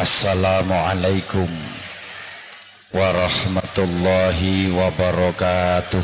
Assalamualaikum 0.00 1.52
warahmatullahi 2.96 4.72
wabarakatuh. 4.72 6.00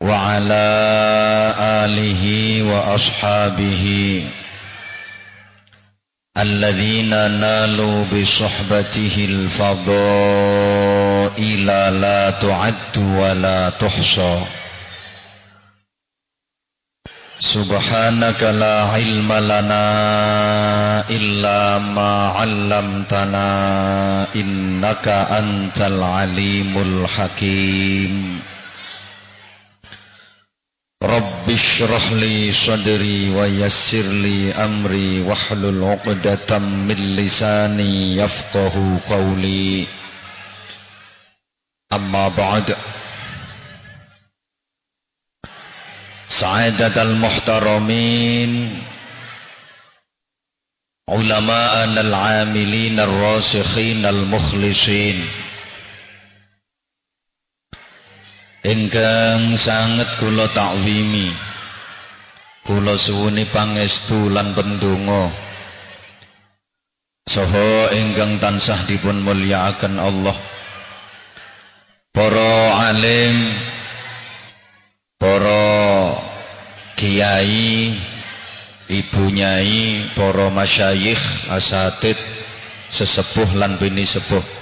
وعلى 0.02 0.66
آله 1.59 2.64
وأصحابه. 2.64 4.26
الذين 6.37 7.09
نالوا 7.09 8.05
بصحبته 8.05 9.25
الفضائل 9.29 10.05
لا 12.01 12.29
تعد 12.29 12.97
ولا 12.97 13.69
تحصى. 13.69 14.41
سبحانك 17.39 18.43
لا 18.43 18.81
علم 18.83 19.33
لنا 19.33 19.83
إلا 21.09 21.77
ما 21.77 22.27
علمتنا 22.27 23.47
إنك 24.35 25.07
أنت 25.07 25.81
العليم 25.81 26.77
الحكيم. 26.77 28.39
رب 31.03 31.49
اشرح 31.49 32.11
لي 32.11 32.53
صدري 32.53 33.30
ويسر 33.30 34.02
لي 34.02 34.53
أمري 34.53 35.21
واحلل 35.21 35.83
عقدة 35.83 36.59
من 36.59 37.15
لساني 37.15 38.15
يفقه 38.17 38.99
قولي. 39.09 39.87
أما 41.93 42.27
بعد. 42.27 42.76
سعادة 46.27 47.02
المحترمين 47.02 48.83
علماءنا 51.09 52.02
العاملين 52.02 52.99
الراسخين 52.99 54.05
المخلصين. 54.05 55.26
Ingkang 58.66 59.58
sanget 59.58 60.10
kula 60.22 60.49
takwimi. 60.54 61.33
Kula 62.61 62.94
suwuni 62.94 63.49
pangestu 63.49 64.30
lan 64.30 64.54
pendonga. 64.54 65.33
Saha 67.26 67.89
ingkang 67.98 68.38
tansah 68.38 68.86
dipun 68.86 69.26
mulyakaken 69.26 69.98
Allah. 69.98 70.38
Para 72.11 72.92
alim 72.92 73.55
para 75.16 76.11
kiai 77.00 77.95
ibu 78.92 79.23
nyai 79.32 80.11
para 80.11 80.52
masyayikh 80.52 81.48
asatid 81.55 82.20
sesepuh 82.92 83.55
lan 83.55 83.80
bini 83.80 84.04
sepuh 84.04 84.61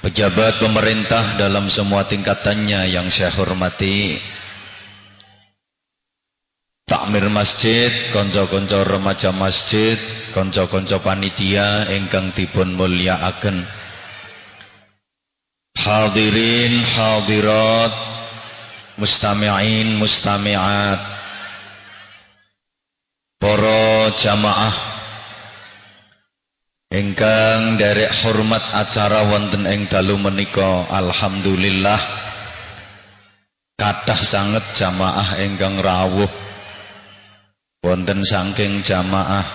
pejabat 0.00 0.60
pemerintah 0.60 1.36
dalam 1.36 1.68
semua 1.68 2.08
tingkatannya 2.08 2.88
yang 2.92 3.08
saya 3.12 3.32
hormati. 3.36 4.20
Takmir 6.88 7.30
masjid 7.30 7.92
konco-konco 8.10 8.82
remaja 8.82 9.30
masjid 9.30 9.94
konco-konco 10.34 10.98
panitia 10.98 11.86
ingkang 11.94 12.34
dipun 12.34 12.74
mulyakaken. 12.74 13.62
Hadirin 15.78 16.82
hadirat 16.82 17.94
mustami'in 18.98 20.02
mustami'at. 20.02 20.98
Para 23.40 24.12
jamaah 24.18 24.89
Ingkang 26.90 27.78
derek 27.78 28.10
hormat 28.10 28.66
acara 28.74 29.22
wonten 29.30 29.62
ing 29.62 29.86
dalu 29.86 30.18
menika 30.18 30.90
alhamdulillah. 30.90 32.02
Kathah 33.78 34.20
sanget 34.26 34.66
jamaah 34.74 35.38
ingkang 35.38 35.78
rawuh. 35.78 36.26
Wonten 37.86 38.26
saking 38.26 38.82
jamaah 38.82 39.46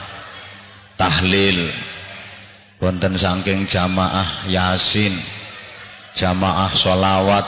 tahlil. 0.96 1.76
Wonten 2.80 3.20
saking 3.20 3.68
jamaah 3.68 4.48
yasin. 4.48 5.12
Jamaah 6.16 6.72
solawat 6.72 7.44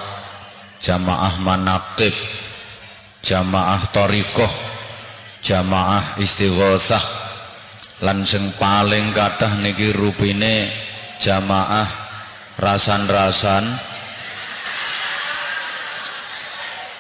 jamaah 0.84 1.40
manaqib. 1.40 2.12
Jamaah 3.24 3.88
torikoh 3.96 4.52
jamaah 5.48 6.20
istighosah 6.20 7.17
lan 8.06 8.22
sing 8.22 8.54
paling 8.62 9.10
kathah 9.14 9.58
niki 9.58 9.90
rupine 9.94 10.70
jamaah 11.18 11.90
rasan-rasan. 12.62 13.66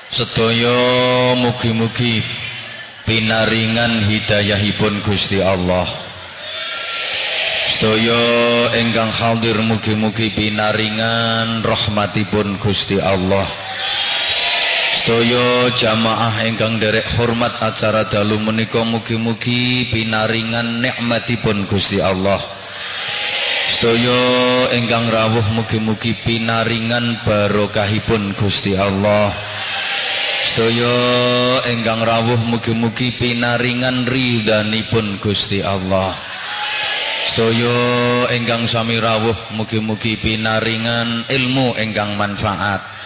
Sedaya 0.07 1.35
mugi-mugi 1.35 2.23
pinaringan 3.03 4.07
hidayahipun 4.07 5.03
Gusti 5.03 5.43
Allah. 5.43 5.85
Sedaya 7.67 8.23
ingkang 8.79 9.11
hadir 9.11 9.59
mugi-mugi 9.61 10.31
pinaringan 10.33 11.61
rahmatipun 11.61 12.57
Gusti 12.57 12.97
Allah 12.97 13.45
Sedaya 15.07 15.71
jamaah 15.71 16.35
ingkang 16.51 16.83
derek 16.83 17.07
hormat 17.15 17.63
acara 17.63 18.11
dalu 18.11 18.43
menika 18.43 18.83
mugi-mugi 18.83 19.87
pinaringan 19.87 20.83
nikmatipun 20.83 21.63
Gusti 21.63 22.03
Allah. 22.03 22.43
Sedaya 23.71 24.19
ingkang 24.75 25.07
rawuh 25.07 25.47
mugi-mugi 25.55 26.11
pinaringan 26.27 27.23
barokahipun 27.23 28.35
Gusti 28.35 28.75
Allah. 28.75 29.31
Sedaya 30.43 30.99
ingkang 31.71 32.03
rawuh 32.03 32.43
mugi-mugi 32.43 33.15
pinaringan 33.15 34.11
ridhanipun 34.11 35.23
Gusti 35.23 35.63
Allah. 35.63 36.19
Sedaya 37.31 38.27
ingkang 38.35 38.67
sami 38.67 38.99
rawuh 38.99 39.55
mugi-mugi 39.55 40.19
pinaringan 40.19 41.31
ilmu 41.31 41.79
ingkang 41.79 42.19
manfaat 42.19 42.96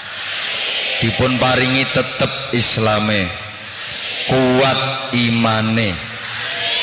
dipun 1.01 1.41
paringi 1.41 1.83
tetep 1.89 2.53
islame. 2.53 3.25
Kuat 4.29 5.11
imane. 5.17 5.91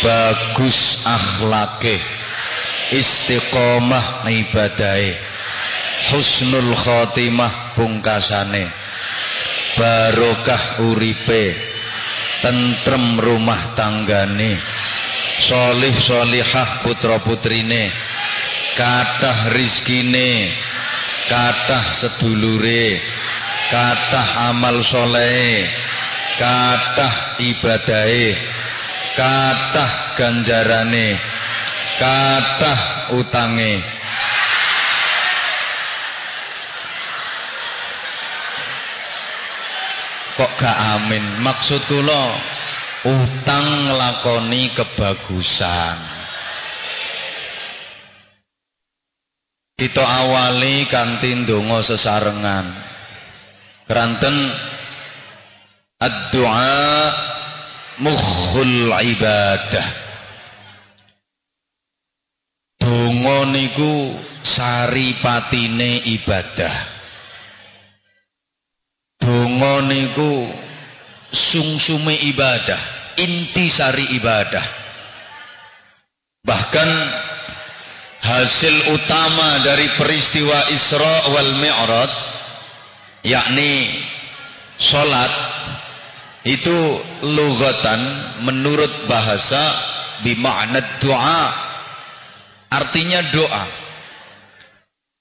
Bagus 0.02 1.06
akhlake. 1.06 1.96
Istiqomah 2.92 4.26
ibadahe. 4.26 5.14
Husnul 6.12 6.74
khotimah 6.74 7.78
pungkasane. 7.78 8.66
Barokah 9.78 10.82
uripe. 10.90 11.54
Tentrem 12.42 13.22
rumah 13.22 13.78
tanggane. 13.78 14.58
Solih 15.38 15.94
solihah 15.94 16.82
putra 16.82 17.22
putrine 17.22 17.94
kathah 18.78 19.50
rizkine. 19.54 20.54
Kathah 21.28 21.92
sedulure 21.92 22.96
kathah 23.70 24.54
amal 24.54 24.80
soleh. 24.80 25.66
Kathah 26.38 27.40
ibadahe. 27.42 28.38
Kathah 29.18 29.90
ganjarane. 30.14 31.18
Kathah 31.98 32.80
utange. 33.18 33.82
Kok 40.38 40.52
gak 40.54 40.78
amin? 40.94 41.42
Maksud 41.42 41.82
kula 41.90 42.30
utang 43.10 43.90
nglakoni 43.90 44.70
kebagusan. 44.70 45.98
Kita 49.78 50.02
awali 50.02 50.86
kanthi 50.90 51.42
ndonga 51.42 51.82
sesarengan 51.82 52.66
keranten 53.88 54.36
ad-du'a 55.98 57.10
mukhul 58.04 58.92
ibadah 58.92 59.86
donga 62.78 63.48
niku 63.50 64.14
saripatine 64.44 66.04
ibadah 66.04 66.98
Donga 69.18 69.82
niku 69.82 70.46
sungsume 71.34 72.14
ibadah, 72.32 72.78
inti 73.18 73.66
sari 73.66 74.06
ibadah. 74.14 74.62
Bahkan 76.46 76.90
hasil 78.22 78.76
utama 78.94 79.60
dari 79.66 79.90
peristiwa 79.98 80.70
Isra 80.70 81.34
wal 81.34 81.52
Mi'raj 81.58 82.12
yakni 83.26 83.90
salat 84.78 85.30
itu 86.46 86.76
lugatan 87.22 88.00
menurut 88.46 88.90
bahasa 89.10 89.60
bimakna 90.22 90.80
doa 91.02 91.68
artinya 92.72 93.20
doa. 93.32 93.64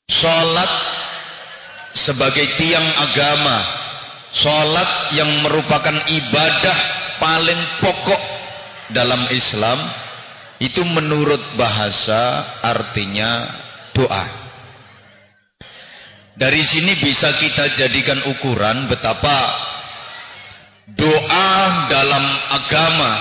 Salat 0.07 0.71
sebagai 1.95 2.47
tiang 2.55 2.87
agama. 3.03 3.59
Salat 4.27 5.17
yang 5.17 5.31
merupakan 5.41 5.97
ibadah 6.13 6.77
paling 7.17 7.61
pokok 7.81 8.23
dalam 8.93 9.25
Islam 9.33 9.79
itu 10.61 10.83
menurut 10.85 11.41
bahasa 11.57 12.45
artinya 12.61 13.49
doa. 13.95 14.46
Dari 16.37 16.61
sini 16.61 16.93
bisa 17.01 17.33
kita 17.33 17.65
jadikan 17.73 18.21
ukuran 18.29 18.85
betapa 18.85 19.37
doa 20.93 21.49
dalam 21.89 22.25
agama 22.53 23.13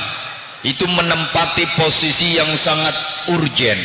itu 0.68 0.84
menempati 0.84 1.64
posisi 1.80 2.36
yang 2.36 2.52
sangat 2.60 2.92
urgen. 3.32 3.80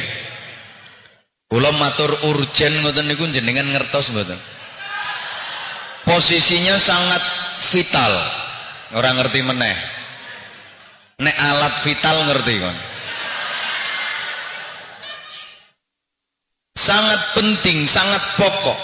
Kula 1.47 1.71
matur 1.79 2.11
urgen 2.27 2.83
ngoten 2.83 3.07
niku 3.07 3.23
jenengan 3.31 3.71
ngertos 3.71 4.11
mboten? 4.11 4.39
posisinya 6.05 6.75
sangat 6.81 7.21
vital 7.71 8.11
orang 8.97 9.21
ngerti 9.21 9.39
meneh 9.45 9.77
nek 11.21 11.35
alat 11.37 11.73
vital 11.85 12.17
ngerti 12.27 12.53
kon 12.57 12.77
sangat 16.73 17.21
penting 17.37 17.85
sangat 17.85 18.19
pokok 18.41 18.79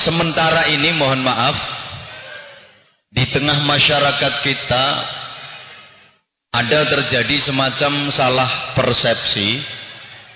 sementara 0.00 0.64
ini 0.72 0.96
mohon 0.96 1.20
maaf 1.20 1.60
di 3.12 3.28
tengah 3.28 3.60
masyarakat 3.68 4.34
kita 4.40 4.86
ada 6.56 6.80
terjadi 6.88 7.36
semacam 7.36 8.08
salah 8.08 8.48
persepsi 8.72 9.60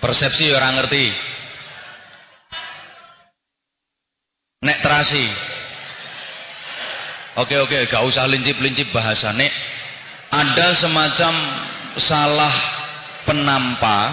Persepsi 0.05 0.53
orang 0.53 0.77
ngerti. 0.77 1.09
Nek 4.69 4.79
terasi. 4.85 5.25
Oke 7.41 7.57
oke, 7.57 7.89
gak 7.89 8.05
usah 8.05 8.29
lincip-lincip 8.29 8.93
bahasa 8.93 9.33
nek. 9.33 9.49
Ada 10.29 10.77
semacam 10.77 11.33
salah 11.97 12.53
penampa 13.25 14.13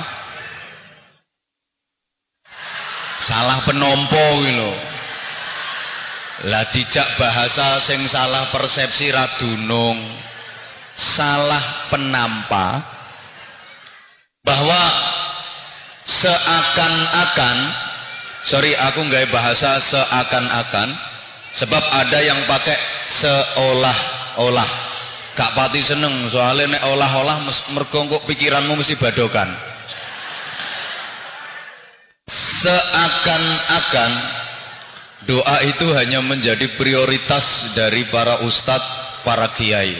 salah 3.20 3.60
penompo 3.68 4.26
gitu 4.48 4.72
lah 6.50 6.66
dijak 6.74 7.06
bahasa 7.22 7.78
sing 7.78 8.02
salah 8.10 8.50
persepsi 8.50 9.14
radunung 9.14 9.98
salah 10.98 11.62
penampa 11.94 12.82
bahwa 14.42 14.82
seakan-akan 16.06 17.58
sorry 18.42 18.74
aku 18.74 19.06
nggak 19.06 19.30
bahasa 19.30 19.78
seakan-akan 19.78 20.90
sebab 21.52 21.84
ada 21.84 22.20
yang 22.24 22.40
pakai 22.48 22.78
seolah-olah. 23.12 24.90
Gak 25.32 25.56
pati 25.56 25.80
seneng 25.80 26.28
soalnya 26.28 26.76
nek 26.76 26.84
olah-olah 26.92 27.40
mergongkok 27.72 28.28
pikiranmu 28.28 28.76
mesti 28.76 29.00
badokan 29.00 29.48
seakan-akan 32.62 34.12
doa 35.26 35.58
itu 35.68 35.88
hanya 35.94 36.22
menjadi 36.26 36.66
prioritas 36.78 37.78
dari 37.78 38.06
para 38.10 38.42
ustadz 38.46 39.02
para 39.22 39.50
kiai. 39.54 39.94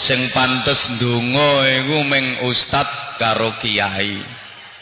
Sing 0.00 0.32
pantes 0.32 0.96
ndonga 0.96 1.68
iku 1.84 1.98
meng 2.08 2.40
ustad 2.48 2.88
karo 3.20 3.52
kiai. 3.60 4.16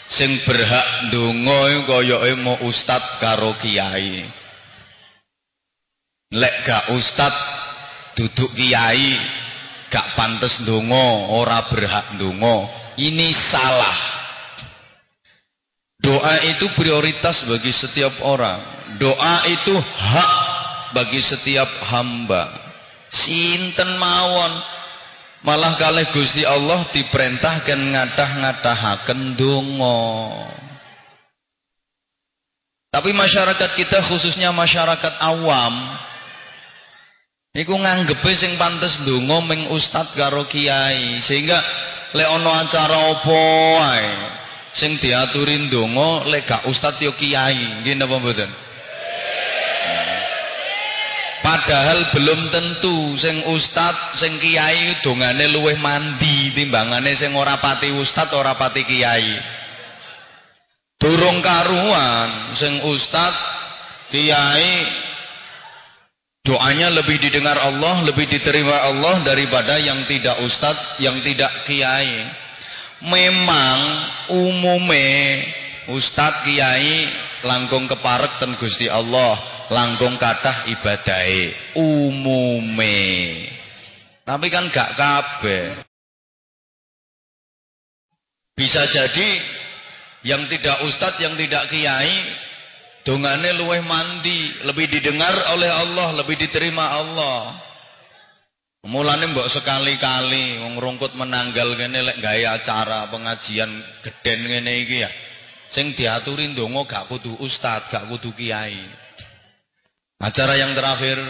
Sing 0.07 0.41
berhak 0.47 1.11
ndonga 1.11 1.59
iku 1.75 1.81
koyoke 1.91 2.33
mau 2.39 2.57
ustad 2.63 3.03
karo 3.19 3.53
kiai. 3.59 4.23
Lek 6.33 6.55
gak 6.63 6.95
ustad 6.95 7.35
duduk 8.15 8.55
kiai 8.55 9.19
gak 9.91 10.07
pantes 10.15 10.63
ndonga 10.63 11.35
ora 11.35 11.67
berhak 11.67 12.15
ndonga. 12.15 12.71
Ini 12.95 13.35
salah 13.35 14.18
doa 16.03 16.35
itu 16.49 16.67
prioritas 16.75 17.45
bagi 17.47 17.71
setiap 17.75 18.13
orang. 18.25 18.59
Doa 18.97 19.37
itu 19.51 19.75
hak 19.77 20.33
bagi 20.97 21.21
setiap 21.21 21.69
hamba. 21.93 22.49
Sinten 23.13 24.01
mawon? 24.01 24.53
Malah 25.47 25.79
kalih 25.79 26.09
Gusti 26.11 26.43
Allah 26.43 26.83
diperintahkan 26.91 27.79
ngadah-ngadahaken 27.95 29.39
donga. 29.39 30.03
Tapi 32.91 33.15
masyarakat 33.15 33.71
kita 33.79 34.03
khususnya 34.03 34.51
masyarakat 34.51 35.15
awam 35.23 35.77
niku 37.55 37.79
nganggepe 37.79 38.35
sing 38.35 38.59
pantes 38.59 39.07
donga 39.07 39.39
ming 39.47 39.71
ustad 39.71 40.11
karo 40.19 40.43
kiai. 40.51 41.23
Sehingga 41.23 41.55
lek 42.19 42.27
ana 42.27 42.67
acara 42.67 42.99
apa 43.15 43.45
sing 44.73 45.01
diaturin 45.01 45.71
donga 45.73 46.29
lek 46.29 46.47
gak 46.49 46.65
ustad 46.69 46.97
yo 47.01 47.13
kiai 47.17 47.83
nggih 47.83 47.97
napa 47.97 48.21
mboten 48.21 48.51
Padahal 51.49 52.13
belum 52.13 52.41
tentu 52.53 53.17
sing 53.17 53.41
ustad, 53.49 53.97
sing 54.13 54.37
kiai 54.37 55.01
dongane 55.01 55.49
luweh 55.49 55.81
mandi 55.81 56.53
timbangane 56.53 57.17
sing 57.17 57.33
ora 57.33 57.57
pati 57.57 57.89
ustad, 57.95 58.29
ora 58.37 58.53
pati 58.53 58.85
kiai. 58.85 59.33
Durung 61.01 61.41
karuan 61.41 62.53
sing 62.53 62.85
ustad, 62.91 63.33
kiai 64.13 64.85
doanya 66.45 66.93
lebih 67.01 67.17
didengar 67.17 67.57
Allah, 67.65 68.05
lebih 68.05 68.29
diterima 68.29 68.75
Allah 68.93 69.17
daripada 69.25 69.81
yang 69.81 70.05
tidak 70.05 70.43
ustad, 70.45 70.77
yang 71.01 71.17
tidak 71.25 71.49
kiai. 71.65 72.29
Memang 72.99 73.79
umume 74.35 75.43
ustad 75.95 76.43
kiai 76.43 77.07
langkung 77.47 77.87
keparek 77.87 78.43
ten 78.43 78.59
Gusti 78.59 78.91
Allah 78.91 79.39
langkung 79.73 80.17
kathah 80.17 80.69
ibadahe. 80.73 81.53
Umume. 81.79 82.99
Tapi 84.25 84.47
kan 84.53 84.69
gak 84.69 84.93
kabeh. 84.97 85.73
Bisa 88.59 88.85
jadi 88.91 89.29
yang 90.27 90.51
tidak 90.51 90.83
ustadz, 90.83 91.23
yang 91.23 91.39
tidak 91.39 91.71
kiai, 91.71 92.11
dongane 93.07 93.55
luweh 93.55 93.81
mandi, 93.87 94.51
lebih 94.67 94.91
didengar 94.91 95.33
oleh 95.55 95.71
Allah, 95.71 96.09
lebih 96.19 96.35
diterima 96.35 96.85
Allah. 96.99 97.55
Mulane 98.89 99.29
mbok 99.37 99.53
sekali-kali 99.53 100.65
wong 100.65 100.81
rungkut 100.81 101.13
menanggal 101.13 101.77
kene 101.77 102.09
lek 102.09 102.25
gawe 102.25 102.57
acara 102.57 103.05
pengajian 103.13 103.69
geden 104.01 104.49
ngene 104.49 104.73
iki 104.81 105.05
ya. 105.05 105.11
Sing 105.69 105.93
diaturi 105.93 106.57
ndonga 106.57 106.89
gak 106.89 107.13
kudu 107.13 107.37
ustad, 107.45 107.85
gak 107.93 108.09
kudu 108.09 108.33
kiai. 108.33 108.81
Acara 110.17 110.57
yang 110.57 110.73
terakhir 110.73 111.21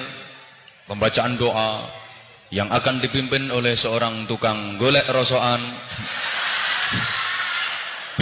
pembacaan 0.87 1.35
doa 1.35 1.83
yang 2.55 2.71
akan 2.71 3.03
dipimpin 3.03 3.51
oleh 3.51 3.75
seorang 3.75 4.31
tukang 4.31 4.79
golek 4.79 5.11
rosokan. 5.11 5.59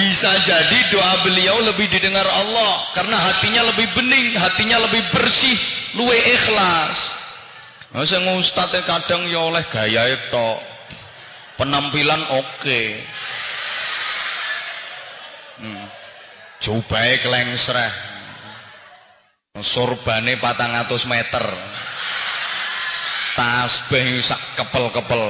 Bisa 0.01 0.33
jadi 0.49 0.81
doa 0.89 1.13
beliau 1.29 1.61
lebih 1.61 1.93
didengar 1.93 2.25
Allah 2.25 2.73
karena 2.97 3.21
hatinya 3.21 3.69
lebih 3.69 3.85
bening, 4.01 4.33
hatinya 4.41 4.81
lebih 4.89 5.05
bersih, 5.13 5.57
luwe 6.01 6.17
ikhlas. 6.25 7.16
Nah, 7.97 8.05
sing 8.05 8.29
ustate 8.37 8.85
kadang 8.85 9.25
ya 9.25 9.49
oleh 9.49 9.65
gaya 9.73 10.05
itu 10.13 10.49
Penampilan 11.57 12.21
oke. 12.37 12.81
Hmm. 15.57 15.85
Jubahe 16.61 17.25
klengsreh. 17.25 17.93
Sorbane 19.57 20.37
400 20.37 21.09
meter. 21.09 21.45
Tasbih 23.41 24.21
sak 24.21 24.41
kepel-kepel. 24.61 25.25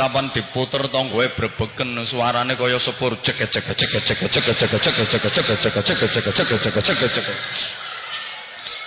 Kapan 0.00 0.32
diputer 0.32 0.88
tonggoe 0.88 1.28
brebeken 1.36 2.00
suarane 2.08 2.56
kaya 2.56 2.80
sepur 2.80 3.12
cek 3.20 3.44
cek 3.44 3.62
cek 3.68 3.76
cek 3.76 3.88
cek 3.92 4.18
cek 4.24 4.30
cek 4.32 4.56
cek 4.56 4.56
cek 4.56 4.80
cek 4.80 5.20
cek 5.20 5.20
cek 5.20 5.72
cek 5.76 6.48
cek 6.48 6.72
cek 6.80 6.96
cek 6.96 7.10
cek 7.12 7.87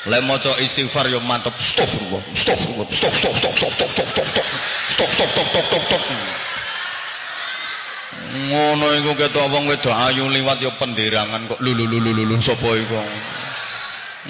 Lek 0.10 0.25
maca 0.25 0.58
istighfar 0.58 1.13
yo 1.13 1.22
mantep. 1.22 1.53
Astagfirullah. 1.53 2.22
Astagfirullah. 2.34 2.88
Stop 2.89 3.13
stop 3.13 3.36
stop 3.38 3.53
stop 3.53 3.74
stop 3.77 3.91
stop 3.93 4.10
stop 4.10 4.27
stop. 4.34 4.48
Stop 4.89 5.10
stop 5.13 5.29
stop 5.29 5.46
stop 5.46 5.65
stop 5.70 5.84
stop. 5.86 6.03
Ngono 8.31 8.88
iku 8.98 9.12
ketok 9.13 9.46
wong 9.53 9.70
wedok 9.70 9.93
ayu 9.93 10.25
liwat 10.25 10.58
yo 10.63 10.72
penderangan 10.79 11.46
kok 11.51 11.60
lulu 11.62 11.86
lulu 11.86 12.17
lulu 12.17 12.34
sapa 12.41 12.65
iku. 12.81 12.98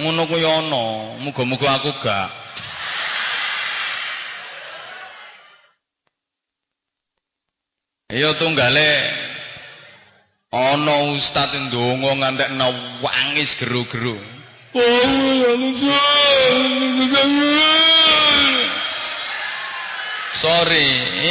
Ngono 0.03 0.27
kuwi 0.27 0.43
ana. 0.43 0.85
Muga-muga 1.23 1.79
aku 1.79 1.91
gak. 2.03 2.29
Iyo 8.11 8.35
tunggale 8.35 8.91
ana 10.51 11.15
ustaz 11.15 11.55
ndonga 11.55 12.11
ngantek 12.19 12.51
nangis 12.59 13.55
geru-geru. 13.55 14.19
Sorry, 14.71 14.87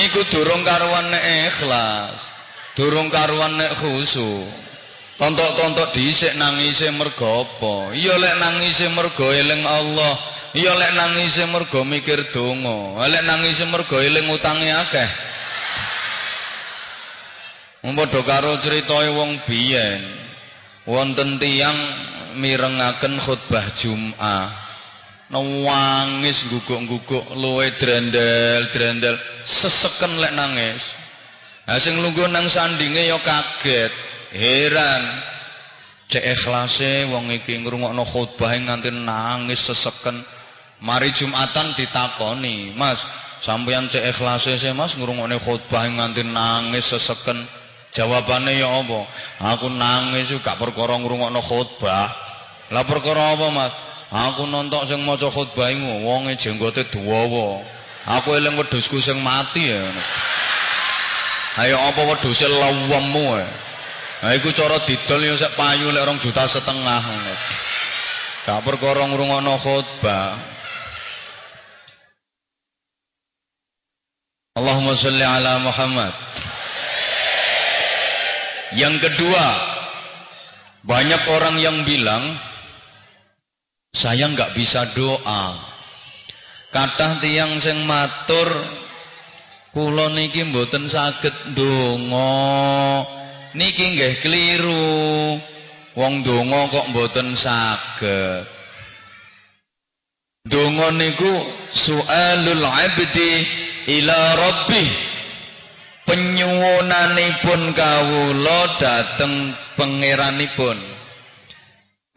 iku 0.05 0.21
durung 0.29 0.61
karuan 0.61 1.09
nek 1.09 1.25
ikhlas. 1.49 2.37
Durung 2.77 3.09
karuan 3.09 3.57
nek 3.57 3.73
khusu. 3.81 4.45
Tontok-tontok 5.17 5.89
dhisik 5.97 6.37
nangise 6.37 6.93
mergo 6.93 7.49
apa? 7.49 7.97
Iya 7.97 8.21
lek 8.21 8.45
nangise 8.45 8.93
mergo 8.93 9.33
eling 9.33 9.65
Allah. 9.65 10.21
Iya 10.53 10.77
lek 10.77 10.93
nangise 11.01 11.49
mergo 11.49 11.81
mikir 11.89 12.21
donga. 12.37 13.01
Lek 13.09 13.25
nangise 13.25 13.65
mergo 13.73 14.05
eling 14.05 14.29
utange 14.29 14.69
akeh. 14.69 15.11
Padha 17.89 18.21
karo 18.21 18.61
critae 18.61 19.17
wong 19.17 19.41
biyen. 19.49 20.05
Wonten 20.85 21.41
tiyang 21.41 21.81
mirengaken 22.39 23.19
khutbah 23.19 23.67
Jumat. 23.79 24.51
Nangis 25.31 26.51
guguk-guguk 26.51 27.39
luwe 27.39 27.71
drendel-drendel 27.79 29.15
seseken 29.47 30.19
lek 30.19 30.35
nangis. 30.35 30.99
Ha 31.71 31.79
sing 31.79 32.03
lungguh 32.03 32.27
nang 32.27 32.51
sandinge 32.51 33.07
ya 33.07 33.15
kaget, 33.23 33.95
heran. 34.35 35.03
Cek 36.11 36.27
ikhlase 36.27 37.07
wong 37.15 37.31
iki 37.31 37.63
ngrungokno 37.63 38.03
khutbah 38.03 38.51
nganti 38.51 38.91
nangis 38.91 39.71
seseken. 39.71 40.19
Mari 40.83 41.15
Jumatan 41.15 41.79
ditakoni, 41.79 42.75
Mas, 42.75 43.07
sampeyan 43.39 43.87
cek 43.87 44.03
ikhlase 44.11 44.59
sih 44.59 44.75
Mas 44.75 44.99
ngrungokne 44.99 45.39
khutbah 45.39 45.87
nganti 45.87 46.27
nangis 46.27 46.91
seseken. 46.91 47.39
Jawabannya 47.91 48.55
ya 48.55 48.71
apa? 48.71 49.01
Aku 49.57 49.67
nangis 49.67 50.31
juga 50.31 50.55
perkara 50.55 50.95
ngrungokno 51.03 51.43
khutbah. 51.43 52.07
Lah 52.71 52.85
perkara 52.87 53.35
apa, 53.35 53.47
Mas? 53.51 53.73
Aku 54.11 54.47
nonton 54.47 54.83
sing 54.87 55.03
maca 55.07 55.31
khutbah 55.31 55.71
iku 55.71 56.07
wonge 56.07 56.35
jenggote 56.39 56.87
dawa. 56.87 57.63
Aku 58.19 58.35
eling 58.35 58.59
wedhusku 58.59 58.99
sing 58.99 59.19
mati 59.23 59.71
ya. 59.71 59.87
Ayo 61.63 61.79
apa 61.79 62.03
wedhuse 62.15 62.47
lawemmu 62.47 63.27
ya. 63.39 63.51
Nah 64.21 64.33
iku 64.35 64.51
cara 64.55 64.83
didol 64.83 65.23
ya 65.27 65.35
sak 65.39 65.55
payu 65.57 65.91
lek 65.95 66.03
2 66.07 66.23
juta 66.23 66.47
setengah 66.47 67.01
ngono. 67.07 67.35
Gak 68.47 68.61
perkara 68.67 69.07
ngrungokno 69.07 69.55
khutbah. 69.63 70.39
Allahumma 74.59 74.99
sholli 74.99 75.23
ala 75.23 75.63
Muhammad. 75.63 76.13
Yang 78.79 79.11
kedua, 79.11 79.47
banyak 80.87 81.23
orang 81.35 81.57
yang 81.59 81.83
bilang 81.83 82.23
saya 83.91 84.31
nggak 84.31 84.55
bisa 84.55 84.87
doa. 84.95 85.59
Kata 86.71 87.19
tiang 87.19 87.59
sing 87.59 87.83
matur 87.83 88.47
kula 89.75 90.15
niki 90.15 90.47
mboten 90.47 90.87
saged 90.87 91.35
donga. 91.59 93.03
Niki 93.59 93.99
nggih 93.99 94.15
keliru. 94.23 95.35
Wong 95.99 96.23
donga 96.23 96.71
kok 96.71 96.95
mboten 96.95 97.35
saged. 97.35 98.47
Donga 100.47 100.95
niku 100.95 101.35
su'alul 101.75 102.63
'abdi 102.63 103.33
ila 103.99 104.19
rabbih 104.39 105.10
penyuwunanipun 106.11 107.71
kawula 107.71 108.61
dhateng 108.83 109.55
pangeranipun. 109.79 110.75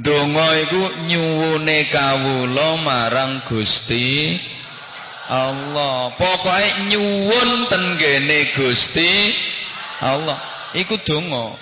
Donga 0.01 0.49
iku 0.65 0.81
nyuwune 1.05 1.85
kawula 1.93 2.81
marang 2.81 3.45
Gusti 3.45 4.33
Allah. 5.29 6.09
Pokoke 6.17 6.89
nyuwun 6.89 7.69
ten 7.69 7.85
Gusti 8.57 9.29
Allah. 10.01 10.41
Iku 10.73 10.97
donga 11.05 11.53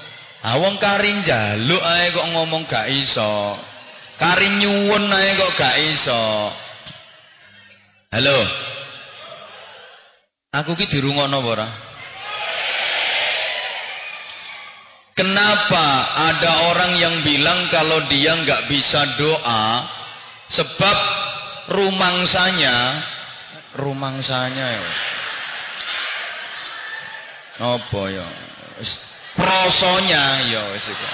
ha 0.48 0.56
wong 0.56 0.80
kari 0.80 1.12
njaluk 1.20 1.84
ae 1.84 2.16
kok 2.16 2.28
ngomong 2.32 2.64
gak 2.64 2.88
iso. 2.88 3.60
Kari 4.16 4.48
nyuwun 4.64 5.12
ae 5.12 5.30
kok 5.36 5.52
gak 5.60 5.76
iso. 5.92 6.48
Halo. 8.16 8.40
Aku 10.56 10.80
ki 10.80 10.88
dirungokno 10.88 11.44
apa 11.44 11.48
ora 11.48 11.91
Kenapa 15.12 15.86
ada 16.32 16.51
orang 16.72 16.96
yang 16.96 17.15
bilang 17.27 17.68
kalau 17.68 18.00
dia 18.08 18.32
nggak 18.32 18.72
bisa 18.72 19.03
doa 19.20 19.84
sebab 20.48 20.98
rumangsanya 21.72 22.96
rumangsanya 23.75 24.68
ya. 24.75 24.84
Apa 27.62 28.01
ya? 28.10 28.27
Prosonya 29.36 30.24
ya 30.51 30.62
wis 30.75 30.91
iku. 30.91 31.08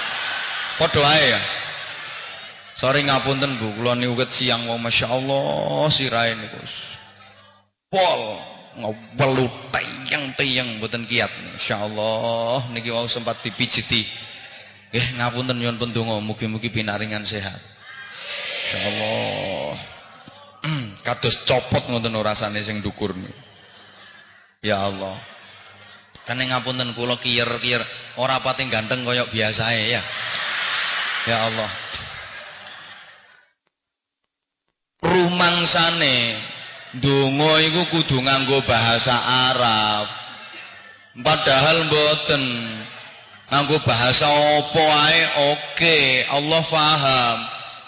Padha 0.78 1.02
ae 1.18 1.26
ya. 1.34 1.40
Sorry 2.78 3.02
ngapunten 3.02 3.58
Bu, 3.58 3.74
kula 3.74 3.98
niku 3.98 4.22
siang 4.30 4.70
wong 4.70 4.78
masyaallah 4.78 5.90
sirahe 5.90 6.38
niku. 6.38 6.62
Pol 7.90 8.38
ngawelu 8.78 9.46
tayang-tayang 9.74 10.78
mboten 10.78 11.04
kiat. 11.04 11.30
Insyaallah 11.58 12.70
niki 12.72 12.94
wau 12.94 13.06
sempat 13.10 13.42
dipijiti. 13.42 14.06
Nggih 14.88 15.06
ngapunten 15.20 15.56
nyuwun 15.60 15.76
pendonga 15.76 16.16
mugi-mugi 16.24 16.72
pinaringan 16.72 17.26
sehat. 17.26 17.60
Insyaallah. 18.64 19.74
Kados 21.06 21.44
copot 21.46 21.86
ngoten 21.88 22.16
rasane 22.18 22.60
sing 22.64 22.80
dukur 22.82 23.14
Ya 24.60 24.82
Allah. 24.82 25.14
Kan 26.26 26.42
ngapunten 26.44 26.92
kula 26.92 27.16
kiyer-kiyer 27.16 27.80
ora 28.20 28.42
pati 28.44 28.68
ganteng 28.68 29.06
kaya 29.06 29.24
biasae 29.30 29.96
ya. 29.96 30.02
Ya 31.24 31.36
Allah. 31.48 31.70
Rumangsane 34.98 36.36
Donga 36.96 37.60
iku 37.68 37.82
kudu 37.92 38.24
nganggo 38.24 38.64
bahasa 38.64 39.12
Arab. 39.52 40.08
Padahal 41.20 41.84
mboten. 41.84 42.44
nganggo 43.48 43.80
bahasa 43.80 44.28
apa 44.28 44.84
ae 45.08 45.22
oke 45.56 45.98
Allah 46.36 46.60
faham 46.60 47.36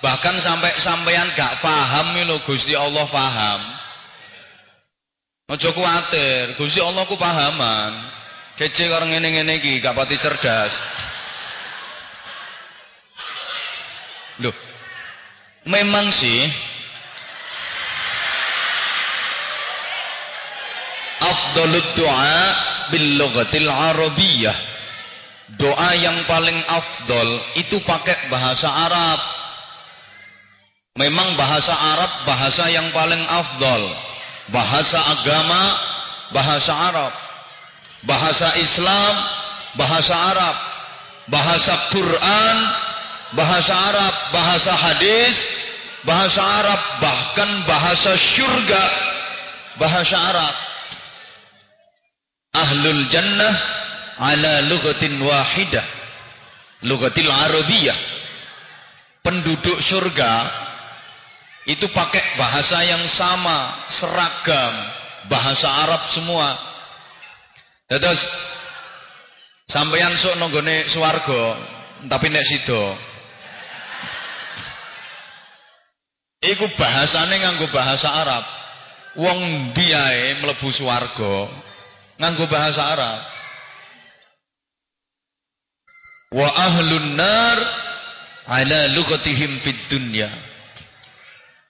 bahkan 0.01 0.33
sampai 0.41 0.73
sampean 0.81 1.29
gak 1.37 1.53
faham 1.61 2.17
lho 2.17 2.41
Gusti 2.49 2.73
Allah 2.73 3.05
faham 3.05 3.61
Ojo 5.51 5.75
kuatir, 5.75 6.55
Gusti 6.55 6.79
Allah 6.79 7.03
ku 7.11 7.19
pahaman. 7.19 7.91
Kece 8.55 8.87
karo 8.87 9.03
ngene-ngene 9.11 9.59
iki 9.59 9.83
gak 9.83 9.99
pati 9.99 10.15
cerdas. 10.15 10.79
Loh. 14.47 14.55
Memang 15.67 16.15
sih 16.15 16.47
afdalud 21.21 21.89
du'a 21.97 22.43
bil 22.91 23.09
lughatil 23.21 23.69
arabiyyah. 23.69 24.57
Doa 25.59 25.91
yang 25.99 26.15
paling 26.31 26.55
afdol 26.71 27.29
itu 27.59 27.83
pakai 27.83 28.15
bahasa 28.31 28.71
Arab. 28.71 29.19
Memang 30.95 31.35
bahasa 31.35 31.75
Arab 31.75 32.11
bahasa 32.27 32.71
yang 32.71 32.87
paling 32.95 33.19
afdol 33.27 33.83
bahasa 34.55 34.99
agama 34.99 35.63
bahasa 36.31 36.73
Arab. 36.75 37.13
Bahasa 38.07 38.49
Islam 38.63 39.15
bahasa 39.75 40.15
Arab. 40.15 40.57
Bahasa 41.31 41.75
Quran 41.95 42.57
bahasa 43.35 43.75
Arab. 43.75 44.15
Bahasa 44.31 44.71
hadis 44.71 45.35
bahasa 46.07 46.43
Arab. 46.43 46.81
Bahkan 47.03 47.51
bahasa 47.67 48.15
syurga 48.15 48.85
bahasa 49.83 50.15
Arab 50.15 50.70
ahlul 52.55 53.03
jannah 53.09 53.55
ala 54.21 54.67
lugatin 54.69 55.17
wahidah 55.23 55.87
lugatil 56.87 57.31
arabiyah 57.31 57.97
penduduk 59.23 59.79
surga 59.79 60.49
itu 61.69 61.87
pakai 61.93 62.25
bahasa 62.41 62.81
yang 62.89 63.05
sama, 63.05 63.69
seragam, 63.93 64.75
bahasa 65.29 65.69
Arab 65.69 66.01
semua. 66.09 66.57
Terus 67.87 68.27
sampeyan 69.69 70.17
sok 70.17 70.41
nonggone 70.41 70.89
swarga, 70.89 71.55
tapi 72.09 72.33
nek 72.33 72.43
sido. 72.43 72.81
Iku 76.41 76.65
bahasane 76.81 77.37
nganggo 77.39 77.69
bahasa 77.71 78.09
Arab. 78.09 78.45
Wong 79.21 79.71
diae 79.77 80.39
mlebu 80.41 80.71
swarga 80.71 81.51
nganggo 82.21 82.45
bahasa 82.53 82.85
Arab. 82.85 83.19
Wa 86.31 86.47
ahlun 86.47 87.17
nar 87.17 87.59
ala 88.47 88.81
lugatihim 88.95 89.51
fid 89.59 89.81
dunya. 89.89 90.29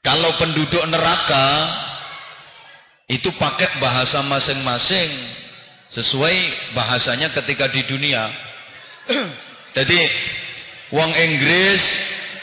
Kalau 0.05 0.33
penduduk 0.37 0.83
neraka 0.91 1.49
itu 3.09 3.31
pakai 3.37 3.69
bahasa 3.81 4.21
masing-masing 4.27 5.09
sesuai 5.89 6.37
bahasanya 6.77 7.31
ketika 7.31 7.71
di 7.71 7.87
dunia. 7.87 8.27
Jadi 9.77 10.01
wong 10.93 11.11
Inggris 11.15 11.83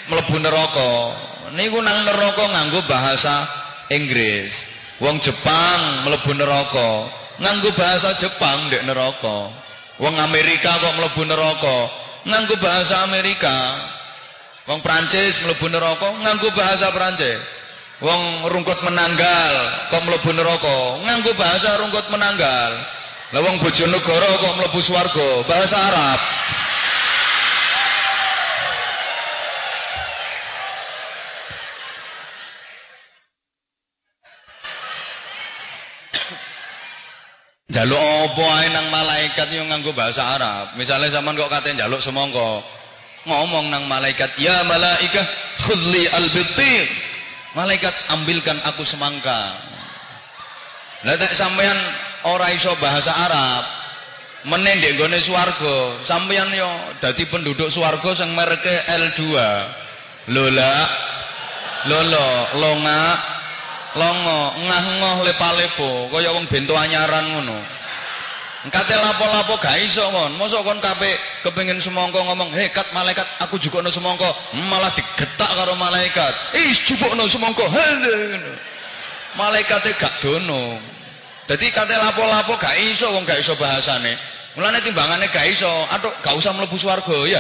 mlebu 0.09 0.37
neraka. 0.41 0.93
Niku 1.53 1.79
nang 1.83 2.07
neraka 2.07 2.43
nganggo 2.49 2.81
bahasa 2.87 3.45
Inggris. 3.93 4.67
Wong 4.97 5.21
Jepang 5.21 6.09
mlebu 6.09 6.33
neraka 6.33 6.89
nganggo 7.41 7.69
bahasa 7.77 8.13
Jepang 8.17 8.69
ndek 8.69 8.85
neraka. 8.85 9.49
Wong 9.97 10.15
Amerika 10.21 10.69
kok 10.77 10.93
mlebu 10.97 11.25
neraka 11.25 11.77
nganggo 12.29 12.55
bahasa 12.61 13.01
Amerika. 13.05 13.55
Wong 14.69 14.79
Prancis 14.85 15.41
mlebu 15.45 15.67
neraka 15.69 16.07
nganggo 16.21 16.49
bahasa 16.53 16.93
Prancis. 16.93 17.39
Wong 17.97 18.45
rungkut 18.53 18.77
menanggal 18.85 19.53
kok 19.89 20.01
mlebu 20.05 20.29
neraka 20.37 20.77
nganggo 21.05 21.31
bahasa 21.33 21.81
rungkut 21.81 22.05
menanggal. 22.13 22.71
Lah 23.35 23.41
wong 23.43 23.59
Bojonegoro 23.59 24.29
kok 24.39 24.53
mlebu 24.61 24.79
swarga 24.79 25.29
bahasa 25.49 25.77
Arab. 25.77 26.19
Jaluk 37.77 38.01
apa 38.01 38.45
ae 38.57 38.73
nang 38.73 38.89
malaikat 38.89 39.53
yo 39.53 39.61
nganggo 39.69 39.93
bahasa 39.93 40.25
Arab. 40.25 40.73
Misalnya 40.81 41.13
zaman 41.13 41.37
kok 41.37 41.45
katen 41.45 41.77
jaluk 41.77 42.01
semongko, 42.01 42.65
ngomong 43.29 43.69
nang 43.69 43.85
malaikat, 43.85 44.33
"Ya 44.41 44.65
malaikah, 44.65 45.21
khudli 45.61 46.09
al-bitir." 46.09 46.89
Malaikat, 47.53 47.93
ambilkan 48.17 48.57
aku 48.65 48.81
semangka. 48.81 49.53
Lah 51.05 51.21
tak 51.21 51.29
sampean 51.37 51.77
ora 52.25 52.49
iso 52.49 52.73
bahasa 52.81 53.13
Arab, 53.13 53.63
menen 54.49 54.81
ndek 54.81 54.97
gone 54.97 55.21
swarga, 55.21 56.01
sampean 56.01 56.49
yo 56.57 56.69
dadi 56.97 57.29
penduduk 57.29 57.69
swarga 57.69 58.09
sing 58.17 58.33
mereke 58.33 58.73
L2. 58.89 59.21
Lola, 60.33 60.73
lolo, 61.85 62.29
longa, 62.57 63.36
longo, 63.95 64.41
ngah-ngoh 64.67 65.17
lepa-lepo, 65.23 66.11
kaya 66.11 66.33
wong 66.35 66.49
bento 66.51 66.75
anyaran 66.75 67.23
ngono. 67.31 67.77
Kate 68.67 68.95
lapo-lapo 68.99 69.55
gak 69.63 69.79
iso 69.79 70.03
kon. 70.11 70.35
Mosok 70.35 70.65
kon 70.67 70.79
kape 70.83 71.07
kepengin 71.47 71.79
semongko 71.79 72.19
ngomong, 72.27 72.51
"Hei 72.51 72.67
kat 72.73 72.91
malaikat, 72.91 73.23
aku 73.47 73.55
juga 73.61 73.79
no 73.79 73.87
semongko." 73.87 74.27
Malah 74.67 74.91
digetak 74.91 75.51
karo 75.55 75.77
malaikat. 75.79 76.33
"Ih, 76.57 76.75
jupukno 76.75 77.23
semongko." 77.31 77.63
Malaikate 79.39 79.93
gak 79.95 80.19
dono. 80.19 80.81
Dadi 81.47 81.71
kate 81.71 81.95
lapo-lapo 81.95 82.59
gak 82.59 82.75
iso 82.91 83.07
wong 83.13 83.23
gak 83.23 83.39
iso 83.39 83.55
bahasane. 83.55 84.11
Mulane 84.59 84.83
timbangane 84.83 85.29
gak 85.31 85.47
iso, 85.47 85.69
atuk 85.93 86.11
gak 86.19 86.35
usah 86.35 86.51
mlebu 86.51 86.75
swarga 86.75 87.17
ya. 87.29 87.39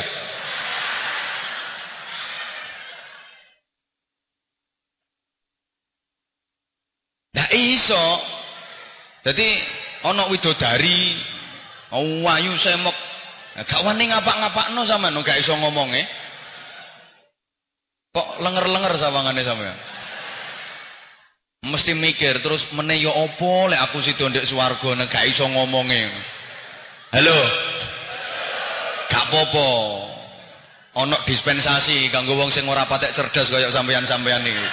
Gak 7.47 7.55
iso. 7.55 8.05
Jadi 9.23 9.47
ana 10.03 10.27
widodari 10.27 11.15
wayu 11.95 12.51
semok. 12.59 12.91
Gak 13.55 13.87
wani 13.87 14.11
ngapak-ngapakno 14.11 14.83
sampean 14.83 15.15
gak 15.23 15.39
iso 15.39 15.55
ngomonge 15.55 16.03
kok 18.11 18.43
lenger-lenger 18.43 18.93
sawangane 18.99 19.41
sampean? 19.47 19.77
Mesti 21.65 21.95
mikir 21.95 22.43
terus 22.43 22.69
meneh 22.75 23.01
ya 23.01 23.09
apa 23.15 23.51
lek 23.71 23.81
aku 23.81 23.97
sida 24.03 24.27
ndek 24.29 24.45
swarga 24.45 24.93
nek 24.99 25.07
gak 25.07 25.25
iso 25.31 25.47
ngomonge 25.47 26.11
halo? 27.15 27.39
Gak 29.07 29.23
apa-apa. 29.31 29.69
Dispensasi 31.23 32.11
kanggo 32.11 32.35
wong 32.35 32.51
sing 32.51 32.67
ora 32.67 32.83
patek 32.83 33.15
cerdas 33.15 33.47
kaya 33.47 33.71
sampean-sampean 33.71 34.43
iki 34.43 34.67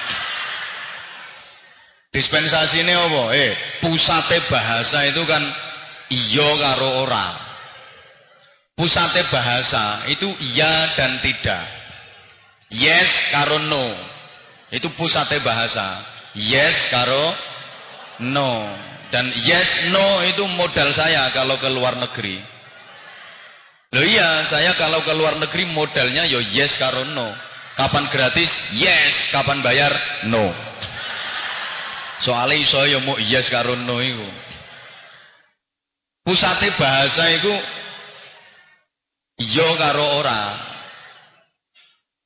Dispensasi 2.15 2.87
ini 2.87 2.95
apa? 2.95 3.35
Eh, 3.35 3.53
pusate 3.83 4.39
bahasa 4.47 5.03
itu 5.11 5.19
kan 5.27 5.43
iya 6.15 6.49
karo 6.63 7.03
ora. 7.03 7.29
Pusate 8.79 9.27
bahasa 9.35 9.99
itu 10.07 10.31
iya 10.55 10.95
dan 10.95 11.19
tidak. 11.19 11.67
Yes 12.71 13.35
karo 13.35 13.59
no. 13.67 13.87
Itu 14.71 14.95
pusate 14.95 15.43
bahasa. 15.43 15.99
Yes 16.39 16.95
karo 16.95 17.35
no. 18.23 18.63
Dan 19.11 19.35
yes 19.35 19.91
no 19.91 20.07
itu 20.31 20.47
modal 20.55 20.95
saya 20.95 21.35
kalau 21.35 21.59
ke 21.59 21.67
luar 21.75 21.99
negeri. 21.99 22.39
Loh 23.95 24.03
iya, 24.07 24.43
saya 24.43 24.75
kalau 24.75 25.03
ke 25.07 25.15
luar 25.15 25.39
negeri 25.39 25.67
modalnya 25.71 26.27
yo 26.31 26.39
yes 26.39 26.79
karo 26.79 27.03
no. 27.11 27.27
Kapan 27.75 28.07
gratis? 28.07 28.71
Yes. 28.79 29.35
Kapan 29.35 29.59
bayar? 29.67 29.91
No. 30.31 30.47
Soale 32.21 32.55
iso 32.61 32.79
ya 32.87 33.03
mau 33.03 33.19
yes 33.19 33.51
karo 33.51 33.75
no 33.75 33.99
iku. 33.99 34.29
Pusate 36.25 36.73
bahasa 36.79 37.27
iku 37.37 37.55
iya 39.43 39.69
karo 39.77 40.05
ora. 40.23 40.43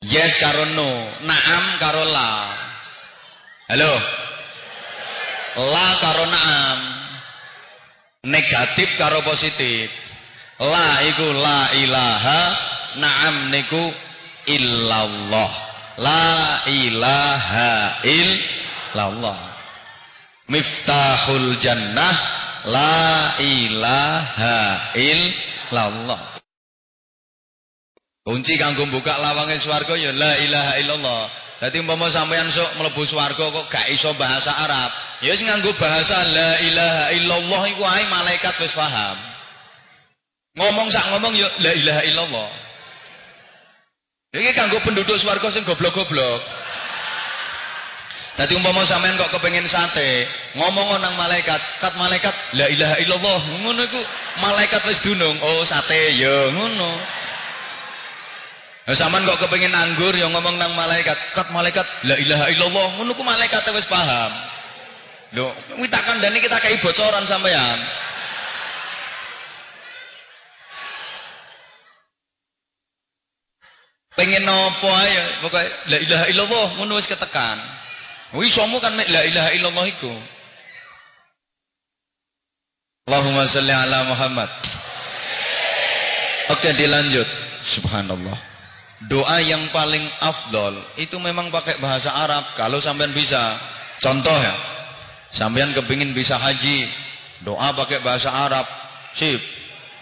Yes 0.05 0.39
karo 0.39 0.63
no, 0.79 0.91
naam 1.27 1.65
karo 1.83 2.05
la. 2.15 2.31
Halo. 3.69 3.95
La 5.59 5.89
karo 5.99 6.25
naam. 6.31 6.79
Negatif 8.31 8.95
karo 8.95 9.19
positif. 9.27 9.91
La 10.63 11.03
iku 11.03 11.27
la 11.35 11.61
ilaha, 11.83 12.41
naam 13.03 13.51
niku 13.51 13.91
illallah. 14.47 15.51
La 15.99 16.63
ilaha 16.71 17.99
illallah. 18.07 19.48
Miftahul 20.49 21.61
jannah 21.61 22.17
la 22.65 23.37
ilaha 23.41 24.97
illallah 24.97 26.39
Kunci 28.29 28.61
kanggo 28.61 28.85
buka 28.93 29.17
lawange 29.17 29.57
swarga 29.57 29.97
ya 29.97 30.13
la 30.13 30.37
ilaha 30.45 30.73
illallah. 30.85 31.23
Dadi 31.65 31.81
umpama 31.81 32.13
sampeyan 32.13 32.53
sok 32.53 32.77
mlebu 32.77 33.01
swarga 33.09 33.41
kok 33.41 33.67
gak 33.73 33.89
iso 33.89 34.13
bahasa 34.21 34.53
Arab, 34.53 34.93
ya 35.25 35.33
wis 35.33 35.41
nganggo 35.41 35.73
bahasa 35.81 36.13
la 36.37 36.61
ilaha 36.61 37.05
illallah 37.17 37.63
iku 37.73 37.83
ae 37.89 38.05
malaikat 38.13 38.53
wis 38.61 38.77
paham. 38.77 39.17
Ngomong 40.61 40.93
sak 40.93 41.09
ngomong 41.09 41.33
ya 41.41 41.49
la 41.65 41.73
ilaha 41.73 42.03
illallah. 42.05 42.49
Iki 44.37 44.53
kanggo 44.53 44.77
penduduk 44.85 45.17
swarga 45.17 45.49
sing 45.49 45.65
goblok-goblok. 45.65 46.58
Dadi 48.39 48.55
umpama 48.55 48.87
sampean 48.87 49.19
kok 49.19 49.35
kepengin 49.35 49.67
sate, 49.67 50.23
ngomong 50.55 50.95
nang 51.03 51.11
malaikat, 51.19 51.59
kat 51.83 51.91
malaikat 51.99 52.31
la 52.55 52.71
ilaha 52.71 52.95
illallah. 53.03 53.41
Ngono 53.67 53.83
iku 53.83 53.99
malaikat 54.39 54.79
wis 54.87 55.03
dunung, 55.03 55.35
oh 55.43 55.67
sate 55.67 56.15
ya 56.15 56.55
ngono. 56.55 56.91
Nah, 58.87 58.95
sampean 58.95 59.27
kok 59.27 59.43
kepengin 59.43 59.75
anggur 59.75 60.15
ya 60.15 60.31
ngomong 60.31 60.55
nang 60.55 60.71
malaikat, 60.79 61.19
kat 61.35 61.51
malaikat 61.51 61.83
la 62.07 62.15
ilaha 62.15 62.47
illallah. 62.55 62.89
Ngono 63.03 63.11
ku 63.19 63.27
malaikat 63.27 63.67
wis 63.75 63.91
paham. 63.91 64.31
Lho, 65.35 65.51
kuwi 65.75 65.91
tak 65.91 66.07
kandhani 66.07 66.39
kita 66.39 66.63
kai 66.63 66.79
bocoran 66.79 67.27
sampean. 67.27 67.79
pengen 74.19 74.43
nopo 74.43 74.91
ae 74.91 75.15
pokoke 75.39 75.63
la 75.95 75.97
ilaha 76.03 76.25
illallah 76.27 76.67
ngono 76.75 76.99
wis 76.99 77.07
ketekan 77.07 77.55
wi 78.37 78.45
isomu 78.49 78.83
kan 78.83 78.93
la 78.97 79.23
ilaha 79.25 79.51
illallah 79.57 79.87
iku. 79.89 80.13
Allahumma 83.09 83.49
salli 83.49 83.73
ala 83.73 84.05
Muhammad. 84.05 84.53
Oke 86.53 86.77
dilanjut. 86.77 87.29
Subhanallah. 87.65 88.37
Doa 88.99 89.39
yang 89.39 89.63
paling 89.71 90.03
afdol 90.27 90.75
Itu 90.99 91.23
memang 91.23 91.55
pakai 91.55 91.79
bahasa 91.79 92.11
Arab. 92.11 92.43
Kalau 92.59 92.83
sampean 92.83 93.15
bisa 93.15 93.39
Contoh 94.03 94.35
ya. 94.35 94.55
Sampean 95.31 95.71
kepingin 95.73 96.13
bisa 96.13 96.35
haji 96.37 96.85
Doa 97.47 97.73
pakai 97.73 98.03
bahasa 98.05 98.29
Arab. 98.29 98.67
Sip 99.17 99.41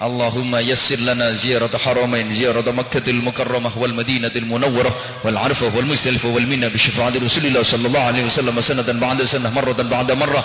اللهم 0.01 0.55
يسر 0.55 0.97
لنا 1.05 1.31
زيارة 1.37 1.77
حرمين 1.77 2.33
زيارة 2.33 2.65
مكة 2.65 3.05
المكرمة 3.05 3.77
والمدينة 3.77 4.33
المنورة 4.35 4.91
والعرفة 5.23 5.77
والمزدلفة 5.77 6.29
والمنى 6.29 6.69
بشفاعة 6.73 7.13
رسول 7.21 7.45
الله 7.45 7.61
صلى 7.61 7.85
الله 7.87 7.99
عليه 7.99 8.23
وسلم 8.25 8.61
سنة 8.61 8.89
بعد 8.97 9.21
سنة 9.29 9.49
مرة 9.53 9.77
بعد 9.77 10.09
مرة 10.17 10.41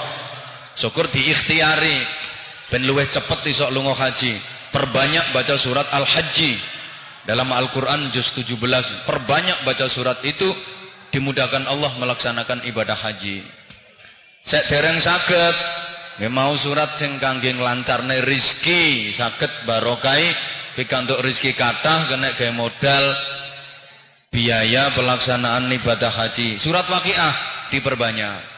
syukur 0.77 1.09
diikhtiari 1.09 1.97
ben 2.69 2.85
luwih 2.85 3.09
cepet 3.09 3.49
iso 3.49 3.65
lunga 3.73 3.97
haji 3.97 4.37
perbanyak 4.77 5.33
baca 5.33 5.57
surat 5.57 5.89
al-haji 5.89 6.53
dalam 7.25 7.49
Al-Quran 7.49 8.13
juz 8.13 8.37
17 8.37 8.61
perbanyak 9.09 9.59
baca 9.65 9.89
surat 9.89 10.21
itu 10.29 10.45
dimudahkan 11.17 11.65
Allah 11.65 11.89
melaksanakan 11.97 12.61
ibadah 12.69 12.93
haji 12.93 13.41
saya 14.45 14.69
dereng 14.69 15.01
sakit 15.01 15.55
Ya 16.20 16.28
mau 16.28 16.52
surat 16.60 17.00
sing 17.00 17.22
kangge 17.24 17.56
nglancarne 17.56 18.20
rizki 18.28 19.16
saged 19.16 19.52
barokai 19.64 20.26
pikantuk 20.76 21.24
rizki 21.24 21.56
kathah 21.56 22.12
kena 22.12 22.36
gawe 22.36 22.52
modal 22.52 23.06
biaya 24.32 24.92
pelaksanaan 24.96 25.72
ibadah 25.72 26.12
haji. 26.12 26.60
Surat 26.60 26.88
Waqiah 26.88 27.36
diperbanyak. 27.76 28.52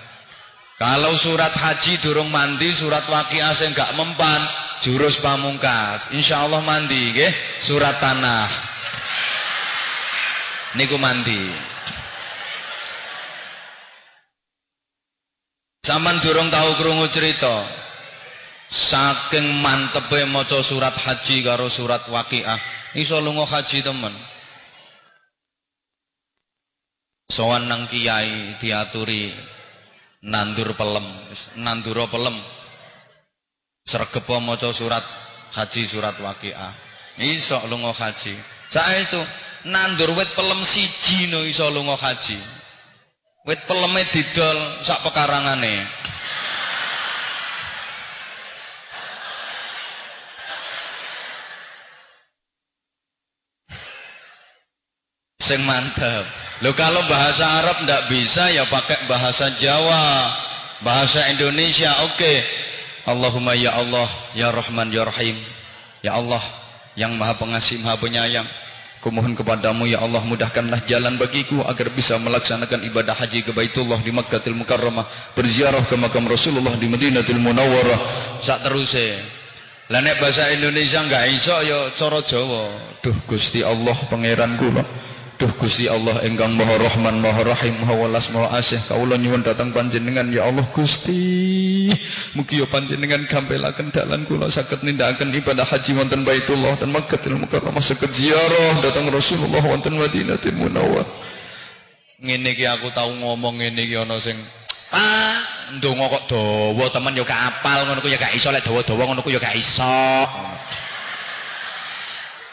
Kalau 0.81 1.13
surat 1.13 1.53
haji 1.53 2.01
durung 2.01 2.33
mandi, 2.33 2.73
surat 2.73 3.05
Waqiah 3.05 3.53
sing 3.53 3.77
gak 3.77 3.93
mempan, 3.93 4.41
jurus 4.81 5.21
pamungkas. 5.21 6.13
Insyaallah 6.17 6.65
mandi 6.65 7.13
nggih, 7.13 7.33
surat 7.61 8.01
tanah. 8.01 8.49
Niku 10.73 10.97
mandi. 10.97 11.72
Saman 15.83 16.23
durung 16.23 16.47
tahu 16.47 16.79
krungu 16.79 17.11
cerita. 17.11 17.59
Saking 18.71 19.59
mantepe 19.59 20.23
maca 20.31 20.63
surat 20.63 20.95
haji 20.95 21.43
karo 21.43 21.67
surat 21.67 22.07
waqiah, 22.07 22.57
iso 22.95 23.19
lunga 23.19 23.43
haji 23.43 23.83
temen. 23.83 24.15
Sowan 27.27 27.67
nang 27.67 27.85
kiai 27.91 28.55
diaturi 28.57 29.29
nandur 30.23 30.71
pelem, 30.73 31.03
nandura 31.59 32.07
pelem. 32.07 32.33
Sregepo 33.83 34.39
maca 34.39 34.71
surat 34.71 35.03
haji 35.51 35.83
surat 35.83 36.15
waqiah. 36.17 36.71
Iso 37.19 37.59
lunga 37.67 37.91
haji. 37.91 38.33
Saestu 38.71 39.19
nandur 39.67 40.15
wit 40.15 40.31
pelem 40.33 40.63
siji 40.63 41.27
no 41.27 41.43
iso 41.43 41.67
lunga 41.69 41.99
haji. 41.99 42.62
Wit 43.43 43.59
peleme 43.67 44.03
didol 44.07 44.57
sak 44.87 45.03
pekarangane. 45.03 45.83
Sing 55.43 55.59
mantap. 55.67 56.23
Lo 56.63 56.71
kalau 56.71 57.03
bahasa 57.11 57.43
Arab 57.59 57.83
ndak 57.83 58.07
bisa 58.07 58.47
ya 58.55 58.63
pakai 58.71 59.11
bahasa 59.11 59.51
Jawa, 59.59 60.31
bahasa 60.79 61.27
Indonesia 61.35 61.91
oke. 62.07 62.15
Okay. 62.15 62.39
Allahumma 63.03 63.51
ya 63.51 63.75
Allah, 63.75 64.07
ya 64.31 64.47
Rahman, 64.55 64.87
ya 64.95 65.03
Rahim. 65.03 65.35
Ya 65.99 66.15
Allah 66.15 66.39
yang 66.95 67.19
Maha 67.19 67.35
Pengasih, 67.35 67.83
Maha 67.83 67.99
Penyayang. 67.99 68.47
Kumohon 69.03 69.35
kepadamu 69.35 69.83
ya 69.83 69.99
Allah 69.99 70.23
mudahkanlah 70.23 70.87
jalan 70.87 71.19
bagiku 71.19 71.59
agar 71.67 71.91
bisa 71.91 72.15
melaksanakan 72.23 72.87
ibadah 72.87 73.11
haji 73.11 73.43
ke 73.43 73.51
Baitullah 73.51 73.99
di 73.99 74.15
Makkahil 74.15 74.55
Mukarramah, 74.55 75.03
berziarah 75.35 75.83
ke 75.83 75.99
makam 75.99 76.23
Rasulullah 76.23 76.71
di 76.79 76.87
Madinatul 76.87 77.35
Munawwarah. 77.43 77.99
Sak 78.39 78.63
teruse. 78.63 79.19
Lah 79.91 79.99
nek 79.99 80.23
bahasa 80.23 80.47
Indonesia 80.55 81.03
enggak 81.03 81.27
iso 81.35 81.51
ya 81.67 81.91
cara 81.91 82.23
Jawa. 82.23 82.63
Duh 83.03 83.17
Gusti 83.27 83.59
Allah 83.59 83.97
pangeran 84.07 84.55
kula. 84.55 84.87
Duh 85.41 85.49
Gusti 85.57 85.89
Allah 85.89 86.21
engkang 86.21 86.53
Maha 86.53 86.77
Rahman, 86.77 87.17
Maha 87.17 87.41
Rahim, 87.41 87.81
Maha 87.81 88.05
Welas, 88.05 88.29
Maha 88.29 88.53
Asih. 88.57 88.77
Kawula 88.85 89.17
nyuwun 89.17 89.41
datang 89.41 89.73
panjenengan 89.73 90.29
ya 90.29 90.45
Allah 90.45 90.63
Gusti. 90.69 91.89
Mugi 92.37 92.61
ya 92.61 92.67
panjenengan 92.69 93.25
gampelaken 93.25 93.89
dalan 93.89 94.29
kula 94.29 94.47
saged 94.53 94.85
nindakaken 94.85 95.33
ibadah 95.33 95.65
haji 95.65 95.97
wonten 95.97 96.21
Baitullah 96.21 96.77
dan 96.77 96.93
Makkahul 96.93 97.41
Mukarramah 97.41 97.81
saged 97.81 98.13
ziarah 98.13 98.81
datang 98.85 99.09
Rasulullah 99.09 99.61
wonten 99.65 99.97
Madinatul 99.97 100.53
Munawwarah. 100.53 101.09
Ngene 102.23 102.55
iki 102.55 102.63
aku 102.69 102.93
tau 102.93 103.11
ngomong 103.11 103.59
ngene 103.59 103.83
iki 103.83 103.97
ana 103.99 104.15
sing 104.21 104.37
Pak, 104.93 105.41
ndonga 105.81 106.05
kok 106.05 106.29
dawa 106.29 106.85
temen 106.93 107.17
ya 107.17 107.25
gak 107.25 107.41
apal 107.49 107.81
ngono 107.89 107.97
ku 107.97 108.13
ya 108.13 108.21
gak 108.21 108.37
iso 108.37 108.53
lek 108.53 108.61
dawa-dawa 108.61 109.09
ngono 109.09 109.25
ku 109.25 109.33
ya 109.33 109.41
gak 109.41 109.57
iso. 109.57 109.97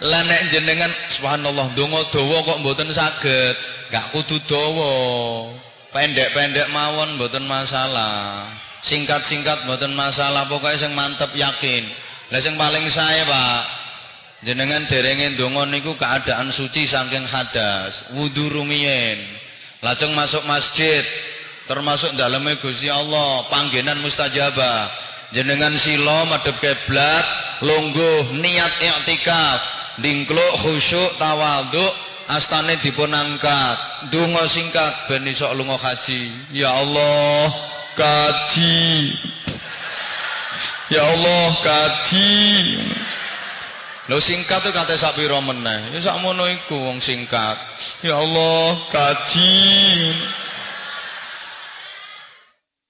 Lah 0.01 0.25
nek 0.25 0.49
jenengan 0.49 0.89
subhanallah 1.13 1.77
donga 1.77 2.09
dawa 2.09 2.41
kok 2.41 2.65
mboten 2.65 2.89
saged, 2.89 3.57
gak 3.93 4.17
kudu 4.17 4.41
dawa. 4.49 4.93
Pendek-pendek 5.93 6.73
mawon 6.73 7.21
mboten 7.21 7.45
masalah. 7.45 8.49
Singkat-singkat 8.81 9.69
mboten 9.69 9.93
masalah, 9.93 10.49
pokoknya 10.49 10.89
sing 10.89 10.97
mantep 10.97 11.29
yakin. 11.37 11.85
Lah 12.33 12.41
sing 12.41 12.57
paling 12.57 12.89
saya, 12.89 13.29
Pak, 13.29 13.63
jenengan 14.49 14.89
derenge 14.89 15.37
donga 15.37 15.69
niku 15.69 15.93
keadaan 16.01 16.49
suci 16.49 16.89
saking 16.89 17.29
hadas, 17.29 18.09
wudu 18.17 18.49
rumiyin. 18.57 19.21
Lajeng 19.85 20.17
masuk 20.17 20.49
masjid, 20.49 21.05
termasuk 21.69 22.17
dalamnya 22.17 22.57
Gusti 22.57 22.89
Allah, 22.89 23.45
panggenan 23.53 24.01
mustajabah. 24.01 24.89
Jenengan 25.37 25.77
silo 25.77 26.25
madhep 26.25 26.57
kiblat, 26.57 27.27
lungguh 27.61 28.41
niat 28.41 28.73
i'tikaf 28.81 29.80
dingkluk 30.01 30.53
khusyuk 30.61 31.11
tawaduk 31.21 31.93
astane 32.29 32.77
dipun 32.81 33.13
angkat 33.13 33.77
singkat 34.49 34.93
ben 35.09 35.27
iso 35.29 35.49
lunga 35.55 35.77
haji 35.77 36.31
ya 36.53 36.73
Allah 36.73 37.49
kaji 37.95 39.15
ya 40.91 41.03
Allah 41.05 41.47
kaji 41.63 42.41
Lo 44.11 44.19
singkat 44.19 44.59
tuh 44.67 44.75
kata 44.75 44.99
sak 44.99 45.15
pira 45.15 45.39
meneh. 45.39 45.95
Ya 45.95 46.03
sak 46.03 46.19
mono 46.19 46.43
iku 46.51 46.75
wong 46.75 46.99
singkat. 46.99 47.55
Ya 48.03 48.19
Allah, 48.19 48.75
kaji. 48.91 49.71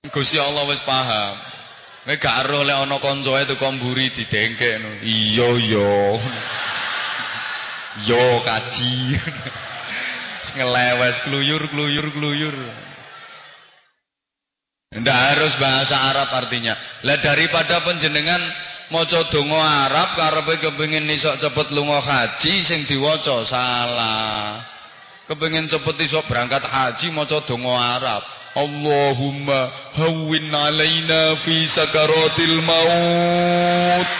Gusti 0.09 0.41
Allah 0.41 0.65
wis 0.65 0.81
paham. 0.81 1.37
Nek 2.09 2.17
gak 2.17 2.49
roh 2.49 2.65
lek 2.65 2.73
ana 2.73 2.97
kancae 2.97 3.45
tuku 3.45 3.69
mburi 3.77 4.09
didengkekno. 4.09 5.05
Iya, 5.05 5.49
iya. 5.61 5.93
Yo 8.07 8.23
kaji. 8.47 9.19
Ngelewes 10.57 11.17
keluyur 11.27 11.63
keluyur 11.69 12.07
keluyur. 12.15 12.57
Ndak 14.91 15.15
harus 15.15 15.55
bahasa 15.63 15.95
Arab 16.11 16.27
artinya. 16.35 16.75
Lah 17.07 17.15
daripada 17.23 17.79
penjenengan 17.87 18.43
maca 18.91 19.23
donga 19.31 19.87
Arab 19.87 20.09
karepe 20.19 20.59
kepengin 20.59 21.07
iso 21.15 21.31
cepet 21.39 21.71
lunga 21.79 22.03
haji 22.03 22.55
sing 22.67 22.83
diwaca 22.91 23.47
salah. 23.47 24.59
Kepengin 25.31 25.71
cepet 25.71 25.95
iso 26.03 26.19
berangkat 26.27 26.67
haji 26.67 27.15
maca 27.15 27.39
donga 27.47 28.03
Arab. 28.03 28.23
Allahumma 28.59 29.71
hawwin 29.95 30.51
alaina 30.51 31.39
fi 31.39 31.71
sakaratil 31.71 32.59
maut. 32.67 34.11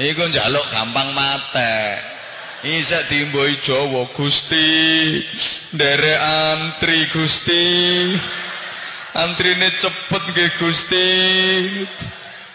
Iku 0.00 0.24
njaluk 0.24 0.64
gampang 0.72 1.12
mate. 1.12 2.00
Isa 2.62 2.96
dimboi 3.10 3.58
Jawa 3.60 4.06
Gusti, 4.14 4.70
nderek 5.74 6.20
antri 6.22 7.10
Gusti. 7.10 7.66
Antrine 9.12 9.68
cepet 9.76 10.22
nggih 10.32 10.52
Gusti. 10.62 11.08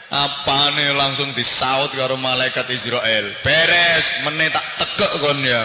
Apane 0.08 0.96
langsung 0.96 1.36
disaut 1.36 1.92
karo 1.94 2.16
malaikat 2.18 2.72
Israel. 2.72 3.28
Beres, 3.44 4.24
meneh 4.26 4.48
tak 4.50 4.66
tekek 4.80 5.12
kon 5.20 5.40
ya. 5.44 5.62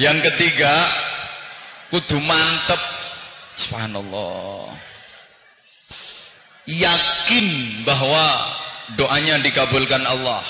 Yang 0.00 0.18
ketiga, 0.32 0.74
kudu 1.92 2.18
mantep. 2.18 2.93
Subhanallah. 3.54 4.74
Yakin 6.64 7.46
bahwa 7.86 8.26
doanya 8.98 9.38
dikabulkan 9.44 10.02
Allah. 10.02 10.42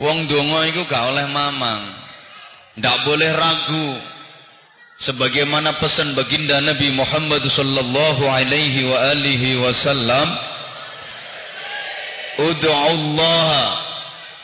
Wong 0.00 0.24
donga 0.26 0.64
iku 0.72 0.88
gak 0.88 1.04
oleh 1.12 1.26
mamang. 1.28 1.82
Ndak 2.80 2.96
boleh 3.04 3.30
ragu 3.36 3.88
sebagaimana 5.00 5.76
pesan 5.80 6.16
baginda 6.16 6.60
Nabi 6.64 6.92
Muhammad 6.96 7.44
sallallahu 7.44 8.24
alaihi 8.24 8.88
wa 8.88 8.98
alihi 9.16 9.58
wasallam 9.64 10.28
Ud'u 12.40 12.72
Allah 12.72 13.52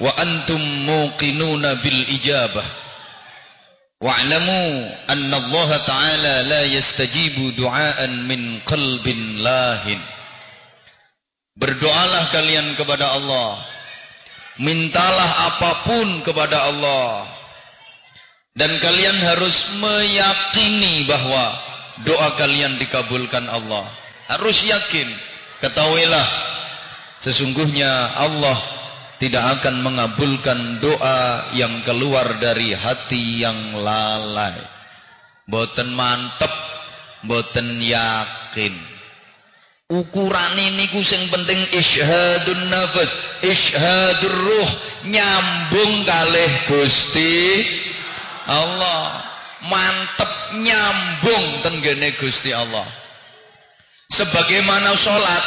wa 0.05 0.11
antum 0.21 0.61
muqinuna 0.85 1.81
bil 1.81 2.01
ijabah 2.13 2.86
wa'lamu 4.01 4.63
anna 5.09 5.37
Allah 5.37 5.71
ta'ala 5.85 6.35
la 6.49 6.63
yastajibu 6.69 7.57
du'aan 7.57 8.29
min 8.29 8.61
qalbin 8.65 9.41
lahin 9.41 10.01
Berdoalah 11.57 12.25
kalian 12.37 12.77
kepada 12.77 13.17
Allah 13.17 13.57
mintalah 14.61 15.31
apa 15.53 15.89
pun 15.89 16.21
kepada 16.21 16.69
Allah 16.69 17.25
dan 18.57 18.73
kalian 18.81 19.17
harus 19.21 19.77
meyakini 19.81 21.05
bahwa 21.05 21.53
doa 22.09 22.29
kalian 22.41 22.81
dikabulkan 22.81 23.45
Allah. 23.53 23.85
Harus 24.33 24.65
yakin. 24.65 25.05
Ketahuilah 25.61 26.27
sesungguhnya 27.21 27.89
Allah 28.17 28.57
tidak 29.17 29.61
akan 29.61 29.81
mengabulkan 29.81 30.81
doa 30.81 31.51
yang 31.57 31.81
keluar 31.83 32.37
dari 32.37 32.77
hati 32.77 33.41
yang 33.45 33.77
lalai. 33.81 34.57
Boten 35.47 35.95
mantep, 35.95 36.51
boten 37.25 37.81
yakin. 37.81 38.75
Ukuran 39.87 40.55
ini 40.59 40.91
sing 41.07 41.31
penting 41.31 41.63
isyhadun 41.79 42.75
nafas, 42.75 43.39
ishadur 43.47 44.35
ruh, 44.35 44.71
nyambung 45.07 46.03
kalih 46.03 46.53
Gusti 46.67 47.63
Allah 48.47 49.23
mantep 49.67 50.33
nyambung 50.63 51.47
tenggene 51.63 52.15
Gusti 52.19 52.55
Allah 52.55 52.87
sebagaimana 54.11 54.95
sholat 54.95 55.45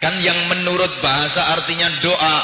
kan 0.00 0.16
yang 0.24 0.48
menurut 0.48 0.88
bahasa 1.04 1.44
artinya 1.52 1.84
doa 2.00 2.36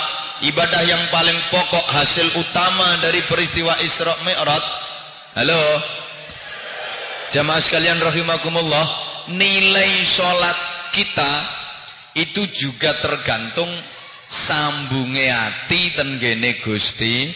ibadah 0.45 0.83
yang 0.85 1.01
paling 1.09 1.41
pokok 1.49 1.87
hasil 1.89 2.29
utama 2.37 3.01
dari 3.01 3.25
peristiwa 3.25 3.73
Isra 3.81 4.13
Mi'raj. 4.29 4.65
Halo? 5.41 5.63
Jamaah 7.33 7.59
sekalian 7.65 7.97
rahimakumullah 7.99 8.87
nilai 9.33 10.05
sholat 10.05 10.59
kita 10.93 11.33
itu 12.21 12.45
juga 12.53 12.93
tergantung 13.01 13.69
sambunge 14.29 15.27
hati 15.33 15.97
tenggene 15.97 16.61
Gusti. 16.61 17.33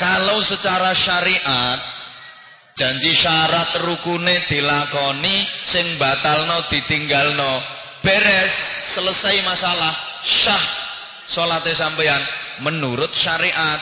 Kalau 0.00 0.40
secara 0.42 0.96
syariat 0.96 1.78
janji 2.74 3.12
syarat 3.14 3.84
rukune 3.84 4.34
dilakoni 4.50 5.36
sing 5.68 5.86
batalno 6.00 6.66
ditinggalno 6.72 7.73
beres 8.04 8.52
selesai 8.94 9.40
masalah 9.48 9.92
syah 10.20 10.64
salate 11.24 11.72
sampeyan 11.72 12.20
menurut 12.60 13.08
syariat 13.10 13.80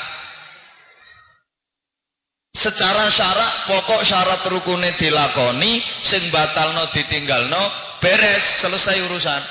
secara 2.55 3.11
syarat 3.11 3.53
pokok 3.67 4.03
syarat 4.07 4.41
rukune 4.49 4.95
dilakoni 4.95 5.83
sing 5.83 6.23
batalno 6.31 6.87
ditinggalno 6.95 7.63
beres 7.99 8.63
selesai 8.63 8.97
urusan 9.11 9.43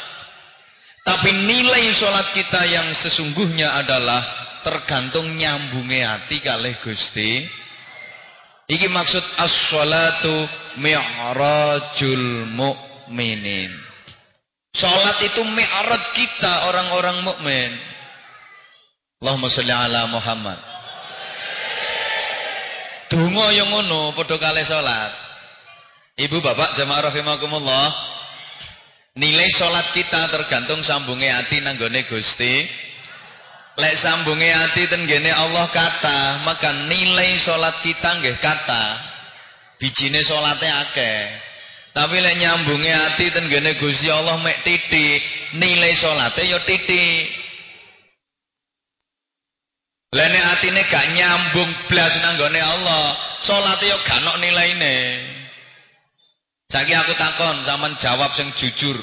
tapi 1.01 1.33
nilai 1.33 1.89
sholat 1.91 2.29
kita 2.37 2.61
yang 2.69 2.87
sesungguhnya 2.93 3.73
adalah 3.73 4.21
tergantung 4.61 5.33
nyambunge 5.33 6.05
hati 6.05 6.37
kalih 6.45 6.77
Gusti. 6.77 7.41
Iki 8.69 8.87
maksud 8.87 9.25
as-sholatu 9.41 10.45
mi'rajul 10.79 12.47
mu'minin. 12.53 13.90
Salat 14.71 15.17
itu 15.27 15.43
mi'raj 15.43 16.03
kita 16.15 16.53
orang-orang 16.71 17.17
mukmin. 17.27 17.71
Allahumma 19.19 19.51
sholli 19.51 19.75
ala 19.75 20.07
Muhammad. 20.07 20.57
Donga 23.11 23.51
yang 23.51 23.67
ngono 23.67 24.15
padha 24.15 24.39
kalih 24.39 24.63
salat. 24.63 25.11
Ibu 26.15 26.39
bapak 26.39 26.79
jamaah 26.79 27.11
rahimakumullah. 27.11 27.87
Nilai 29.19 29.51
salat 29.51 29.91
kita 29.91 30.31
tergantung 30.31 30.79
sambunge 30.87 31.27
hati 31.27 31.59
nanggone 31.59 32.07
Gusti. 32.07 32.63
Lek 33.75 33.95
sambunge 33.99 34.47
ati 34.51 34.87
tenggene 34.87 35.31
Allah 35.31 35.67
kata, 35.67 36.47
maka 36.47 36.71
nilai 36.87 37.35
salat 37.35 37.75
kita 37.83 38.23
nggih 38.23 38.39
kata. 38.39 39.11
Bijine 39.81 40.21
salate 40.21 40.69
akeh. 40.69 41.50
Tapi 41.91 42.17
lek 42.23 42.39
nyambunge 42.39 42.87
ati 42.87 43.35
tenggene 43.35 43.75
Gusti 43.75 44.07
Allah 44.07 44.39
mek 44.39 44.63
titik, 44.63 45.21
nilai 45.59 45.91
salate 45.91 46.47
ya 46.47 46.59
titik. 46.63 47.27
Lah 50.11 50.27
nek 50.27 50.43
atine 50.55 50.81
gak 50.87 51.07
nyambung 51.15 51.71
blas 51.87 52.15
nang 52.19 52.35
gone 52.35 52.59
Allah, 52.59 53.05
salate 53.39 53.87
ya 53.87 53.95
gak 54.07 54.23
ono 54.23 54.39
nilaine. 54.43 54.95
Saiki 56.71 56.95
aku 56.95 57.11
takon, 57.19 57.67
zaman 57.67 57.95
jawab 57.99 58.31
sing 58.31 58.47
jujur. 58.55 58.95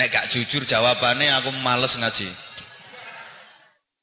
Nek 0.00 0.08
gak 0.08 0.32
jujur 0.32 0.64
jawabane 0.64 1.28
aku 1.36 1.52
males 1.60 1.96
ngaji. 2.00 2.28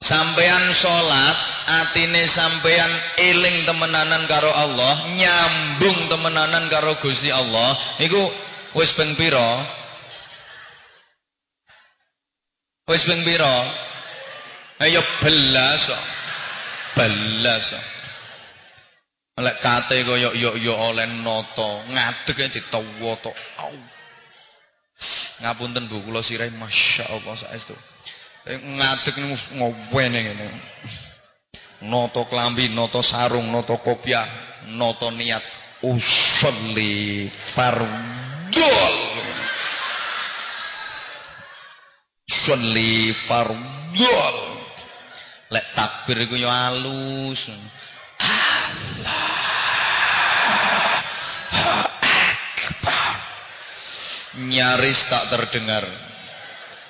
Sampean 0.09 0.73
sholat, 0.73 1.37
atine 1.85 2.25
sampean 2.25 2.89
eling 3.21 3.61
temenanan 3.69 4.25
karo 4.25 4.49
Allah, 4.49 5.05
nyambung 5.13 6.09
temenanan 6.09 6.65
karo 6.73 6.97
Gusti 6.97 7.29
Allah, 7.29 7.77
iku 8.01 8.17
wis 8.73 8.97
ping 8.97 9.13
pira? 9.13 9.61
Wis 12.89 13.05
ping 13.05 13.21
pira? 13.21 13.53
Ayo 14.81 15.05
belas. 15.21 15.93
Belas 16.97 17.63
kok. 17.69 17.85
Lek 19.45 19.61
kate 19.61 20.03
koyo 20.09 20.33
yo 20.33 20.57
yo 20.57 20.73
oleh 20.73 21.05
noto, 21.05 21.85
ngadeg 21.85 22.49
ditawa 22.49 23.13
to. 23.21 23.31
Ngapunten 25.45 25.85
Bu 25.85 26.01
kula 26.01 26.25
sirah 26.25 26.49
masyaallah 26.49 27.35
saestu. 27.37 27.77
Ngadeg 28.57 29.15
ngowene 29.53 30.19
ngene. 30.25 30.47
Noto 31.85 32.25
klambi, 32.25 32.73
noto 32.73 32.99
sarung, 33.05 33.53
noto 33.53 33.77
kopiah, 33.79 34.25
noto 34.73 35.13
niat 35.13 35.43
usolli 35.85 37.29
fardol. 37.29 38.95
Usolli 42.25 43.13
fardol. 43.13 44.37
Lek 45.49 45.65
takbir 45.73 46.25
iku 46.25 46.35
yo 46.37 46.49
alus. 46.49 47.53
Allah. 48.19 49.29
Nyaris 54.39 55.09
tak 55.09 55.27
terdengar. 55.33 56.08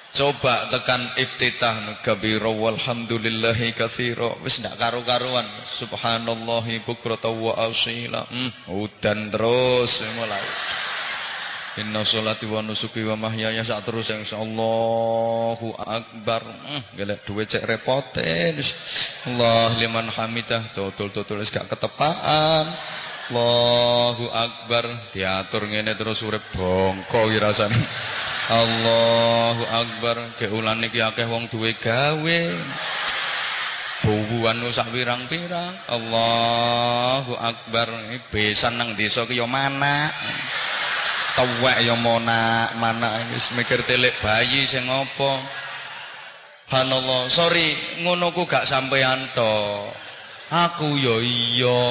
Coba 0.10 0.66
tekan 0.74 1.06
iftitah 1.22 2.02
kabira 2.02 2.50
walhamdulillahi 2.50 3.78
katsira. 3.78 4.34
Wis 4.42 4.58
ndak 4.58 4.82
karo-karuan. 4.82 5.46
Subhanallahi 5.62 6.82
bukrata 6.82 7.30
wa 7.30 7.54
asila. 7.70 8.26
Hmm, 8.26 8.50
udan 8.74 9.30
terus 9.30 10.02
mulai. 10.18 10.42
Inna 11.78 12.02
sholati 12.02 12.50
wa 12.50 12.66
nusuki 12.66 13.06
wa 13.06 13.16
mahyaya 13.16 13.62
sak 13.62 13.86
terus 13.86 14.10
Allahu 14.34 15.78
akbar. 15.78 16.42
Hmm, 16.42 16.82
gelek 16.98 17.30
duwe 17.30 17.46
cek 17.46 17.70
repoten. 17.70 18.58
Allah 19.30 19.78
liman 19.78 20.10
hamidah. 20.10 20.74
Totul-totul 20.74 21.46
wis 21.46 21.54
gak 21.54 21.70
ketepaan. 21.70 22.66
Allahu 23.30 24.26
akbar 24.34 24.90
diatur 25.14 25.70
ngene 25.70 25.94
terus 25.94 26.26
urip 26.26 26.42
bongko 26.58 27.30
rasane. 27.38 27.78
Allahu 28.50 29.64
Akbar. 29.70 30.34
Keulan 30.42 30.82
iki 30.82 30.98
akeh 31.06 31.30
wong 31.30 31.46
duwe 31.54 31.78
gawe. 31.78 32.42
Bubuan 34.02 34.66
sak 34.74 34.90
pirang-pirang. 34.90 35.78
Allahu 35.86 37.38
Akbar. 37.38 37.94
Besan 38.34 38.82
nang 38.82 38.98
desa 38.98 39.30
ki 39.30 39.38
ya 39.38 39.46
mana 39.46 40.10
tuwek 41.40 41.88
ya 41.88 41.96
mana 41.96 42.68
mana 42.76 43.32
wis 43.32 43.56
mikir 43.56 43.86
telik 43.88 44.18
bayi 44.20 44.66
sing 44.68 44.90
apa. 44.90 45.40
Hanallah 46.70 47.30
sorry 47.30 47.74
ngono 48.02 48.34
ku 48.34 48.50
gak 48.50 48.66
sampean 48.66 49.30
to. 49.38 49.90
Aku 50.50 50.98
ya 50.98 51.22
iya. 51.22 51.82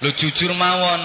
Lu 0.00 0.10
jujur 0.12 0.52
mawon 0.56 1.00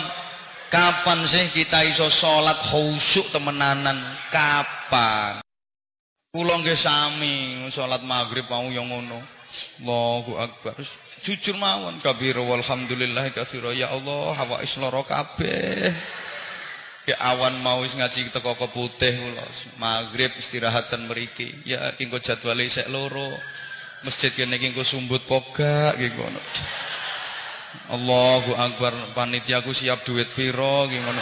Kapan 0.70 1.26
sih 1.26 1.50
kita 1.50 1.82
iso 1.90 2.06
sholat 2.14 2.58
khusyuk 2.70 3.34
temenanan? 3.34 3.98
Kapan? 4.30 5.42
Kula 6.30 6.62
nggih 6.62 6.78
sami 6.78 7.66
salat 7.74 8.06
maghrib 8.06 8.46
mau 8.54 8.70
yang 8.70 8.86
ngono. 8.86 9.18
Allahu 9.82 10.38
akbar. 10.38 10.78
Jujur 11.26 11.58
mawon 11.58 11.98
kabiru 12.06 12.46
walhamdulillah 12.46 13.34
katsira 13.34 13.74
ya 13.74 13.90
Allah 13.90 14.38
hawa 14.38 14.62
isloro 14.62 15.02
kabeh. 15.02 15.90
Ke 17.02 17.18
awan 17.18 17.66
mau 17.66 17.82
wis 17.82 17.98
ngaji 17.98 18.30
teko 18.30 18.54
putih 18.70 19.10
kula. 19.10 19.46
Maghrib 19.82 20.30
istirahatan 20.38 21.10
mriki. 21.10 21.50
Ya 21.66 21.98
kengko 21.98 22.22
jadwale 22.22 22.70
sek 22.70 22.94
loro. 22.94 23.34
Masjid 24.06 24.30
kene 24.30 24.62
kengko 24.62 24.86
sumbut 24.86 25.26
poga 25.26 25.98
nggih 25.98 26.14
ngono. 26.14 26.42
Allahu 27.90 28.54
Akbar 28.58 28.94
panitiaku 29.14 29.74
siap 29.74 30.02
duit 30.06 30.30
piro 30.34 30.90
gimana 30.90 31.22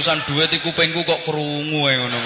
urusan 0.00 0.24
duit 0.24 0.48
iku 0.56 0.72
kupingku 0.72 1.04
kok 1.04 1.28
krungu 1.28 1.84
ae 1.84 2.00
ngono. 2.00 2.16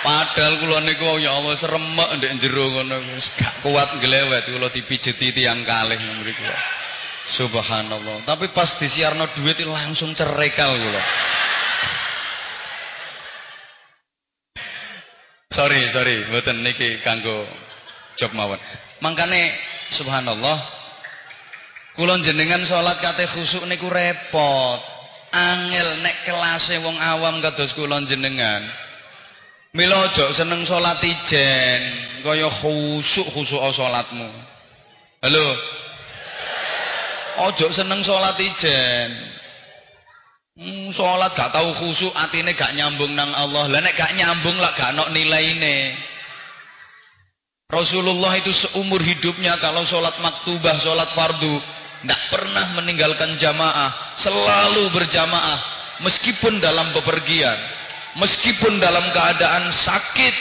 Padahal 0.00 0.56
kula 0.64 0.80
niku 0.88 1.20
ya 1.20 1.36
Allah 1.36 1.52
seremek 1.52 2.08
ndek 2.16 2.32
jero 2.40 2.72
ngono 2.72 3.04
gak 3.20 3.54
kuat 3.60 4.00
glewet 4.00 4.48
kula 4.48 4.72
dipijeti 4.72 5.36
tiyang 5.36 5.60
kalih 5.68 6.00
mriku. 6.24 6.40
Subhanallah. 7.28 8.24
Tapi 8.24 8.48
pas 8.56 8.80
disiarno 8.80 9.28
duit 9.36 9.60
langsung 9.68 10.16
cerekal 10.16 10.72
kula. 10.72 11.02
Sorry, 15.52 15.84
sorry, 15.92 16.16
mboten 16.32 16.64
niki 16.64 17.04
kanggo 17.04 17.44
job 18.16 18.32
mawon. 18.32 18.56
Mangkane 19.04 19.52
subhanallah 19.92 20.56
kula 21.92 22.16
jenengan 22.24 22.64
salat 22.64 22.96
kate 23.04 23.28
khusuk 23.28 23.68
niku 23.68 23.92
repot 23.92 24.89
angel 25.32 25.88
nek 26.02 26.16
kelase 26.26 26.78
wong 26.82 26.96
awam 26.98 27.38
kados 27.42 27.74
kula 27.74 28.02
jenengan 28.06 28.62
mila 29.74 29.96
aja 30.10 30.30
seneng 30.34 30.66
salat 30.66 30.98
ijen 31.02 31.80
kaya 32.26 32.50
khusuk-khusuk 32.50 33.62
salatmu 33.70 34.28
halo 35.22 35.46
aja 37.46 37.66
seneng 37.70 38.02
salat 38.02 38.38
ijen 38.42 39.30
Hmm, 40.60 40.92
salat 40.92 41.32
gak 41.32 41.56
tau 41.56 41.72
khusuk 41.72 42.12
atine 42.20 42.52
gak 42.52 42.76
nyambung 42.76 43.16
nang 43.16 43.32
Allah. 43.32 43.64
Lah 43.64 43.80
nek 43.80 43.96
gak 43.96 44.12
nyambung 44.12 44.60
lah 44.60 44.68
gak 44.76 44.92
ono 44.92 45.08
nilaine. 45.08 45.96
Rasulullah 47.70 48.34
itu 48.36 48.50
seumur 48.50 48.98
hidupnya 48.98 49.54
kalau 49.62 49.86
sholat 49.86 50.12
maktubah, 50.20 50.74
sholat 50.76 51.06
fardu, 51.14 51.54
tidak 52.00 52.20
pernah 52.32 52.66
meninggalkan 52.80 53.36
jamaah, 53.36 53.92
selalu 54.16 54.88
berjamaah 54.96 55.58
meskipun 56.00 56.56
dalam 56.58 56.88
bepergian, 56.96 57.56
meskipun 58.16 58.80
dalam 58.80 59.04
keadaan 59.12 59.68
sakit, 59.68 60.34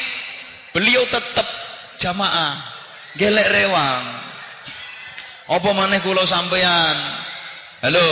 beliau 0.72 1.04
tetap 1.12 1.48
jamaah, 2.00 2.56
gelek 3.20 3.48
rewang. 3.52 4.04
Apa 5.50 5.70
maneh 5.74 6.00
kula 6.06 6.24
sampean? 6.24 6.96
Halo. 7.84 8.10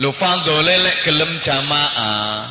Lho 0.00 0.10
fadhole 0.10 0.74
lek 0.80 0.96
gelem 1.06 1.38
jamaah. 1.38 2.48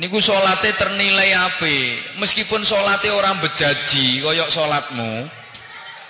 Niku 0.00 0.16
salate 0.22 0.72
ternilai 0.80 1.30
api. 1.34 1.78
Meskipun 2.24 2.64
salate 2.64 3.12
orang 3.12 3.36
bejaji 3.44 4.24
koyok 4.24 4.48
salatmu, 4.48 5.28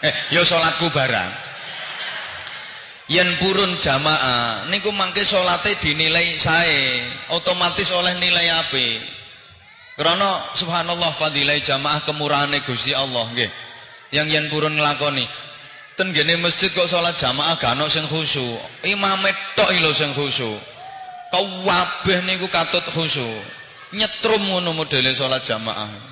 eh 0.05 0.15
ya 0.33 0.43
salatku 0.45 0.89
barang. 0.93 1.33
Yen 3.11 3.27
purun 3.43 3.75
jamaah 3.75 4.71
niku 4.71 4.95
mangke 4.95 5.27
salate 5.27 5.75
dinilai 5.83 6.39
sae 6.39 7.03
otomatis 7.35 7.91
oleh 7.91 8.15
nilai 8.23 8.47
api 8.55 8.87
karena 9.99 10.31
subhanallah 10.55 11.11
fadilai 11.19 11.59
jamaah 11.59 12.07
kemurahane 12.07 12.63
Gusti 12.63 12.95
Allah 12.95 13.27
nggih. 13.35 13.51
Yang 14.15 14.27
yen 14.31 14.47
purun 14.47 14.79
nglakoni 14.79 15.27
ten 15.99 16.15
masjid 16.41 16.73
kok 16.73 16.89
salat 16.89 17.19
jamaah 17.19 17.61
gak 17.61 17.77
ono 17.77 17.91
sing 17.91 18.07
khusyuk? 18.09 18.57
Imam 18.89 19.21
tok 19.59 19.69
lho 19.69 19.91
sing 19.93 20.15
khusyuk. 20.17 20.57
Kabeh 21.31 22.19
niku 22.25 22.49
katut 22.49 22.83
khusyuk. 22.95 23.43
Nyetrum 23.93 24.55
ngono 24.55 24.71
modele 24.73 25.13
salat 25.13 25.43
jamaah 25.43 26.10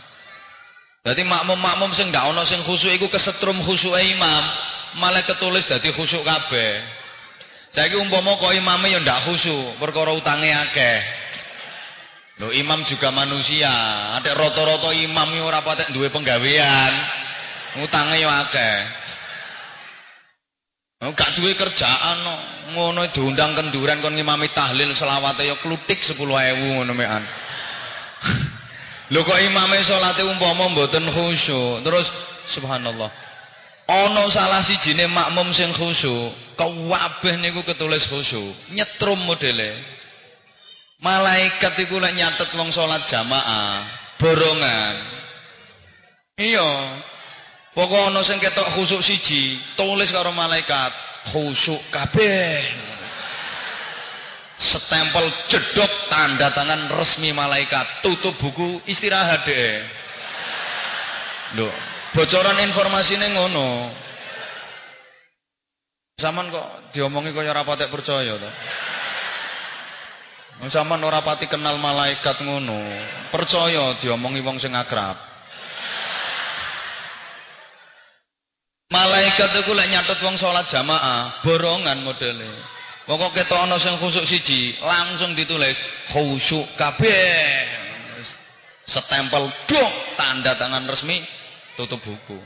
Jadi 1.09 1.25
makmum-makmum 1.25 1.89
sing 1.97 2.13
gak 2.13 2.29
ono 2.29 2.45
sing 2.45 2.61
khusuk 2.69 2.93
iku 2.93 3.09
kesetrum 3.09 3.57
khusuke 3.65 3.97
imam, 4.13 4.45
malah 5.01 5.25
ketulis 5.25 5.65
dadi 5.65 5.89
khusuk 5.89 6.21
kabeh. 6.21 6.85
Saiki 7.73 7.97
umpama 7.97 8.37
kok 8.37 8.53
imame 8.53 8.93
ya 8.93 9.01
ndak 9.01 9.25
khusuk, 9.25 9.81
perkara 9.81 10.13
utange 10.13 10.53
akeh. 10.53 11.01
Lho 12.45 12.53
imam 12.61 12.85
juga 12.85 13.09
manusia, 13.09 13.73
ada 14.21 14.37
rata-rata 14.37 14.93
imam 15.01 15.33
yo 15.33 15.49
ora 15.49 15.65
patek 15.65 15.97
duwe 15.97 16.13
penggawean. 16.13 16.93
Utange 17.81 18.21
yo 18.21 18.29
akeh. 18.29 18.77
Oh, 21.09 21.15
gak 21.17 21.41
duwe 21.41 21.57
kerjaan 21.57 22.17
no. 22.21 22.37
ngono 22.69 23.09
diundang 23.09 23.57
kenduran 23.57 24.05
kon 24.05 24.13
ngimami 24.13 24.53
tahlil 24.53 24.93
selawate 24.93 25.49
yo 25.49 25.57
klutik 25.65 26.05
10.000 26.05 26.21
ngono 26.77 26.93
mekan. 26.93 27.25
Lho 29.09 29.25
kok 29.25 29.41
imame 29.41 29.81
salate 29.81 30.21
umpama 30.29 30.69
mboten 30.69 31.09
khusyuk, 31.09 31.81
terus 31.81 32.13
subhanallah. 32.45 33.09
Ana 33.89 34.29
salah 34.29 34.61
sijine 34.61 35.09
makmum 35.09 35.49
sing 35.57 35.73
khusyuk, 35.73 36.29
kabeh 36.61 37.41
niku 37.41 37.65
ketulis 37.65 38.05
khusyuk, 38.13 38.53
nyetrum 38.77 39.17
modele. 39.25 39.73
Malaikat 41.01 41.79
iku 41.89 41.97
lek 41.97 42.13
nyatet 42.21 42.53
wong 42.61 42.69
salat 42.69 43.01
jamaah, 43.09 43.81
borongan. 44.21 44.97
Iya. 46.37 46.69
Pokok 47.73 48.13
ana 48.13 48.21
sing 48.21 48.37
ketok 48.45 48.77
khusyuk 48.77 49.01
siji, 49.01 49.57
tulis 49.73 50.13
karo 50.13 50.37
malaikat, 50.37 50.93
khusyuk 51.33 51.81
kabeh 51.89 52.61
setempel 54.59 55.23
jedok 55.47 55.93
tanda 56.11 56.51
tangan 56.51 56.91
resmi 56.99 57.31
malaikat 57.31 58.03
tutup 58.03 58.35
buku 58.43 58.83
istirahat 58.91 59.47
deh 59.47 59.79
Lho, 61.57 61.69
bocoran 62.13 62.61
informasine 62.61 63.33
ngono. 63.33 63.89
Saman 66.19 66.51
kok 66.53 66.93
diomongi 66.93 67.33
kaya 67.33 67.55
ora 67.55 67.65
patek 67.65 67.89
percaya 67.89 68.37
to. 68.37 68.51
Saman 70.69 71.01
ora 71.07 71.23
pati 71.23 71.47
kenal 71.49 71.79
malaikat 71.81 72.43
ngono. 72.45 72.77
Percaya 73.33 73.97
diomongi 73.97 74.45
wong 74.45 74.61
sing 74.61 74.75
akrab. 74.77 75.17
Malaikat 78.89 79.63
iku 79.63 79.73
lek 79.73 79.89
nyatet 79.89 80.19
wong 80.25 80.35
salat 80.37 80.67
jamaah, 80.69 81.45
borongan 81.45 82.03
modele. 82.03 82.51
Pokok 83.09 83.41
ketok 83.41 83.65
ana 83.65 83.81
sing 83.81 83.97
khusuk 83.97 84.29
siji, 84.29 84.77
langsung 84.85 85.33
ditulis 85.33 85.81
khusyuk 86.13 86.69
kabeh. 86.77 87.65
Setempel 88.85 89.49
dong 89.65 89.95
tanda 90.21 90.53
tangan 90.61 90.85
resmi 90.85 91.17
tutup 91.77 92.05
buku. 92.05 92.37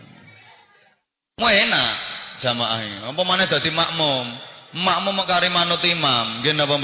Mau 1.39 1.51
enak 1.51 1.95
jamaah 2.39 3.11
Apa 3.11 3.23
mana 3.27 3.47
dadi 3.51 3.75
makmum? 3.75 4.27
Makmum 4.73 5.19
kari 5.27 5.51
manut 5.51 5.83
imam, 5.83 6.41
nggih 6.41 6.55
napa? 6.55 6.79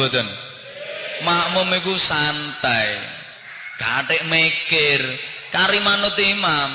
Makmum 1.22 1.68
iku 1.78 1.94
santai. 1.94 2.98
Katik 3.78 4.26
mikir, 4.26 5.00
kari 5.54 5.78
manut 5.86 6.18
imam, 6.18 6.70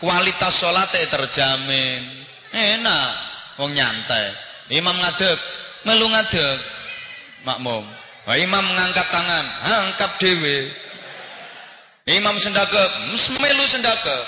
kualitas 0.00 0.56
salate 0.56 1.04
terjamin. 1.06 2.02
Enak, 2.50 3.10
wong 3.60 3.76
nyantai. 3.76 4.32
Imam 4.74 4.96
ngadeg, 4.96 5.38
melu 5.86 6.06
ngadeg. 6.10 6.58
Makmum. 7.46 7.86
Wah, 8.26 8.36
imam 8.42 8.66
ngangkat 8.74 9.06
tangan, 9.06 9.46
angkat 9.62 10.10
dhewe. 10.18 10.66
Imam 12.10 12.34
sendakep, 12.38 12.90
melu 13.38 13.64
sendakep. 13.66 14.24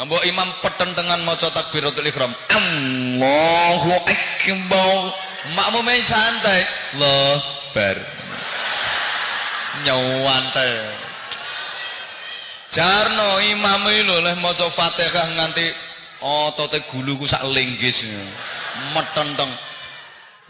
Ambo 0.00 0.16
imam 0.24 0.48
petentengan 0.64 1.20
maca 1.28 1.52
takbiratul 1.52 2.08
ihram. 2.08 2.32
Allahu 2.50 3.92
akbar. 4.00 4.98
Makmum 5.52 5.88
santai. 6.00 6.60
Allah 6.96 7.36
bar. 7.76 7.98
Nyawante. 9.84 10.72
Jarno 12.70 13.30
imam 13.50 13.82
lho 13.90 14.16
leh 14.24 14.34
maca 14.40 14.66
Fatihah 14.70 15.26
nganti 15.36 15.66
otote 16.22 16.80
guluku 16.86 17.26
sak 17.26 17.42
linggis 17.50 18.06
metenteng 18.94 19.50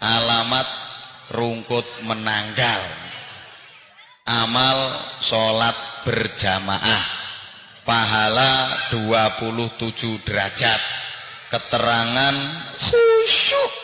Alamat 0.00 0.68
rungkut 1.36 1.84
menanggal 2.08 2.80
amal 4.24 4.96
sholat 5.20 5.76
berjamaah 6.08 7.04
pahala 7.84 8.52
27 8.88 10.24
derajat 10.24 10.80
keterangan 11.50 12.34
khusyuk 12.78 13.74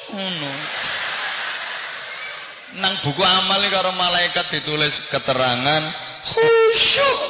nang 2.77 2.93
buku 3.01 3.23
amal 3.25 3.61
karo 3.73 3.91
malaikat 3.97 4.47
ditulis 4.53 5.09
keterangan 5.09 5.83
khusyuk. 6.21 7.21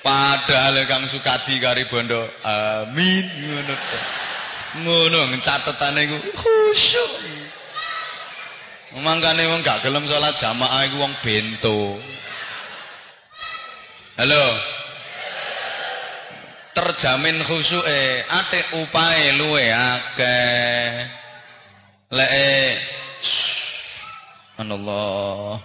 Padahal 0.00 0.80
Kang 0.88 1.04
Sukadi 1.04 1.60
kari 1.60 1.84
bondo 1.92 2.24
amin. 2.40 3.24
Ngono. 3.36 3.74
Ngono 4.80 5.20
catetane 5.44 6.08
iku 6.08 6.16
khusyuk. 6.32 7.12
Mangkane 9.04 9.46
wong 9.46 9.60
gak 9.62 9.84
gelem 9.84 10.08
salat 10.08 10.34
jamaah 10.40 10.88
iku 10.88 10.96
wong 11.04 11.12
bento. 11.20 12.00
Halo. 14.16 14.44
Terjamin 16.70 17.42
khusuke, 17.42 18.02
atik 18.30 18.66
upae 18.78 19.34
luwe 19.34 19.66
akeh. 19.74 21.08
Leke 22.14 22.78
Allah. 24.60 25.58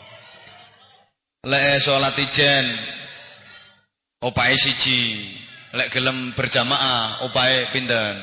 Lek 1.45 1.78
salat 1.78 2.18
ijen 2.18 2.66
upae 4.26 4.58
siji. 4.58 5.30
Lek 5.76 5.91
gelem 5.93 6.34
berjamaah 6.34 7.22
upae 7.28 7.70
pinten? 7.70 8.16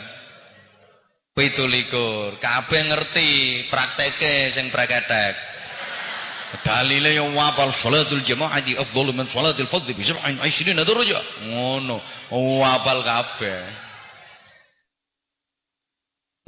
Pitu 1.37 1.69
likur. 1.69 2.41
Kabeh 2.43 2.83
ngerti 2.89 3.31
prakteke 3.71 4.51
sing 4.51 4.73
praketek. 4.75 5.52
Dalile 6.61 7.17
yo 7.17 7.33
wapal 7.33 7.73
salatul 7.73 8.21
jamaati 8.21 8.77
afdalu 8.77 9.17
min 9.17 9.25
salatil 9.25 9.65
fardhi 9.65 9.97
bi 9.97 10.05
27 10.05 10.77
darajah. 10.77 11.23
Ngono. 11.49 11.97
Wapal 12.29 13.01
kabeh. 13.01 13.65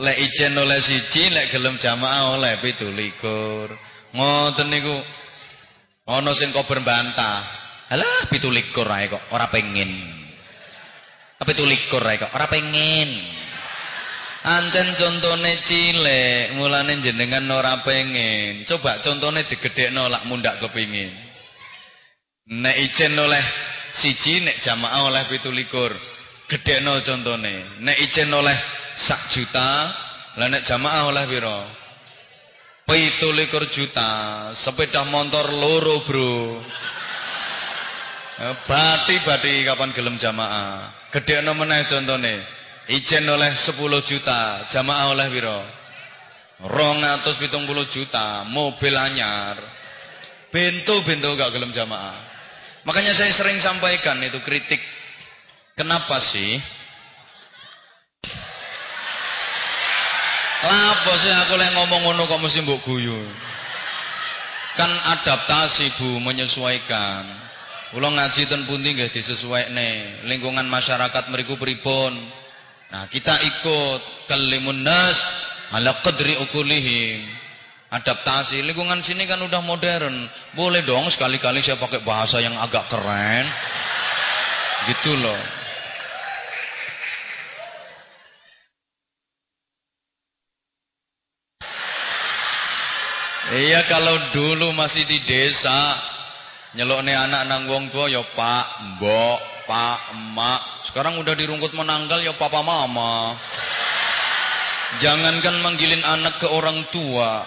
Lek 0.04 0.16
ijen 0.20 0.58
oleh 0.58 0.82
siji, 0.82 1.32
lek 1.32 1.48
gelem 1.48 1.80
jamaah 1.80 2.36
oleh 2.36 2.60
pitu 2.60 2.92
likur. 2.92 3.72
Ngoten 4.12 4.68
niku. 4.68 4.96
Ana 6.04 6.36
sing 6.36 6.52
kok 6.52 6.68
berbantah. 6.68 7.40
Alah 7.88 8.28
pitu 8.28 8.52
likur 8.52 8.84
ae 8.90 9.08
kok 9.08 9.24
ora 9.32 9.48
pengen. 9.48 9.88
Pitu 11.40 11.64
likur 11.64 12.04
ae 12.04 12.20
kok 12.20 12.32
ora 12.36 12.44
pengen. 12.44 13.33
Ancen 14.44 14.92
contone 15.00 15.56
cilik, 15.64 16.52
mulane 16.60 17.00
jenengan 17.00 17.48
ora 17.48 17.80
pengen. 17.80 18.60
Coba 18.68 19.00
contone 19.00 19.40
digedhekno 19.48 20.04
lak 20.12 20.28
mundak 20.28 20.60
kepingin. 20.60 21.08
Nek 22.52 22.76
ijen 22.76 23.16
oleh 23.16 23.40
siji 23.96 24.44
nek 24.44 24.60
jamaah 24.60 25.08
oleh 25.08 25.24
17. 25.32 25.48
Gedhekno 26.44 27.00
contone. 27.00 27.80
Nek 27.80 27.96
ijen 28.04 28.28
oleh 28.36 28.52
sak 28.92 29.32
juta, 29.32 29.88
lah 30.36 30.48
nek 30.52 30.60
jamaah 30.60 31.08
oleh 31.08 31.24
pira? 31.24 31.64
17 32.84 33.48
juta. 33.72 34.10
Sepeda 34.52 35.08
motor 35.08 35.56
loro, 35.56 36.04
Bro. 36.04 36.36
Eh, 38.44 38.54
bati-bati 38.68 39.64
kapan 39.64 39.88
gelem 39.96 40.20
jamaah. 40.20 41.08
Gedekno 41.08 41.56
meneh 41.56 41.80
contone. 41.88 42.63
Ijen 42.92 43.24
oleh 43.24 43.56
10 43.56 43.80
juta, 44.04 44.68
jamaah 44.68 45.16
oleh 45.16 45.26
piro? 45.32 45.60
270 46.60 47.88
juta, 47.88 48.44
mobil 48.44 48.92
anyar. 48.92 49.56
Bento-bento 50.52 51.32
gak 51.34 51.50
gelem 51.56 51.72
jamaah. 51.72 52.14
Makanya 52.84 53.16
saya 53.16 53.32
sering 53.32 53.56
sampaikan 53.56 54.20
itu 54.20 54.38
kritik. 54.44 54.78
Kenapa 55.74 56.20
sih? 56.20 56.60
Lapo 60.64 61.12
sih 61.20 61.28
aku 61.28 61.60
lek 61.60 61.76
ngomong 61.76 62.00
ngono 62.08 62.24
kok 62.24 62.40
mesti 62.40 62.64
mbok 62.64 62.80
guyu. 62.88 63.20
Kan 64.80 64.88
adaptasi 64.88 65.92
Bu, 66.00 66.24
menyesuaikan. 66.24 67.24
Kula 67.92 68.10
ngaji 68.10 68.48
ten 68.48 68.64
pundi 68.64 68.96
nggih 68.96 69.12
disesuaikne. 69.12 70.24
Lingkungan 70.26 70.66
masyarakat 70.66 71.30
mriku 71.30 71.60
pripun. 71.60 72.16
Nah, 72.94 73.10
kita 73.10 73.34
ikut 73.42 74.30
kalimun 74.30 74.86
nas 74.86 75.18
ala 75.74 75.98
qadri 75.98 76.30
ukulihim. 76.46 77.26
Adaptasi 77.90 78.62
lingkungan 78.62 79.02
sini 79.02 79.26
kan 79.26 79.42
udah 79.42 79.58
modern. 79.66 80.14
Boleh 80.54 80.86
dong 80.86 81.10
sekali-kali 81.10 81.58
saya 81.58 81.74
pakai 81.74 82.06
bahasa 82.06 82.38
yang 82.38 82.54
agak 82.54 82.86
keren. 82.86 83.50
Gitu 84.86 85.10
loh. 85.18 85.42
Iya 93.58 93.90
kalau 93.90 94.14
dulu 94.30 94.70
masih 94.78 95.02
di 95.10 95.18
desa 95.26 95.98
Nyelokne 96.74 97.14
anak 97.14 97.46
nang 97.46 97.70
wong 97.70 97.86
tua 97.94 98.10
ya 98.10 98.18
Pak, 98.18 98.98
Mbok, 98.98 99.38
Pak, 99.64 100.16
Emak. 100.16 100.60
Sekarang 100.88 101.16
udah 101.20 101.34
dirungkut 101.36 101.72
menanggal 101.76 102.20
ya 102.20 102.32
Papa 102.36 102.60
Mama. 102.60 103.34
Jangankan 105.02 105.64
manggilin 105.64 106.04
anak 106.06 106.38
ke 106.38 106.48
orang 106.48 106.84
tua. 106.94 107.42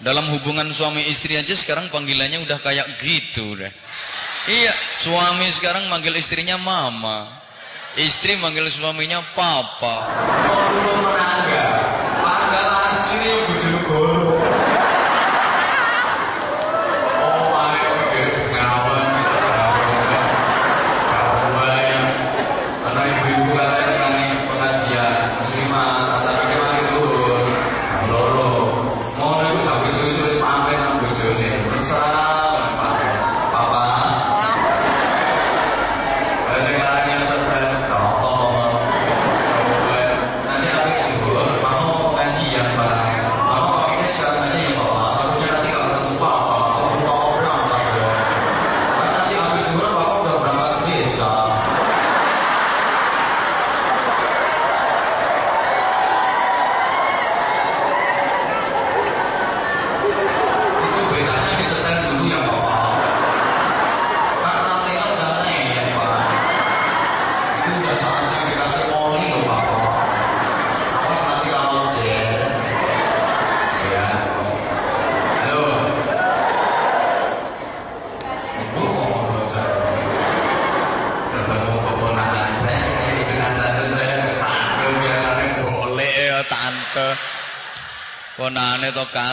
Dalam 0.00 0.32
hubungan 0.32 0.68
suami 0.72 1.04
istri 1.12 1.36
aja 1.36 1.52
sekarang 1.52 1.92
panggilannya 1.92 2.40
udah 2.44 2.58
kayak 2.64 2.88
gitu 3.04 3.52
deh. 3.56 3.72
Iya, 4.48 4.72
suami 4.96 5.44
sekarang 5.52 5.92
manggil 5.92 6.16
istrinya 6.16 6.56
mama. 6.56 7.28
Istri 8.00 8.40
manggil 8.40 8.64
suaminya 8.72 9.20
papa. 9.36 10.08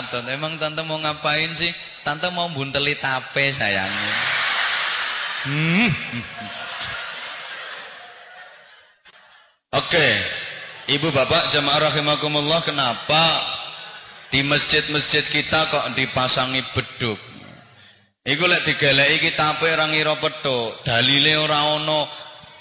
Tante. 0.09 0.29
Emang 0.33 0.55
tante 0.59 0.81
mau 0.83 0.99
ngapain 0.99 1.51
sih? 1.55 1.71
Tante 2.03 2.27
mau 2.31 2.47
bunteli 2.51 2.95
tape 2.97 3.51
sayangnya. 3.51 4.15
Hmm. 5.47 5.89
Oke. 9.75 9.87
Okay. 9.87 10.13
Ibu 10.87 11.11
bapak 11.11 11.51
jamaah 11.51 11.91
rahimakumullah 11.91 12.63
kenapa 12.63 13.23
di 14.31 14.39
masjid-masjid 14.47 15.19
kita 15.27 15.67
kok 15.67 15.83
dipasangi 15.99 16.63
beduk? 16.71 17.19
Iku 18.23 18.43
lek 18.47 18.63
digeleki 18.63 19.19
kitabe 19.19 19.67
ora 19.67 19.87
ngira 19.91 20.15
petuk, 20.19 20.79
dalile 20.87 21.35
ora 21.39 21.75
ana 21.75 22.07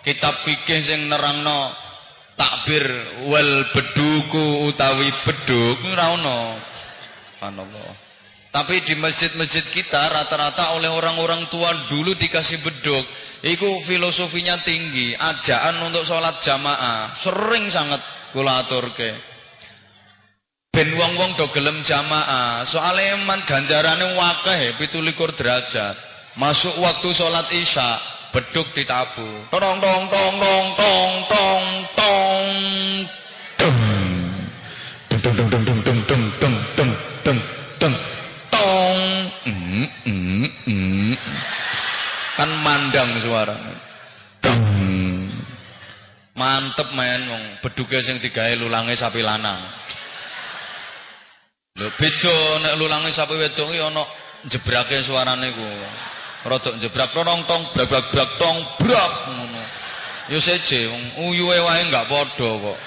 kitab 0.02 0.34
fikih 0.42 0.82
sing 0.82 1.06
nerangno 1.06 1.70
takbir 2.34 2.82
wal 3.30 3.66
beduku 3.74 4.70
utawi 4.74 5.06
beduk 5.22 5.78
ora 5.86 6.18
ana. 6.18 6.38
Subhanallah. 7.36 7.92
Tapi 8.48 8.80
di 8.88 8.96
masjid-masjid 8.96 9.60
kita 9.68 10.00
rata-rata 10.00 10.72
oleh 10.80 10.88
orang-orang 10.88 11.44
tua 11.52 11.68
dulu 11.92 12.16
dikasih 12.16 12.64
beduk. 12.64 13.04
Itu 13.44 13.68
filosofinya 13.84 14.56
tinggi. 14.64 15.12
Ajaan 15.12 15.84
untuk 15.84 16.08
sholat 16.08 16.40
jamaah. 16.40 17.12
Sering 17.12 17.68
sangat 17.68 18.00
kula 18.32 18.64
aturke. 18.64 19.12
Ben 20.72 20.88
wong-wong 20.96 21.36
do 21.36 21.44
gelem 21.52 21.84
jamaah. 21.84 22.64
Soalnya 22.64 23.20
eman 23.20 23.44
ganjarane 23.44 24.16
wakeh 24.16 24.80
17 24.80 25.36
derajat. 25.36 25.96
Masuk 26.40 26.72
waktu 26.80 27.12
sholat 27.12 27.52
isya, 27.52 28.00
beduk 28.32 28.72
ditabu. 28.72 29.28
Tong 29.52 29.78
tong 29.84 30.04
tong 30.08 30.34
tong 30.40 30.68
tong 30.76 31.14
tong 31.28 31.64
tong. 31.96 32.46
Mm, 40.06 40.46
mm, 40.70 41.12
kan 42.38 42.50
mandang 42.62 43.10
suara. 43.18 43.56
Mantep 46.36 46.92
men 46.92 47.20
wong 47.32 47.42
beduke 47.64 47.96
sing 48.04 48.20
digawe 48.20 48.52
lulange 48.60 48.92
sapi 48.92 49.24
lanang. 49.24 49.56
Lho 51.80 51.88
beda 51.96 52.36
nek 52.60 52.74
lulange 52.76 53.08
sapi 53.10 53.34
wedok 53.36 53.68
iki 53.72 53.80
ana 53.80 54.04
jebrake 54.48 55.00
suarane 55.00 55.48
ku. 55.56 55.64
Rodok 56.46 56.78
jebrak 56.78 57.10
tong 57.10 57.42
tong 57.48 57.62
brak 57.74 57.88
brak 57.90 58.06
brak 58.12 58.30
tong 58.38 58.58
brak 58.78 59.12
ngono. 59.32 59.62
Yo 60.30 60.38
seje 60.38 60.86
wong 60.86 61.02
uyuhe 61.26 61.58
wae 61.58 61.80
enggak 61.88 62.06
padha 62.06 62.50
kok 62.54 62.78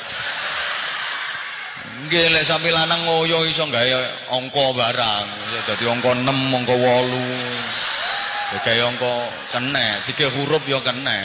Nggih 1.90 2.26
lek 2.32 2.46
sampe 2.46 2.70
lanang 2.70 3.02
ngoyo 3.06 3.44
iso 3.50 3.66
gawe 3.66 4.02
angka 4.32 4.66
barang. 4.78 5.28
Ya 5.58 5.62
dadi 5.66 5.86
angka 5.90 6.14
6, 6.14 6.30
angka 6.30 6.76
8. 6.78 8.54
Ya 8.54 8.58
gawe 8.62 8.82
angka 8.94 9.14
kene, 9.58 9.86
tiga 10.06 10.28
huruf 10.38 10.64
ya 10.70 10.80
kene. 10.86 11.20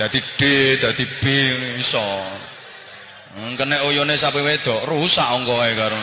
Dadi 0.00 0.20
D, 0.36 0.40
dadi 0.80 1.04
B 1.20 1.22
iso. 1.76 2.02
Hmm, 3.30 3.54
kene 3.54 3.78
oyone 3.86 4.18
sapi 4.18 4.42
wedok 4.42 4.90
rusak 4.90 5.22
angka 5.22 5.54
ae 5.62 5.72
karo 5.78 5.98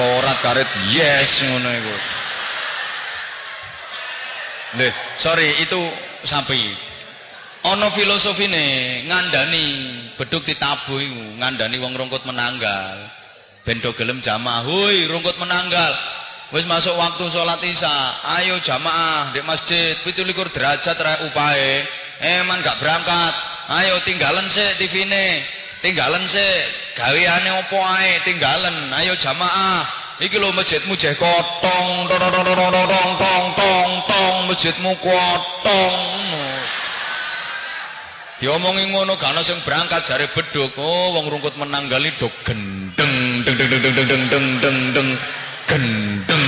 korat 0.00 0.38
karet 0.40 0.70
yes 0.96 1.44
ngono 1.44 1.68
iku. 1.68 1.96
Leh, 4.80 4.92
sorry 5.20 5.46
itu 5.60 5.80
sapi. 6.24 6.58
Ana 7.64 7.88
filosofine 7.92 8.64
ngandani 9.08 9.64
beduk 10.16 10.46
ditabuh 10.46 11.00
ngandani 11.42 11.76
wong 11.82 11.94
rungkut 11.94 12.22
menanggal. 12.26 12.96
Ben 13.64 13.80
gelem 13.80 14.20
jamaah. 14.20 14.62
Hoi, 14.68 15.08
rungkut 15.08 15.40
menanggal. 15.40 15.92
Wis 16.52 16.68
masuk 16.68 16.92
waktu 16.94 17.24
sholat 17.32 17.58
Isya. 17.64 17.96
Ayo 18.38 18.60
jamaah 18.60 19.32
di 19.32 19.40
masjid 19.48 19.96
17 20.04 20.52
derajat 20.52 20.96
rek 21.00 21.18
upahe. 21.32 21.74
Eman 22.20 22.60
gak 22.60 22.78
berangkat. 22.78 23.34
Ayo 23.72 23.96
tinggalan 24.04 24.44
sik 24.52 24.76
TV-ne. 24.76 25.40
Tinggalan 25.80 26.22
sik 26.28 26.64
gaweane 27.00 27.50
opo 27.64 27.80
ae, 27.80 28.20
tinggalan. 28.28 28.92
Ayo 29.00 29.16
jamaah. 29.16 30.04
Iki 30.22 30.38
lho 30.38 30.54
masjidmu 30.54 30.94
jeh 30.94 31.10
kotong, 31.18 32.06
tong 32.06 32.20
tong 32.22 32.46
tong 32.46 32.86
tong 32.86 33.50
tong 33.58 33.92
tong, 34.06 34.36
masjidmu 34.46 34.94
kotong. 35.02 36.23
Diomongi 38.42 38.90
ngono 38.90 39.14
gak 39.14 39.30
ana 39.30 39.46
sing 39.46 39.62
berangkat 39.62 40.02
jare 40.10 40.26
beduk. 40.34 40.74
Oh, 40.74 41.14
wong 41.14 41.30
rungkut 41.30 41.54
menanggali 41.54 42.10
do 42.18 42.26
gendeng 42.42 43.46
deng 43.46 43.54
deng 43.58 43.70
deng 43.70 43.82
deng 43.82 43.94
deng 43.94 44.22
deng 44.26 44.46
deng 44.58 44.78
deng 44.90 45.08
gendeng. 45.70 46.44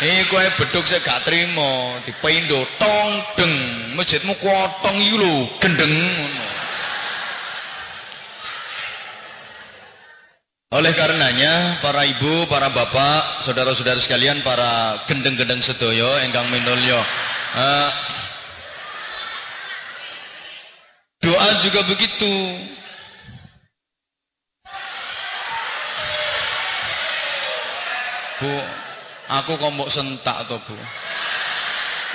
Iku 0.00 0.34
ae 0.38 0.50
beduk 0.54 0.86
sing 0.86 1.02
gak 1.02 1.26
trimo, 1.26 1.98
dipendo 2.06 2.62
tong 2.78 3.10
deng. 3.34 3.54
Masjidmu 3.98 4.38
kotong 4.38 4.96
iki 5.02 5.18
lho, 5.18 5.34
gendeng. 5.58 5.94
Oleh 10.70 10.94
karenanya 10.94 11.82
para 11.82 12.06
ibu, 12.06 12.46
para 12.46 12.70
bapak, 12.70 13.42
saudara-saudara 13.42 13.98
sekalian, 13.98 14.38
para 14.46 15.02
gendeng-gendeng 15.10 15.58
sedoyo 15.58 16.06
engkang 16.22 16.46
minulya. 16.54 17.02
Uh, 17.58 17.90
doa 21.30 21.48
juga 21.62 21.80
begitu. 21.86 22.34
Bu, 28.42 28.54
aku 29.30 29.52
kok 29.54 29.70
mbok 29.78 29.92
sentak 29.92 30.48
to, 30.50 30.58
Bu? 30.66 30.74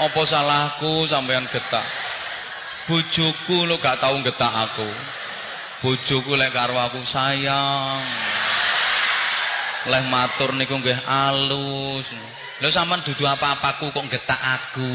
Apa 0.04 0.22
salahku 0.28 1.08
sampean 1.08 1.48
getak? 1.48 1.86
Bojoku 2.92 3.64
lo 3.72 3.80
gak 3.80 4.04
tau 4.04 4.20
getak 4.20 4.52
aku. 4.52 4.90
Bojoku 5.80 6.36
lek 6.36 6.52
karo 6.52 6.76
aku 6.76 7.00
sayang 7.08 8.04
leh 9.86 10.04
matur 10.10 10.52
niku 10.58 10.82
nggih 10.82 10.98
alus. 11.08 12.12
Lho 12.60 12.68
sampean 12.74 13.06
dudu 13.06 13.24
apa-apaku 13.24 13.96
kok 13.96 14.06
getak 14.12 14.42
aku. 14.60 14.92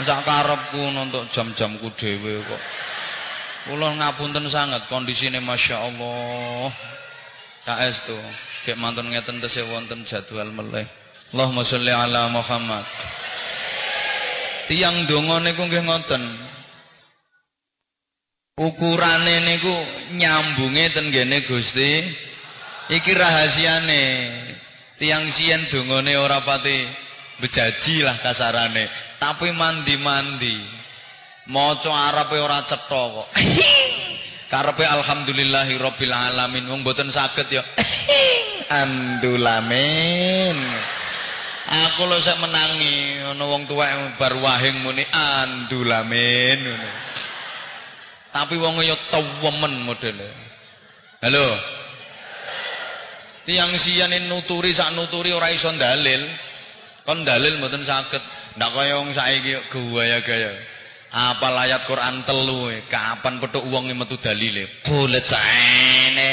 Sak 0.00 0.24
karepku 0.24 0.94
nontok 0.96 1.28
jam-jamku 1.28 1.92
dhewe 1.92 2.40
kok. 2.40 2.62
Kula 3.68 3.92
ngapunten 4.00 4.48
sangat 4.48 4.88
kondisine 4.88 5.42
Masya 5.44 5.76
Allah. 5.76 6.72
Saestu, 7.60 8.16
gek 8.64 8.80
mantun 8.80 9.12
ngeten 9.12 9.42
tesih 9.44 9.68
wonten 9.68 10.06
jadwal 10.08 10.48
meleh. 10.48 10.88
Allahumma 11.36 11.60
sholli 11.60 11.92
ala 11.92 12.32
Muhammad. 12.32 12.88
Tiang 14.72 15.04
donga 15.04 15.44
niku 15.44 15.68
nggih 15.68 15.84
ngoten. 15.84 16.22
Ukurane 18.60 19.36
niku 19.44 19.74
nyambunge 20.16 20.92
ten 20.92 21.12
gene 21.12 21.44
Gusti 21.44 22.04
Iki 22.90 23.12
rahasiane. 23.14 24.02
Tiang 24.98 25.30
sien 25.30 25.62
dongane 25.70 26.18
ora 26.18 26.42
pati 26.42 26.84
bejaji 27.40 28.04
lah 28.04 28.18
kasarane, 28.20 28.84
tapi 29.16 29.48
mandi-mandi. 29.54 30.79
Maca 31.50 31.90
Arabe 31.90 32.38
ora 32.38 32.62
cetha 32.62 33.10
kok. 33.10 33.26
Karepe 34.54 34.86
alhamdulillahi 34.86 35.82
rabbil 35.82 36.14
alamin 36.14 36.70
wong 36.70 36.86
mboten 36.86 37.10
saged 37.10 37.50
ya. 37.50 37.62
Andulamin. 38.82 40.58
Aku 41.70 42.06
lho 42.06 42.18
sek 42.22 42.38
menangi 42.38 43.18
ana 43.34 43.42
wong 43.46 43.66
tuwek 43.66 43.90
bar 44.18 44.34
wahing 44.38 44.78
muni 44.86 45.02
andulamin 45.10 46.58
ngono. 46.66 46.90
Tapi 48.30 48.54
wong 48.58 48.78
ya 48.86 48.94
tewemen 49.10 49.74
modele. 49.82 50.30
Halo. 51.18 51.46
Tiang 53.42 53.74
siyan 53.74 54.14
nuturi 54.30 54.70
sak 54.70 54.94
nuturi 54.94 55.34
ora 55.34 55.50
iso 55.50 55.70
dalil. 55.74 56.22
Kon 57.02 57.26
dalil 57.26 57.58
mboten 57.58 57.82
saged. 57.82 58.22
Ndak 58.54 58.70
kaya 58.70 59.02
wong 59.02 59.10
saiki 59.10 59.58
gaya-gaya. 59.70 60.78
Apa 61.10 61.50
ayat 61.66 61.90
Quran 61.90 62.22
telu 62.22 62.70
e, 62.70 62.86
kapan 62.86 63.42
petuk 63.42 63.66
wong 63.66 63.90
metu 63.98 64.14
dalile. 64.22 64.66
Kulecene. 64.86 66.32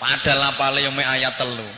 Padahal 0.00 0.56
apale 0.56 0.84
yo 0.84 0.90
mek 0.92 1.04
ayat 1.04 1.36
telu. 1.36 1.68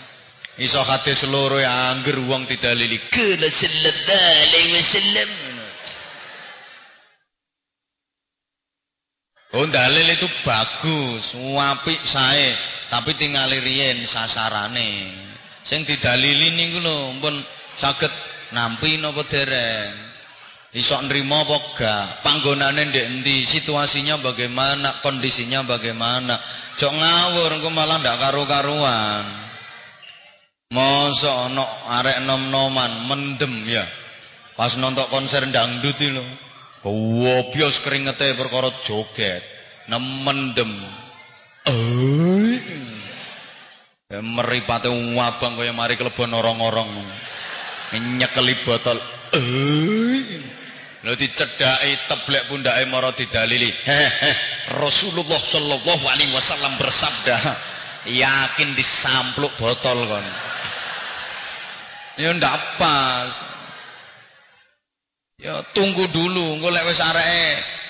Iso 0.56 0.80
hadis 0.80 1.26
loro 1.28 1.58
ya 1.60 1.92
angger 1.92 2.16
wong 2.30 2.46
didalili. 2.46 2.96
Kala 3.10 3.48
sallallahu 3.50 4.38
alaihi 4.46 4.72
wasallam. 4.78 5.30
Oh 9.56 9.66
dalil 9.72 10.06
itu 10.12 10.28
bagus, 10.44 11.32
apik 11.36 12.00
sae 12.04 12.52
tapi 12.92 13.18
tinggal 13.18 13.50
riyen 13.50 14.06
sasarane 14.06 15.10
sing 15.66 15.82
didalili 15.82 16.54
niku 16.54 16.78
lho 16.78 17.18
pun 17.18 17.34
saged 17.74 18.12
nampi 18.54 19.02
napa 19.02 19.26
dereng 19.26 19.90
iso 20.76 21.00
nrimo 21.08 21.40
apa 21.40 21.56
gak? 21.72 22.04
Panggonane 22.20 22.92
ndek 22.92 23.06
endi? 23.08 23.48
Situasinya 23.48 24.20
bagaimana? 24.20 25.00
Kondisinya 25.00 25.64
bagaimana? 25.64 26.36
Jok 26.76 26.92
ngawur 26.92 27.56
engko 27.56 27.72
malah 27.72 27.96
ndak 28.04 28.20
karo-karuan 28.20 29.24
mosok 30.66 31.36
ana 31.48 31.64
arek 32.02 32.20
nom-noman 32.28 33.08
mendem 33.08 33.64
ya. 33.64 33.86
Pas 34.52 34.76
nonton 34.76 35.08
konser 35.08 35.48
dangdut 35.48 35.96
lho. 36.04 36.24
Gowobyos 36.84 37.80
keringete 37.80 38.36
perkara 38.36 38.68
joget. 38.84 39.42
Nemendem 39.88 40.70
Eh. 41.66 42.62
Ya, 44.06 44.22
meripate 44.22 44.86
wabang 44.86 45.58
kaya 45.58 45.74
mari 45.74 45.98
kelebon 45.98 46.30
orang-orang. 46.30 46.86
Nyekeli 47.90 48.54
botol. 48.62 49.02
Eh. 49.34 50.55
Lho 51.06 51.14
dicedhaki 51.14 52.10
teblek 52.10 52.50
pundake 52.50 52.82
mara 52.90 53.14
didalili. 53.14 53.70
Rasulullah 54.82 55.38
sallallahu 55.38 56.02
alaihi 56.02 56.34
wasallam 56.34 56.74
bersabda, 56.82 57.38
yakin 58.26 58.74
disampluk 58.74 59.54
botol 59.54 60.02
kon. 60.10 60.26
Ya 62.16 62.32
ndak 62.32 62.80
pas. 62.80 63.28
Ya 65.36 65.60
tunggu 65.76 66.10
dulu, 66.10 66.58
engko 66.58 66.72
lek 66.72 66.88
wis 66.88 66.98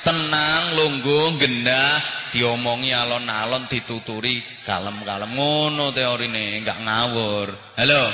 tenang, 0.02 0.64
lungguh, 0.74 1.38
gendah, 1.38 2.02
diomongi 2.34 2.90
alon-alon 2.90 3.64
dituturi 3.70 4.42
kalem-kalem 4.66 5.30
ngono 5.30 5.94
teorine 5.94 6.58
enggak 6.58 6.82
ngawur 6.82 7.48
halo 7.78 8.04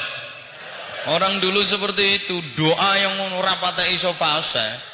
orang 1.17 1.41
dulu 1.41 1.65
seperti 1.65 2.23
itu 2.23 2.37
doa 2.55 2.91
yang 3.01 3.19
ngono 3.19 3.41
rapate 3.41 3.89
iso 3.97 4.13
fase 4.13 4.92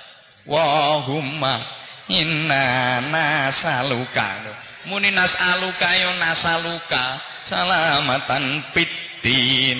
wahumma 0.49 1.61
inna 2.09 3.01
nasaluka. 3.13 4.27
Muni 4.89 5.13
nasaluka 5.13 5.89
yo 6.01 6.11
nasaluka 6.17 7.21
salamatan 7.45 8.65
pitin 8.73 9.79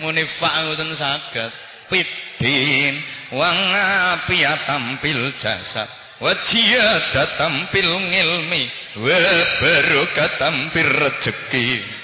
muni 0.00 0.24
fa'udun 0.24 0.90
saged 0.96 1.52
pitin 1.92 2.96
wa 3.36 3.46
ngapiatam 3.52 4.98
pil 5.04 5.30
jasad 5.36 5.86
wajiyada 6.18 7.24
tampil 7.38 7.88
ngilmi 8.10 8.62
wa 9.02 9.18
barokatan 9.60 10.54
bir 10.74 10.88
rezeki 10.88 11.98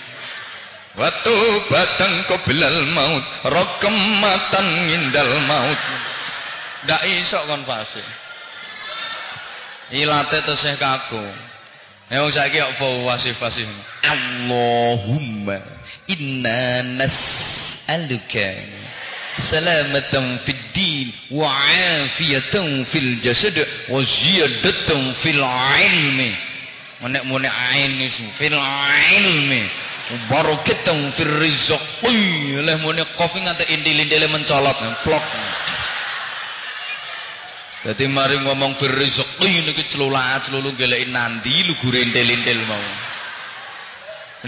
Watu 0.97 1.37
batang 1.69 2.25
bilal 2.49 2.89
maut 2.97 3.21
Rokematan 3.45 4.67
ngindal 4.89 5.29
maut 5.45 5.77
Ndak 6.87 7.03
iso 7.19 7.39
kon 7.51 7.67
fase 7.67 8.03
Ilate 9.91 10.39
tesih 10.47 10.79
kaku 10.79 11.19
Ya 12.07 12.23
wong 12.23 12.31
saiki 12.31 12.63
kok 12.63 12.79
fawasi 12.79 13.35
fasih 13.35 13.67
Allahumma 14.07 15.59
inna 16.07 16.87
nas'aluka 17.03 18.47
salamatan 19.43 20.39
fid 20.39 20.55
din 20.71 21.11
wa 21.35 21.51
afiyatan 21.51 22.87
fil 22.87 23.19
jasad 23.19 23.59
wa 23.91 23.99
ziyadatan 24.07 25.11
fil 25.19 25.43
ilmi. 25.83 26.31
Menek 27.03 27.27
menek 27.27 27.51
aini 27.75 28.07
fil 28.07 28.55
ilmi. 28.55 29.67
Barakatan 30.31 31.11
fil 31.11 31.43
rizqi 31.43 32.55
leh 32.63 32.79
menek 32.87 33.11
kofi 33.19 33.43
ngate 33.43 33.67
indil-indile 33.75 34.31
mencolot 34.31 34.79
plok 35.03 35.27
Dadi 37.87 38.11
mari 38.11 38.35
ngomong 38.43 38.75
fir 38.75 38.91
rizqi 38.99 39.63
niki 39.63 39.87
celula-celulu 39.87 40.75
geleki 40.75 41.07
nandi 41.15 41.71
lugure 41.71 42.03
intil-intil 42.03 42.59
mau. 42.67 42.83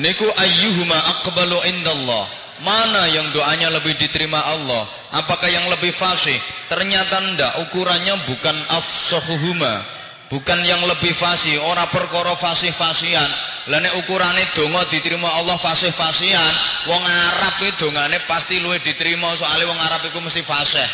Niku 0.03 0.27
ayyuhuma 0.27 0.99
aqbalu 0.99 1.55
indallah. 1.71 2.27
Mana 2.67 3.07
yang 3.15 3.31
doanya 3.31 3.71
lebih 3.71 3.95
diterima 3.95 4.43
Allah? 4.43 4.83
Apakah 5.23 5.47
yang 5.47 5.71
lebih 5.71 5.95
fasih? 5.95 6.35
Ternyata 6.67 7.23
ndak, 7.39 7.53
ukurannya 7.71 8.19
bukan 8.27 8.57
afsahuhuma. 8.75 9.87
Bukan 10.35 10.59
yang 10.67 10.83
lebih 10.83 11.15
fasih, 11.15 11.63
ora 11.63 11.87
perkara 11.95 12.35
fasih-fasihan. 12.35 13.31
Lah 13.71 13.79
nek 13.79 13.95
ukurane 14.03 14.43
donga 14.59 14.83
diterima 14.91 15.31
Allah 15.39 15.55
fasih-fasihan, 15.57 16.55
wong 16.91 17.03
Arab 17.07 17.55
itu 17.63 17.87
dongane 17.87 18.19
pasti 18.27 18.59
luwih 18.59 18.83
diterima 18.83 19.31
soalnya 19.39 19.71
wong 19.71 19.79
Arab 19.79 20.03
iku 20.11 20.19
mesti 20.19 20.43
fasih. 20.43 20.85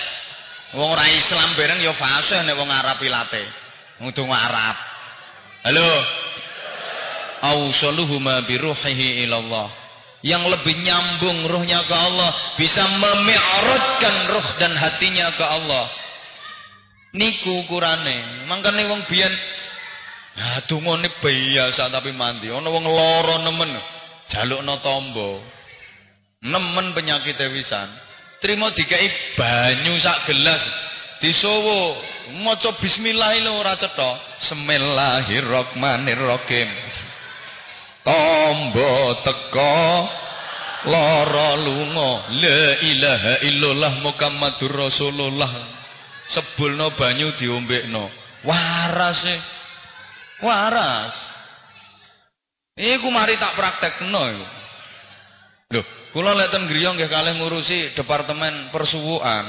Wong 0.72 0.88
ora 0.88 1.04
Islam 1.12 1.48
bareng 1.60 1.80
ya 1.84 1.92
fasih 1.92 2.40
nek 2.48 2.56
wong 2.56 2.70
Arab 2.72 2.98
ilate. 3.04 3.44
Untuk 4.00 4.26
Arab. 4.32 4.76
Halo. 5.68 5.90
Ausaluhuma 7.44 8.48
biruhihi 8.48 9.28
ilallah. 9.28 9.68
Yang 10.24 10.56
lebih 10.56 10.80
nyambung 10.80 11.52
ruhnya 11.52 11.78
ke 11.84 11.92
Allah. 11.92 12.30
Bisa 12.56 12.80
memi'rajkan 12.80 14.16
ruh 14.32 14.48
dan 14.56 14.72
hatinya 14.72 15.28
ke 15.36 15.44
Allah. 15.44 15.84
Niku 17.12 17.68
ukurane. 17.68 18.48
Mangkane 18.48 18.88
wong 18.88 19.04
biyen 19.06 19.30
Ah 20.34 20.58
dungane 20.66 21.06
biasa 21.22 21.94
tapi 21.94 22.10
mandi. 22.10 22.50
Ana 22.50 22.66
wong 22.66 22.82
lara 22.82 23.36
nemen 23.46 23.70
jalukno 24.26 24.74
tombo. 24.82 25.38
Nemen 26.42 26.90
penyakit 26.92 27.38
wisan. 27.54 27.86
Trimo 28.44 28.68
dikai 28.76 29.08
banyu 29.40 29.96
sak 29.96 30.28
gelas. 30.28 30.68
Disowo 31.24 31.96
maca 32.44 32.76
bismillah 32.76 33.40
lho 33.40 33.56
ora 33.56 33.72
cetha. 33.80 34.20
Bismillahirrahmanirrahim. 34.36 36.68
Tombo 38.04 39.16
teko 39.24 40.04
lara 40.92 41.56
lunga 41.56 42.20
la 42.36 42.60
ilaha 42.84 43.48
illallah 43.48 44.04
Muhammadur 44.04 44.76
Rasulullah 44.76 45.48
sebulno 46.28 46.92
banyu 46.92 47.32
diombekno 47.40 48.12
waras 48.44 49.24
e 49.24 49.40
waras 50.44 51.16
iku 52.76 53.08
mari 53.08 53.40
tak 53.40 53.56
praktekno 53.56 54.20
iku 54.36 54.63
kula 56.14 56.32
lek 56.32 56.54
ten 56.54 56.70
griya 56.70 56.94
nggih 56.94 57.10
kalih 57.10 57.34
ngurusi 57.42 57.98
departemen 57.98 58.70
persuwuan 58.70 59.44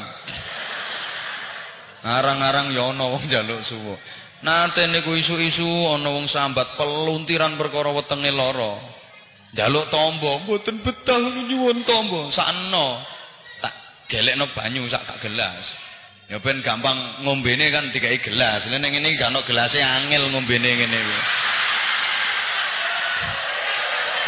Arang-arang 2.06 2.70
ya 2.70 2.94
ana 2.94 3.10
wong 3.10 3.26
njaluk 3.26 3.66
suwu. 3.66 3.98
Nate 4.46 4.86
niku 4.94 5.18
isu-isu 5.18 5.66
ana 5.90 6.14
wong 6.14 6.30
sambat 6.30 6.78
peluntiran 6.78 7.58
perkara 7.58 7.90
wetenge 7.90 8.30
lara. 8.30 8.78
Njaluk 9.58 9.90
tombo, 9.90 10.38
mboten 10.46 10.86
betah 10.86 11.18
nyuwun 11.50 11.82
tombo, 11.82 12.30
sakno. 12.30 13.02
Tak 13.58 13.74
gelekno 14.06 14.46
banyu 14.54 14.86
sak 14.86 15.02
tak 15.10 15.18
gelas. 15.26 15.74
Ya 16.30 16.38
ben 16.38 16.62
gampang 16.62 17.26
ngombene 17.26 17.74
kan 17.74 17.90
dikai 17.90 18.22
gelas. 18.22 18.70
Lha 18.70 18.78
nek 18.78 18.94
ngene 18.94 19.18
gak 19.18 19.34
ono 19.34 19.42
gelase 19.42 19.82
angel 19.82 20.30
ngombene 20.30 20.70
ngene 20.78 20.98
iki. 21.02 21.20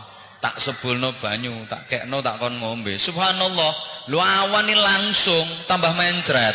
tak 0.44 0.60
sebulno 0.60 1.16
banyu, 1.24 1.56
tak 1.72 1.88
kekno 1.88 2.20
tak 2.20 2.36
kon 2.36 2.60
ngombe. 2.60 3.00
Subhanallah, 3.00 3.72
lu 4.12 4.20
awan 4.20 4.68
ini 4.68 4.76
langsung 4.76 5.48
tambah 5.64 5.96
mencret. 5.96 6.52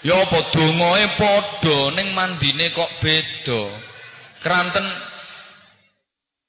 Ya 0.00 0.16
apa 0.16 0.40
dongae 0.48 1.04
padha 1.20 1.92
ning 2.00 2.16
mandine 2.16 2.72
kok 2.72 2.88
beda. 3.04 3.68
Keranten 4.40 4.80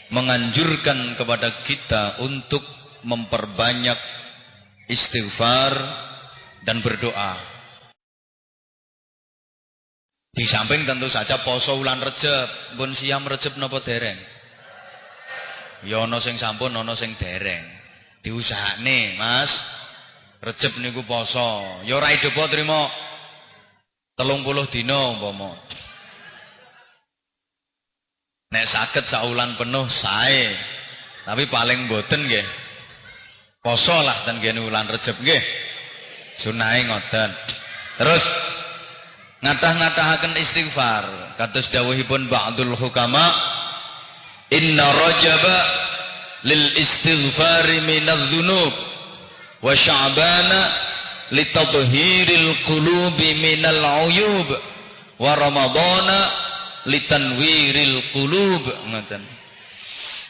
menganjurkan 0.08 1.16
kepada 1.20 1.52
kita 1.64 2.24
untuk 2.24 2.64
memperbanyak 3.04 3.98
istighfar 4.88 5.76
dan 6.64 6.80
berdoa. 6.80 7.36
Di 10.32 10.48
samping 10.48 10.88
tentu 10.88 11.12
saja 11.12 11.44
poso 11.44 11.76
ulan 11.76 12.00
Rejab, 12.00 12.48
pun 12.80 12.96
siam 12.96 13.28
Rejab 13.28 13.60
napa 13.60 13.84
dereng? 13.84 14.16
Ya 15.84 16.00
ana 16.00 16.16
sing 16.16 16.40
sampun 16.40 16.72
ana 16.72 16.96
sing 16.96 17.12
dereng 17.20 17.81
diusahane 18.22 19.18
Mas. 19.18 19.82
Recep 20.42 20.74
niku 20.82 21.06
poso. 21.06 21.62
Ya 21.86 21.98
ora 21.98 22.10
idopo 22.10 22.42
trimo? 22.50 22.90
30 24.18 24.74
dina 24.74 25.14
umpama. 25.14 25.54
Nek 28.50 28.66
saged 28.66 29.06
saulan 29.06 29.54
penuh 29.54 29.86
sae. 29.86 30.50
Tapi 31.22 31.46
paling 31.46 31.86
boten 31.86 32.26
nggih. 32.26 32.46
Poso 33.62 33.94
lah 33.94 34.18
ten 34.26 34.42
kene 34.42 34.66
ulan 34.66 34.90
Recep 34.90 35.14
nggih. 35.22 35.42
Sunahe 36.34 36.90
ngoten. 36.90 37.30
Terus 38.02 38.24
ngatah-ngatahaken 39.46 40.34
istighfar. 40.42 41.06
Kados 41.38 41.70
dawuhipun 41.70 42.26
ba'dul 42.26 42.74
hukama 42.74 43.22
inna 44.50 44.86
rajaba 44.90 45.81
lilistighfari 46.44 47.80
minadh-dhunub 47.86 48.72
wa 49.62 49.72
sya'bana 49.74 50.60
litadhhiril 51.30 52.50
qulubi 52.66 53.38
minal 53.38 53.82
'uyub 54.06 54.48
wa 55.22 55.32
ramadhana 55.38 56.18
litanwiril 56.90 58.02
qulub 58.10 58.62
ngoten 58.90 59.22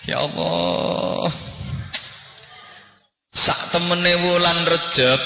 ya 0.04 0.20
Allah 0.20 1.32
sak 3.32 3.72
temene 3.72 4.12
wulan 4.20 4.68
rejab 4.68 5.20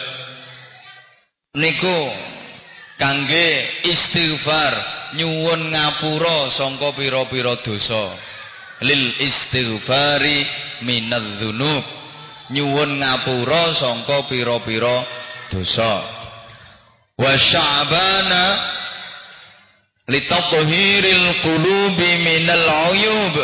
niku 1.59 1.99
kangge 3.01 3.49
istighfar 3.91 4.73
nyuwun 5.19 5.73
ngapura 5.73 6.51
sangka 6.51 6.93
pira-pira 6.97 7.57
dosa. 7.61 8.13
Lil 8.85 9.05
istighfari 9.25 10.45
minadz-dzunub 10.85 11.85
nyuwun 12.53 13.01
ngapura 13.01 13.73
sangka 13.75 14.29
pira-pira 14.29 15.03
dosa. 15.51 16.05
Wa 17.17 17.33
sya'bana 17.33 18.45
litatahhiril 20.11 21.27
qulubi 21.43 22.11
minal 22.23 22.67
uyub. 22.93 23.37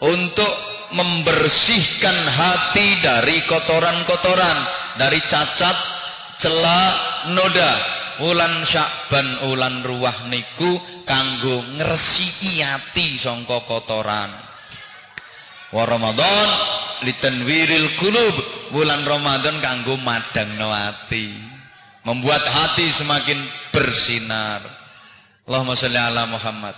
Untuk 0.00 0.54
membersihkan 0.96 2.18
hati 2.24 3.04
dari 3.04 3.36
kotoran-kotoran, 3.44 4.58
dari 4.96 5.20
cacat, 5.28 5.76
celah, 6.40 6.88
noda. 7.36 7.99
Ulan 8.20 8.68
Syakban 8.68 9.48
ulan 9.48 9.80
ruwah 9.80 10.28
niku 10.28 10.76
kanggo 11.08 11.64
ngresiki 11.80 12.60
ati 12.60 13.16
sangka 13.16 13.64
kotoran. 13.64 14.28
Wa 15.72 15.88
Ramadan 15.88 16.48
litanwiril 17.08 17.96
qulub. 17.96 18.36
Bulan 18.76 19.08
Ramadan 19.08 19.56
kanggo 19.64 19.96
madangno 20.04 20.68
ati. 20.68 21.32
Membuat 22.04 22.44
hati 22.44 22.86
semakin 22.92 23.40
bersinar. 23.72 24.60
Allahumma 25.48 25.74
sholli 25.74 25.98
ala 25.98 26.28
Muhammad. 26.28 26.76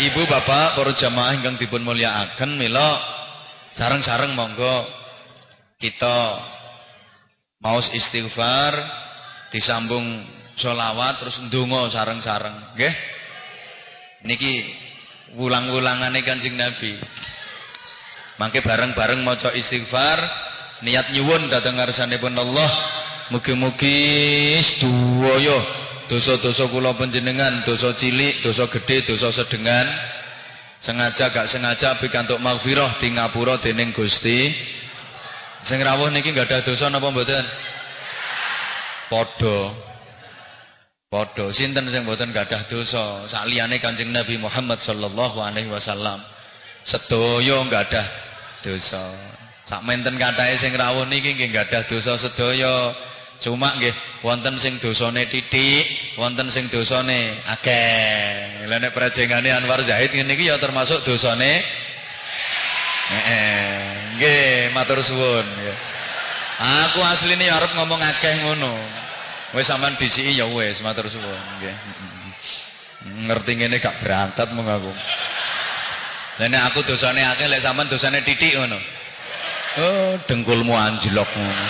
Ibu 0.00 0.22
bapak 0.28 0.80
para 0.80 0.92
jamaah 0.96 1.36
ingkang 1.36 1.60
dipun 1.60 1.84
mulyakaken 1.84 2.56
mila 2.56 2.96
sareng-sareng 3.76 4.32
monggo 4.32 4.88
kita 5.76 6.40
mau 7.60 7.76
istighfar 7.76 8.72
disambung 9.50 10.24
sholawat 10.54 11.22
terus 11.22 11.42
ndonga 11.46 11.90
sareng-sareng 11.90 12.74
nggih 12.74 12.94
niki 14.26 14.64
wulang-wulangane 15.36 16.22
Kanjeng 16.26 16.58
Nabi 16.58 16.94
mangke 18.38 18.64
bareng-bareng 18.64 19.22
maca 19.22 19.52
istighfar 19.52 20.18
niat 20.86 21.12
nyuwun 21.12 21.52
dhateng 21.52 21.76
ngarsanipun 21.76 22.34
Allah 22.34 22.70
mugi-mugi 23.30 24.58
sedaya 24.58 25.58
dosa-dosa 26.10 26.66
kula 26.66 26.98
panjenengan, 26.98 27.62
dosa 27.62 27.94
cilik, 27.94 28.42
dosa 28.42 28.66
gede, 28.66 29.06
dosa 29.06 29.30
sedengan, 29.30 29.86
sengaja 30.82 31.30
gak 31.30 31.46
sengaja 31.46 31.94
pikantuk 32.02 32.42
maghfirah 32.42 32.98
di 32.98 33.14
ngapura 33.14 33.62
dening 33.62 33.94
Gusti. 33.94 34.50
Sing 35.62 35.78
rawuh 35.78 36.10
niki 36.10 36.34
gak 36.34 36.50
ada 36.50 36.66
dosa 36.66 36.90
napa 36.90 37.14
mboten? 37.14 37.46
Padha. 39.10 39.74
Padha. 41.10 41.50
Sinten 41.50 41.90
sing 41.90 42.06
mboten 42.06 42.30
gadah 42.30 42.70
dosa? 42.70 43.26
Saliyane 43.26 43.82
Kanjeng 43.82 44.14
Nabi 44.14 44.38
Muhammad 44.38 44.78
sallallahu 44.78 45.42
alaihi 45.42 45.66
wasallam. 45.66 46.22
Sedaya 46.86 47.66
gadah 47.66 48.06
dosa. 48.62 49.10
Sak 49.66 49.82
menten 49.82 50.16
kathahe 50.16 50.54
sing 50.56 50.72
rawuh 50.78 51.04
niki 51.10 51.34
nggih 51.34 51.50
gadah 51.50 51.82
dosa 51.90 52.14
sedaya. 52.14 52.94
Cuma 53.40 53.72
nggih 53.80 53.92
wonten 54.22 54.60
sing 54.60 54.76
dosane 54.78 55.24
titik, 55.26 55.88
wonten 56.20 56.46
sing 56.52 56.70
dosane 56.70 57.34
akeh. 57.50 58.68
Lah 58.70 58.78
nek 58.78 58.94
prajengane 58.94 59.50
Anwar 59.50 59.80
Zahid 59.82 60.12
ngene 60.12 60.38
iki 60.38 60.52
ya 60.52 60.60
termasuk 60.60 61.02
dosane 61.02 61.64
Heeh. 63.10 64.14
Nggih, 64.14 64.70
matur 64.70 65.02
suwun 65.02 65.42
nggih. 65.42 65.78
Aku 66.60 67.00
asline 67.00 67.48
ya 67.48 67.56
arep 67.56 67.72
ngomong 67.72 67.96
akeh 68.04 68.44
ngono. 68.44 68.68
Wis 69.56 69.64
sampean 69.64 69.96
disiki 69.96 70.36
ya 70.36 70.44
wis 70.52 70.84
matur 70.84 71.08
suwun 71.08 71.40
nggih. 71.56 71.76
Ngerti 73.24 73.56
ngene 73.56 73.80
gak 73.80 73.96
berangkat 74.04 74.52
mong 74.52 74.68
aku. 74.68 74.92
Lah 76.36 76.60
aku 76.68 76.84
dosane 76.84 77.24
akeh 77.24 77.48
lek 77.48 77.64
sampean 77.64 77.88
dosane 77.88 78.20
titik 78.20 78.60
ngono. 78.60 78.76
Oh, 79.80 80.20
dengkulmu 80.28 80.76
anjlok 80.76 81.30
ngono. 81.32 81.66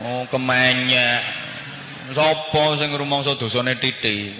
Oh, 0.00 0.22
kemenyek. 0.32 1.20
Sapa 2.16 2.80
sing 2.80 2.88
rumangsa 2.96 3.36
dosane 3.36 3.76
titik? 3.76 4.32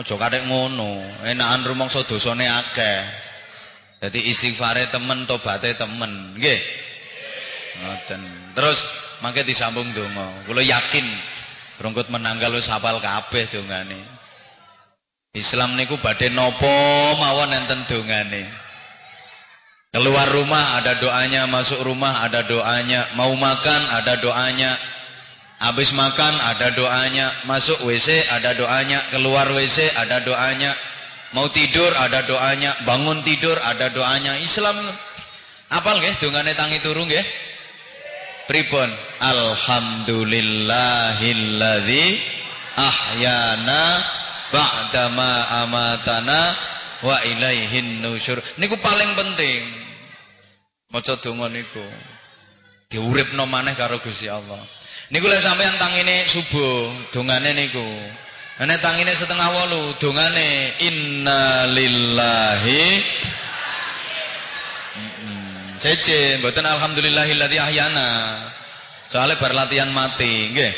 Aja 0.00 0.16
kathek 0.16 0.48
ngono. 0.48 0.96
Enakan 1.28 1.68
rumangsa 1.68 2.08
dosane 2.08 2.48
akeh. 2.48 3.23
Dadi 4.02 4.20
istighfare 4.30 4.90
temen, 4.90 5.26
tobaté 5.28 5.76
temen. 5.76 6.38
Nggih. 6.38 6.60
Ngoten. 7.82 8.22
Terus 8.54 8.78
mangke 9.20 9.42
disambung 9.42 9.90
donga. 9.92 10.46
Kula 10.46 10.62
yakin 10.62 11.06
rungkut 11.82 12.10
menanggal 12.10 12.54
wis 12.54 12.70
hafal 12.70 13.02
kabeh 13.02 13.50
dongane. 13.50 13.98
Islam 15.34 15.74
niku 15.74 15.98
badhe 15.98 16.30
napa 16.30 17.18
mawon 17.18 17.50
enten 17.50 17.82
dongane. 17.90 18.46
Keluar 19.94 20.26
rumah 20.34 20.82
ada 20.82 20.98
doanya, 20.98 21.46
masuk 21.46 21.86
rumah 21.86 22.26
ada 22.26 22.42
doanya, 22.42 23.14
mau 23.14 23.30
makan 23.30 23.82
ada 23.94 24.18
doanya, 24.18 24.74
habis 25.62 25.94
makan 25.94 26.34
ada 26.50 26.74
doanya, 26.74 27.30
masuk 27.46 27.78
WC 27.86 28.26
ada 28.26 28.58
doanya, 28.58 28.98
keluar 29.14 29.46
WC 29.54 29.86
ada 29.94 30.18
doanya, 30.26 30.74
mau 31.34 31.50
tidur 31.50 31.90
ada 31.98 32.22
doanya, 32.24 32.72
bangun 32.86 33.22
tidur 33.26 33.58
ada 33.60 33.90
doanya. 33.90 34.38
Islam 34.40 34.78
apal 35.68 36.00
nggih 36.00 36.16
dongane 36.22 36.54
tangi 36.54 36.78
turu 36.80 37.04
nggih? 37.04 37.24
Pripun? 38.46 38.94
Alhamdulillahilladzi 39.24 42.20
ahyana 42.76 44.04
ba'dama 44.54 45.48
amatana 45.66 46.54
wa 47.02 47.18
ilaihin 47.26 47.98
nusyur. 48.04 48.38
Niku 48.62 48.78
paling 48.78 49.10
penting. 49.18 49.66
Maca 50.94 51.18
donga 51.18 51.50
niku. 51.50 51.82
Diuripno 52.92 53.46
maneh 53.50 53.74
karo 53.74 53.98
Gusti 53.98 54.30
Allah. 54.30 54.62
Niku 55.10 55.26
lek 55.26 55.42
sampean 55.42 55.74
tangine 55.80 56.22
subuh, 56.28 56.92
dongane 57.10 57.50
niku. 57.56 57.82
Nek 58.54 58.78
tangine 58.78 59.10
setengah 59.10 59.50
wolu, 59.50 59.98
dongane 59.98 60.78
innalillahi 60.78 62.86
Hmm, 64.94 65.74
Sece, 65.74 66.38
mboten 66.38 66.62
alhamdulillahilladzi 66.62 67.58
ahyana. 67.58 68.38
Soalnya 69.10 69.42
berlatihan 69.42 69.90
mati, 69.90 70.54
nggih. 70.54 70.70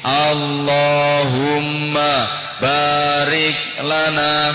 Allahumma 0.04 2.12
barik 2.60 3.58
lana. 3.88 4.52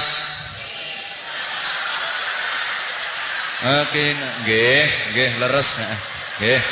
Oke, 3.82 4.04
nggih, 4.44 4.86
nggih 5.12 5.30
leres. 5.42 5.70
Nggih. 6.38 6.62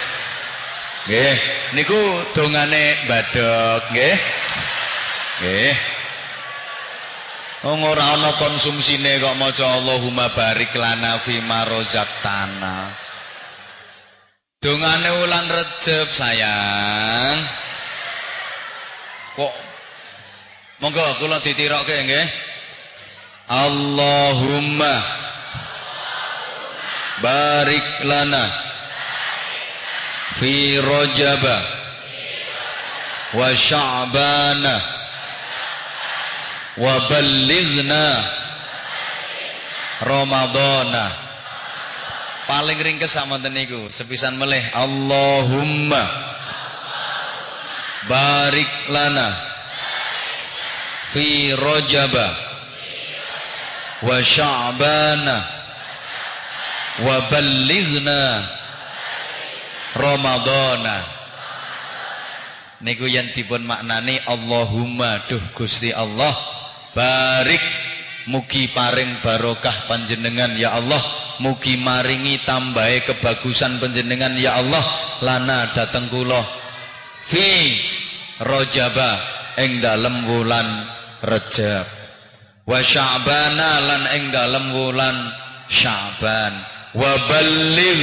Nggih. 1.08 1.36
Niku 1.74 2.00
dongane 2.36 2.84
badok, 3.10 3.82
nggih. 3.90 4.16
Nggih. 5.42 5.76
Wong 7.66 7.82
ora 7.82 8.14
ana 8.14 8.30
konsumsine 8.38 9.18
kok 9.18 9.34
maca 9.40 9.66
Allahumma 9.82 10.30
barik 10.36 10.70
lana 10.78 11.18
fi 11.18 11.42
ma 11.42 11.66
razaqtana. 11.66 13.05
Dongane 14.56 15.10
wulan 15.20 15.46
Rejab 15.52 16.08
sayang. 16.08 17.38
Kok 19.36 19.54
monggo 20.80 21.04
kula 21.20 21.36
ditirokke 21.44 21.96
nggih. 22.08 22.28
Allahumma 23.46 24.94
barik 27.20 27.86
lana 28.08 28.44
fi 30.40 30.80
Rajab 30.80 31.44
wa 33.36 33.48
Sya'bana 33.52 34.74
wa 36.80 36.94
ballighna 37.12 38.04
Ramadhana 40.00 41.25
paling 42.46 42.78
ringkes 42.78 43.14
samonten 43.14 43.52
niku 43.52 43.90
sepisan 43.90 44.38
melih 44.38 44.62
Allahumma 44.74 46.02
barik 48.06 48.70
lana 48.90 49.34
fi 51.10 51.52
rajaba 51.58 52.26
wa 54.06 54.16
sya'bana 54.22 55.36
wa 57.02 57.16
ballighna 57.28 58.22
Ramadhana. 59.96 60.96
Niku 62.84 63.08
yang 63.08 63.32
dipun 63.32 63.64
maknani 63.64 64.20
Allahumma 64.28 65.24
duh 65.24 65.40
Gusti 65.56 65.88
Allah 65.96 66.36
barik 66.92 67.64
mugi 68.28 68.68
paring 68.68 69.24
barokah 69.24 69.88
panjenengan 69.88 70.52
ya 70.60 70.76
Allah 70.76 71.00
mugi 71.42 71.76
maringi 71.80 72.42
tambahi 72.44 73.04
kebagusan 73.06 73.78
panjenengan. 73.82 74.36
Ya 74.38 74.56
Allah 74.58 74.84
lana 75.24 75.72
dateng 75.72 76.08
kula. 76.08 76.40
Fi 77.26 77.74
rojaba 78.40 79.18
ing 79.58 79.80
dalem 79.82 80.28
wulan 80.30 80.68
Rejab 81.24 81.88
wa 82.68 82.78
sya'bana 82.78 83.70
lan 83.82 84.02
ing 84.20 84.24
dalem 84.30 84.66
wulan 84.70 85.16
Sya'ban. 85.66 86.54
Wa 86.94 87.12
balil 87.26 88.00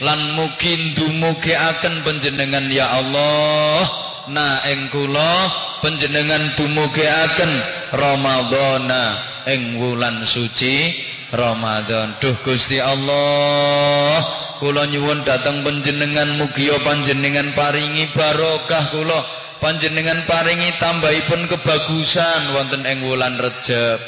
lan 0.00 0.38
mugi 0.38 0.94
ndumugiaken 0.94 2.00
panjenengan. 2.06 2.72
Ya 2.72 2.88
Allah 2.88 3.84
na 4.30 4.62
ing 4.70 4.88
kula 4.94 5.50
panjenengan 5.82 6.54
dumugiaken 6.54 7.52
Ramadhana 7.92 9.18
ing 9.50 9.82
wulan 9.82 10.22
suci 10.22 10.94
Ramadan. 11.32 12.20
Duh 12.20 12.36
Gusti 12.44 12.76
Allah, 12.76 14.20
kula 14.60 14.84
nyuwun 14.92 15.24
dhateng 15.24 15.64
panjenengan 15.64 16.36
mugi 16.36 16.68
panjenengan 16.84 17.56
paringi 17.56 18.12
barokah 18.12 18.84
kula. 18.92 19.20
Panjenengan 19.62 20.26
paringi 20.28 20.74
tambahipun 20.76 21.46
kebagusan 21.46 22.40
wonten 22.52 22.82
ing 22.84 23.06
wulan 23.06 23.38
Rejab. 23.38 24.02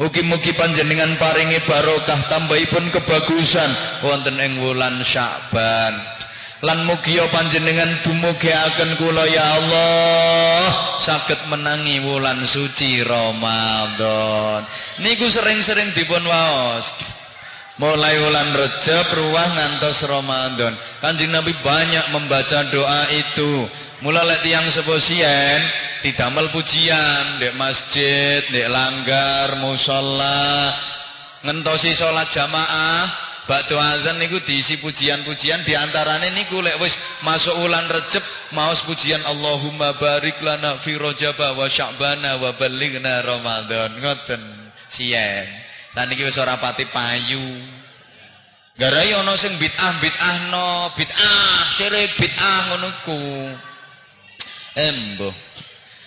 Ugi-mugi 0.00 0.56
panjenengan 0.56 1.20
paringi 1.20 1.60
barokah 1.68 2.16
tambahipun 2.32 2.88
kebagusan 2.88 3.70
wonten 4.08 4.40
ing 4.40 4.62
wulan 4.64 5.04
Sya'ban 5.04 6.22
lan 6.62 6.86
mugia 6.86 7.26
panjenengan 7.34 7.90
dumugiaken 8.06 8.90
kula 8.96 9.26
ya 9.26 9.46
Allah. 9.58 10.62
Saged 11.02 11.50
menangi 11.50 11.98
wulan 12.06 12.46
suci 12.46 13.02
Ramadan. 13.02 14.62
Niku 15.02 15.26
sering-sering 15.26 15.90
dipun 15.90 16.22
waos. 16.22 16.94
Mulai 17.82 18.14
wulan 18.22 18.54
Rejab 18.54 19.06
ruah 19.10 19.48
ngantos 19.58 20.06
Ramadan. 20.06 20.70
Kanjeng 21.02 21.34
Nabi 21.34 21.50
banyak 21.66 22.14
membaca 22.14 22.62
doa 22.70 23.02
itu. 23.10 23.66
Mulai 24.06 24.22
lek 24.34 24.46
tiyang 24.46 24.66
seposien 24.70 25.58
didamel 26.06 26.46
pujian. 26.54 27.42
Di 27.42 27.50
masjid 27.58 28.46
di 28.54 28.62
langgar 28.70 29.58
musala 29.58 30.70
ngentosi 31.42 31.90
sholat 31.98 32.30
jamaah 32.30 33.21
Bakdo 33.42 33.74
azan 33.74 34.22
niku 34.22 34.38
diisi 34.46 34.78
pujian-pujian 34.78 35.66
di 35.66 35.74
antaranya 35.74 36.30
niku 36.30 36.62
lek 36.62 36.78
wis 36.78 36.94
masuk 37.26 37.58
wulan 37.58 37.90
Rejab 37.90 38.22
maos 38.54 38.86
pujian 38.86 39.18
Allahumma 39.26 39.98
barik 39.98 40.38
lana 40.46 40.78
fi 40.78 40.94
Rajab 40.94 41.34
wa 41.42 41.66
Sya'bana 41.66 42.38
wa 42.38 42.54
ballighna 42.54 43.26
Ramadan 43.26 43.98
ngoten 43.98 44.42
sien. 44.86 45.50
Saniki 45.90 46.22
wis 46.22 46.38
ora 46.38 46.54
pati 46.62 46.86
payu. 46.86 47.42
Garai 48.78 49.10
ana 49.10 49.34
sing 49.34 49.52
bid'ah 49.58 49.92
bid'ahno, 49.98 50.94
bid'ah 50.94 51.66
syirik 51.76 52.14
bid'ah 52.22 52.58
ngono 52.70 52.88
ku. 53.04 53.20
Embo. 54.78 55.34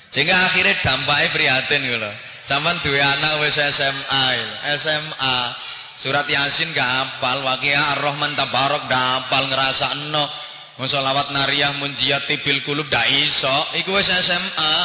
Sehingga 0.10 0.34
akhirnya 0.34 0.80
dampaknya 0.82 1.36
prihatin 1.36 1.84
gitu. 1.84 2.12
Sampeyan 2.48 2.80
duwe 2.80 3.02
anak 3.04 3.44
wis 3.44 3.60
SMA, 3.60 4.26
SMA 4.80 5.38
Surat 5.96 6.28
Yasin 6.28 6.76
gak 6.76 6.84
hafal, 6.84 7.39
Waqiah 7.48 7.96
Ar-Rahman 7.96 8.36
Tabarok 8.36 8.91
gak 8.91 9.32
hafal 9.32 9.48
ngrasakno. 9.48 10.28
Musolawat 10.76 11.32
nariyah 11.32 11.72
munjiat 11.80 12.28
tibil 12.28 12.60
kulub 12.68 12.91
dak 12.91 13.08
iso, 13.08 13.56
iku 13.80 13.96
wis 13.96 14.12
SMA. 14.12 14.76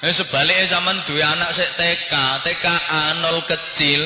Eh 0.00 0.12
sebaliknya 0.12 0.64
zaman 0.80 0.96
duwe 1.04 1.20
anak 1.20 1.52
sik 1.52 1.68
TK, 1.76 2.12
TKA 2.40 3.20
nol 3.20 3.44
kecil. 3.44 4.00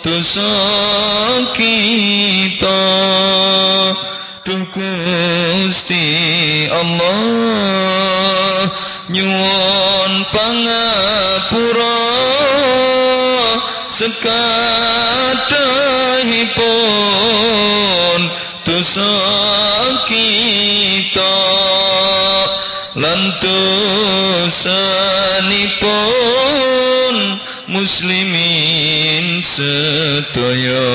dosa 0.00 0.85
dosa 18.96 19.12
kita 20.08 21.36
muslimin 27.68 29.44
sedaya 29.44 30.88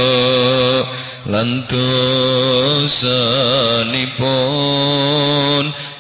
lan 1.30 1.62
dosanipun 1.70 2.89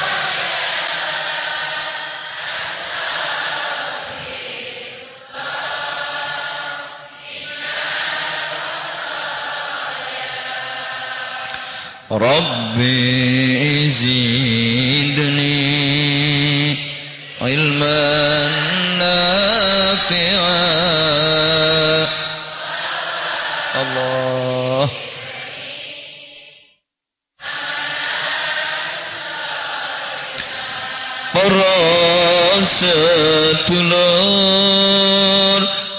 Rabbi 12.06 13.90
izin. 13.90 14.65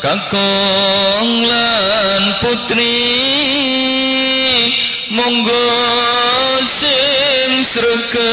Kakong 0.07 1.43
lan 1.43 2.39
putri 2.39 2.95
monggo 5.11 5.67
sing 6.63 7.59
sregep 7.59 8.23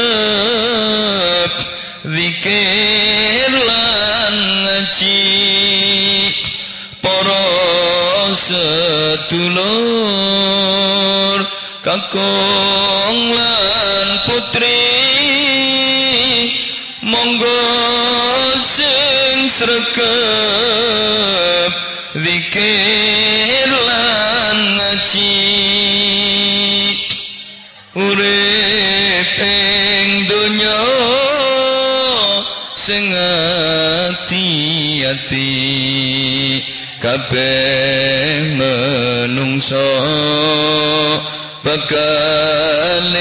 zikir 2.07 3.51
lan 3.67 4.35
ngaji 4.63 5.27
para 7.03 7.43
sedulur 8.39 9.59
kakung 11.83 12.74
kabeh 37.35 38.55
menungso. 38.55 39.91
Bakal 41.67 43.11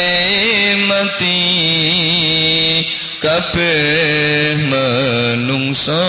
mati 0.87 1.43
kabeh 3.19 4.71
menungso. 4.71 6.07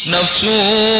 نفسوں 0.05 0.94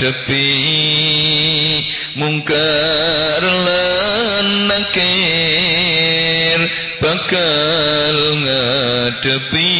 ngadepi 0.00 0.48
mungkar 2.16 3.42
lan 3.44 4.72
nakir 4.72 6.60
bakal 7.04 8.16
ngadepi 8.40 9.76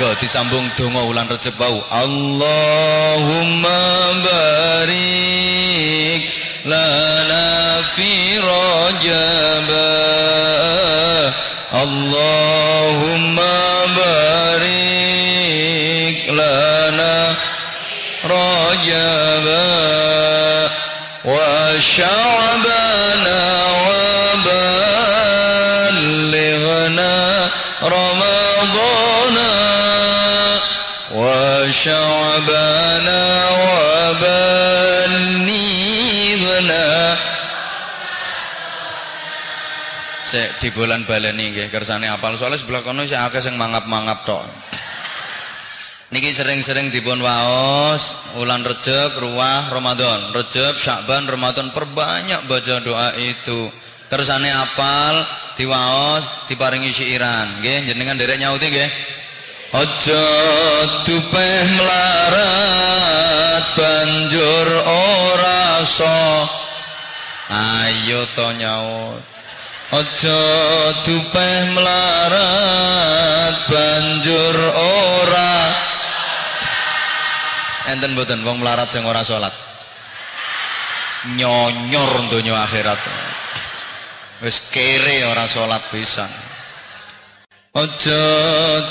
Gak 0.00 0.16
disambung 0.16 0.64
donga 0.80 1.04
ulan 1.04 1.28
Rejab 1.28 1.60
bau. 1.60 1.76
Allahumma 1.92 3.84
barik 4.24 6.24
lana 6.64 7.84
fi 7.84 8.40
Rajab. 8.40 9.68
Allahumma 11.84 13.60
barik 13.92 16.32
lana 16.32 17.36
Rajab 18.24 19.46
wa 21.28 21.76
sya'bana 21.76 22.89
Sik 40.70 40.78
di 40.78 40.86
bulan 40.86 41.02
baleni 41.02 41.50
nggih 41.50 41.66
kersane 41.74 42.06
apal 42.06 42.38
soalnya 42.38 42.62
sebelah 42.62 42.86
kono 42.86 43.02
sik 43.02 43.18
akeh 43.18 43.42
sing 43.42 43.58
mangap-mangap 43.58 44.22
tok. 44.22 44.46
Niki 46.14 46.30
sering-sering 46.30 46.94
dipun 46.94 47.18
waos 47.18 48.14
ulan 48.38 48.62
Rejab, 48.62 49.18
Ruah, 49.18 49.66
Ramadan. 49.74 50.30
Rejab, 50.30 50.78
Syakban, 50.78 51.26
Ramadan 51.26 51.74
perbanyak 51.74 52.46
baca 52.46 52.78
doa 52.86 53.18
itu. 53.18 53.66
Kersane 54.06 54.46
apal 54.54 55.26
diwaos 55.58 56.46
diparingi 56.46 56.94
siiran 56.94 57.66
nggih 57.66 57.90
jenengan 57.90 58.14
derek 58.14 58.38
nyauti 58.38 58.70
nggih 58.70 58.90
Aja 59.74 60.26
tupeh 61.02 61.58
melarat 61.78 63.64
banjur 63.74 64.68
ora 64.86 65.82
so 65.82 66.46
Ayo 67.50 68.22
to 68.38 68.46
nyaut 68.54 69.39
Aja 69.90 70.42
tupeh 71.02 71.58
melarat 71.74 73.56
banjur 73.66 74.56
ora. 75.18 75.54
Enten 77.90 78.14
mboten 78.14 78.46
wong 78.46 78.62
melarat 78.62 78.86
sing 78.86 79.02
ora 79.02 79.26
salat. 79.26 79.50
Nyonyor 81.34 82.30
donya 82.30 82.54
akhirat. 82.70 83.02
Wis 84.46 84.70
kere 84.70 85.26
ora 85.26 85.50
salat 85.50 85.82
pisan. 85.90 86.30
Aja 87.74 88.24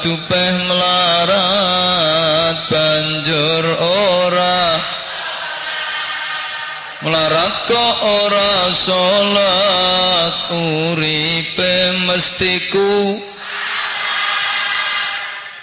tupeh 0.03 0.51
melarat 0.67 2.18
Melarat 6.99 7.55
kok 7.63 7.95
ora 8.03 8.76
salat 8.76 10.35
uripe 10.51 11.95
mestiku. 12.03 13.15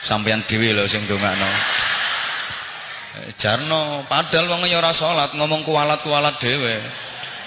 Sampeyan 0.01 0.49
dhewe 0.49 0.73
lho 0.73 0.89
sing 0.89 1.05
ndongakno. 1.05 1.45
Jarno 3.37 4.09
padahal 4.09 4.49
wong 4.49 4.65
ya 4.65 4.81
ora 4.81 4.97
salat 4.97 5.37
ngomong 5.37 5.61
kualat-kualat 5.69 6.41
dhewe. 6.41 6.81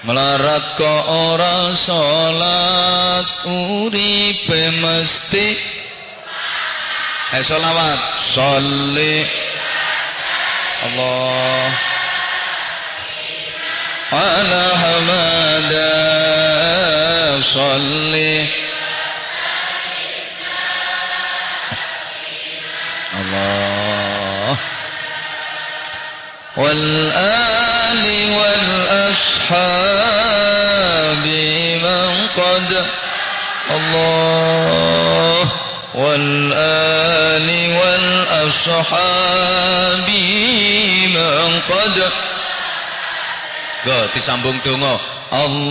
Melarat 0.05 0.77
kok 0.77 1.03
ora 1.09 1.73
salat 1.73 3.25
uripe 3.49 4.69
mesti. 4.85 5.47
Eh 7.33 7.41
selawat. 7.41 8.01
Salli. 8.21 9.25
Allah 10.79 11.89
على 14.11 14.69
حمدا 14.75 16.09
صلي 17.41 18.45
الله. 23.19 24.57
والآل 26.57 28.05
والأصحاب 28.89 29.65
من 31.83 32.27
قد. 32.37 32.85
الله. 33.71 35.49
والآل 35.95 37.49
والأصحاب 37.81 38.89
من 41.13 41.61
قد. 41.69 42.11
Go 43.85 44.07
disambung 44.11 44.59
donga. 44.63 44.99
Allahumma 45.29 45.61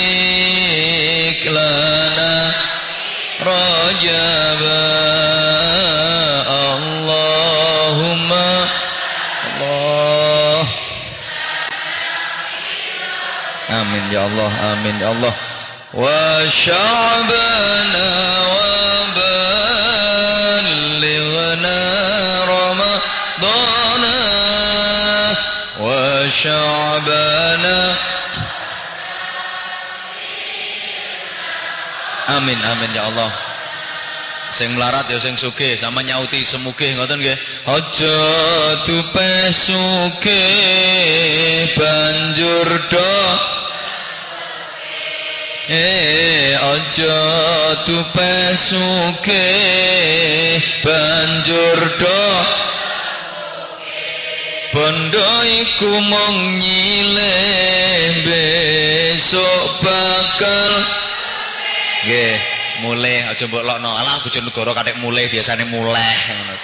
lana 1.50 2.54
rajaba. 3.42 4.80
Amin 13.70 14.10
ya 14.10 14.26
Allah, 14.26 14.50
amin 14.74 14.98
ya 14.98 15.14
Allah. 15.14 15.30
Wa 15.94 16.42
sya'bana 16.50 18.19
Amin 32.90 32.98
ya 32.98 33.06
Allah. 33.06 33.30
Sing 34.50 34.74
melarat 34.74 35.06
ya 35.06 35.22
sing 35.22 35.38
sugih 35.38 35.78
sama 35.78 36.02
nyauti 36.02 36.42
semugih 36.42 36.98
ngoten 36.98 37.22
nggih. 37.22 37.38
Aja 37.70 38.18
tupe 38.82 39.30
sugih 39.54 40.34
banjur 41.78 42.66
do 42.90 43.14
Eh 45.70 46.58
aja 46.58 47.22
tupe 47.86 48.34
sugih 48.58 50.58
banjur 50.82 51.78
do 51.94 52.26
Bondo 54.74 55.30
iku 55.62 55.94
mung 56.10 56.58
nyilih 56.58 58.26
besok 58.26 59.78
bakal 59.78 60.74
nggih 62.10 62.49
mulai 62.80 63.28
aja 63.28 63.46
mbok 63.46 63.64
lokno 63.64 63.88
alah 63.92 64.16
bojonegoro 64.24 64.72
kathek 64.74 64.96
mulai 64.98 65.28
biasane 65.28 65.64
mulai 65.68 66.16
ngono. 66.28 66.56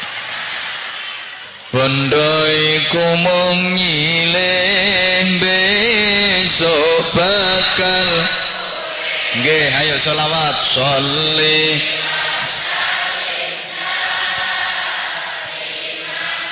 Bondo 1.77 2.33
iku 2.49 3.05
mung 3.21 3.77
nyilih 3.77 5.43
besok 5.43 7.05
bakal. 7.13 8.09
Nggih 9.37 9.67
ayo 9.85 9.97
selawat. 10.01 10.57
Sholli. 10.65 11.63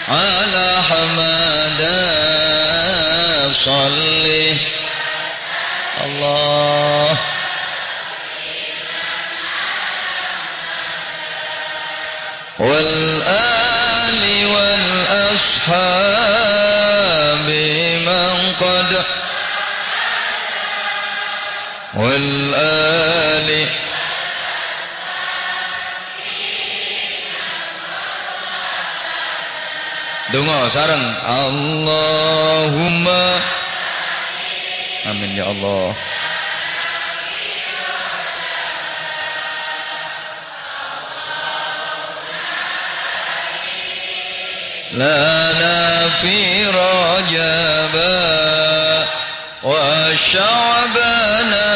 Ala 0.05 0.69
hamada 0.85 2.01
sholli. 3.57 4.61
Allah 6.05 7.34
والآل 12.59 14.47
والأصحاب 14.47 15.89
من 18.07 18.55
قد 18.61 19.05
والآل 21.95 23.69
Donga 30.35 30.67
sareng 30.67 31.05
Allahumma 31.31 33.23
Amin 35.07 35.31
ya 35.39 35.47
Allah 35.47 35.95
لنا 44.95 46.09
في 46.23 46.67
رجبا 46.67 48.25
وشعبنا 49.63 51.67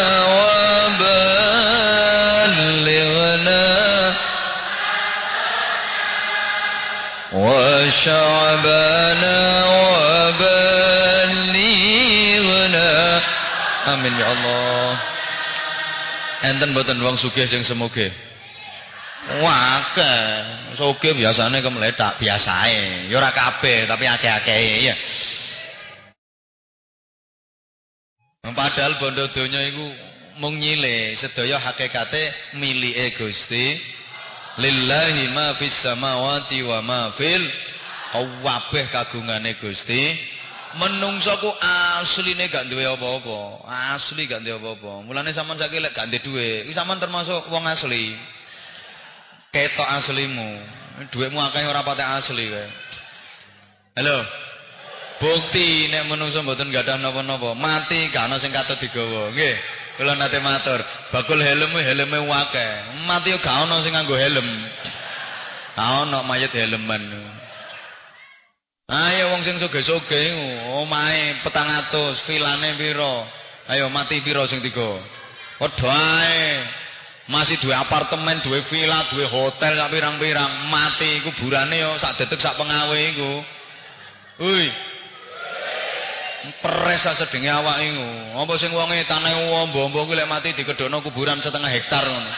وبلغنا 2.49 4.15
وشعبنا 7.33 9.65
وبلغنا 9.67 10.79
Amin 13.89 14.13
ya 14.21 14.27
Allah. 14.29 15.01
Enten 16.45 16.77
mboten 16.77 17.01
wong 17.01 17.17
sugih 17.17 17.49
sing 17.49 17.65
semoga. 17.65 18.05
Wake, 19.41 20.13
soge 20.79 21.11
biasane 21.19 21.59
kemledak 21.59 22.23
biasae. 22.23 23.11
Ya 23.11 23.19
ora 23.19 23.35
kabeh, 23.35 23.91
tapi 23.91 24.07
akeh-akeh 24.07 24.87
ya. 24.87 24.95
Padahal 28.55 28.97
bondo 29.03 29.27
donya 29.35 29.61
iku 29.67 29.83
mung 30.39 30.57
nyile, 30.63 31.19
sedaya 31.19 31.59
hakikate 31.59 32.55
milike 32.63 33.19
Gusti. 33.19 33.75
Lillahi 34.59 35.35
ma 35.35 35.55
fis 35.59 35.75
samawati 35.75 36.63
wa 36.63 36.79
ma 36.83 37.01
fil 37.11 37.43
kabeh 38.15 38.87
kagungane 38.95 39.59
Gusti. 39.59 40.15
Menungso 40.79 41.33
ku 41.41 41.49
asline 41.65 42.45
gak 42.53 42.69
duwe 42.69 42.85
apa-apa. 42.85 43.67
Asli 43.97 44.29
gak 44.29 44.45
duwe 44.45 44.61
apa-apa. 44.61 45.01
Mulane 45.01 45.33
sampean 45.33 45.57
saiki 45.57 45.81
lek 45.81 45.97
gak 45.97 46.13
duwe 46.23 46.69
iku 46.69 46.73
sampean 46.77 47.01
termasuk 47.01 47.41
wong 47.49 47.65
asli 47.65 48.13
ketok 49.59 49.89
aslimu. 49.99 50.51
Duitmu 51.11 51.39
akeh 51.43 51.67
ora 51.67 51.83
patek 51.83 52.07
asli 52.19 52.47
kowe. 52.47 52.67
Halo. 53.99 54.19
Bukti 55.19 55.91
nek 55.91 56.07
menungso 56.07 56.47
mboten 56.47 56.71
gadah 56.71 56.95
napa-napa, 57.03 57.59
mati 57.59 58.07
gak 58.15 58.31
ana 58.31 58.39
sing 58.39 58.55
katut 58.55 58.79
digawa, 58.79 59.35
nggih. 59.35 59.59
Kula 59.99 60.15
nate 60.15 60.39
matur, 60.39 60.79
bakul 61.11 61.43
helm 61.43 61.75
helme 61.75 62.23
wake. 62.23 62.69
Mati 63.11 63.35
yo 63.35 63.43
gak 63.43 63.67
ono 63.67 63.83
sing 63.83 63.99
nganggo 63.99 64.15
helm. 64.15 64.47
Gak 65.75 66.07
ono 66.07 66.23
mayit 66.23 66.55
helman. 66.55 67.03
Ayo 68.89 69.35
wong 69.35 69.43
sing 69.43 69.59
soge-soge 69.59 70.17
iku, 70.17 70.47
omahe 70.87 71.35
400, 71.43 72.15
vilane 72.31 72.71
piro? 72.79 73.27
Ayo 73.69 73.91
mati 73.91 74.23
piro 74.23 74.47
sing 74.47 74.63
tiga? 74.63 75.03
Padha. 75.59 75.99
Masih 77.29 77.61
dua 77.61 77.85
apartemen, 77.85 78.41
dua 78.41 78.57
villa, 78.73 78.97
dua 79.13 79.29
hotel 79.29 79.77
sak 79.77 79.93
pirang-pirang, 79.93 80.49
mati 80.73 81.21
kuburane 81.29 81.77
yo 81.77 81.93
sak 82.01 82.17
detik 82.17 82.41
sak 82.41 82.57
pengawe 82.57 82.97
iku. 82.97 83.33
Hui. 84.41 84.67
Peres 86.65 87.05
sak 87.05 87.21
sedenge 87.21 87.53
awak 87.53 87.77
iku. 87.85 88.09
Apa 88.41 88.57
sing 88.57 88.73
wonge 88.73 89.05
tanah 89.05 89.61
ombo-ombo 89.61 90.09
kuwi 90.09 90.17
lek 90.17 90.25
mati 90.25 90.57
dikedono 90.57 91.05
kuburan 91.05 91.37
setengah 91.45 91.69
hektar 91.69 92.01
ngono. 92.01 92.33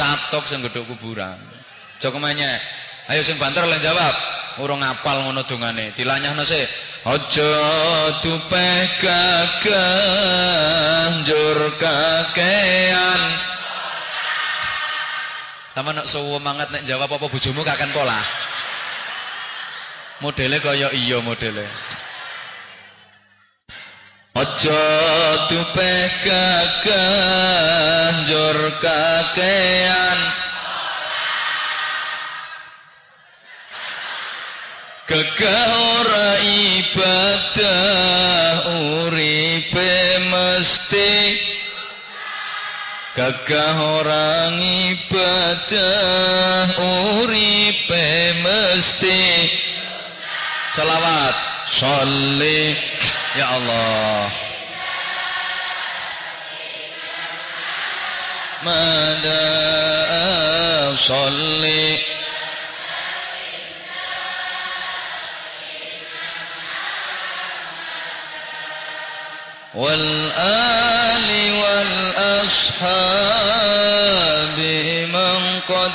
Katok 0.00 0.48
sing 0.48 0.64
gedhok 0.64 0.88
kuburan. 0.96 1.36
Aja 2.00 2.08
kemenye. 2.08 2.48
Ayo 3.12 3.20
sing 3.20 3.36
banter 3.36 3.68
lan 3.68 3.76
jawab. 3.84 4.14
Urung 4.64 4.80
ngapal 4.80 5.28
ngono 5.28 5.44
dongane. 5.44 5.92
Dilanyahno 5.92 6.48
sik. 6.48 6.64
Aja 7.04 7.52
tupeh 8.24 8.80
gagah 9.04 9.84
njur 11.20 11.76
kakean. 11.76 13.41
Sama 15.72 15.96
nak 15.96 16.04
suwo 16.04 16.36
mangat 16.36 16.68
nek 16.68 16.84
jawab 16.84 17.08
apa 17.16 17.32
bojomu 17.32 17.64
kakan 17.64 17.88
pola. 17.96 18.20
Modele 20.20 20.60
kaya 20.60 20.92
iya 20.92 21.24
modele. 21.24 21.64
Aja 24.36 24.84
tupeh 25.48 26.04
gagah 26.28 28.08
njur 28.20 28.58
kakean. 28.84 30.20
Gagah 35.08 35.68
ora 35.72 36.30
ibadah 36.40 37.80
uripe 38.76 39.92
mesti 40.28 41.12
Gagah 43.12 43.76
orang 44.00 44.56
ibadah 44.88 46.64
uripe 47.20 48.08
mesti. 48.40 49.52
Salawat 50.72 51.36
Sholli. 51.68 52.72
Ya 53.36 53.52
Allah. 53.52 54.32
Mada 58.64 59.44
Sholli. 60.96 62.00
Wal 69.76 70.08
ali 70.32 71.44
wal 71.60 71.96
أصحابه 72.82 74.66
من 75.06 75.60
قد 75.68 75.92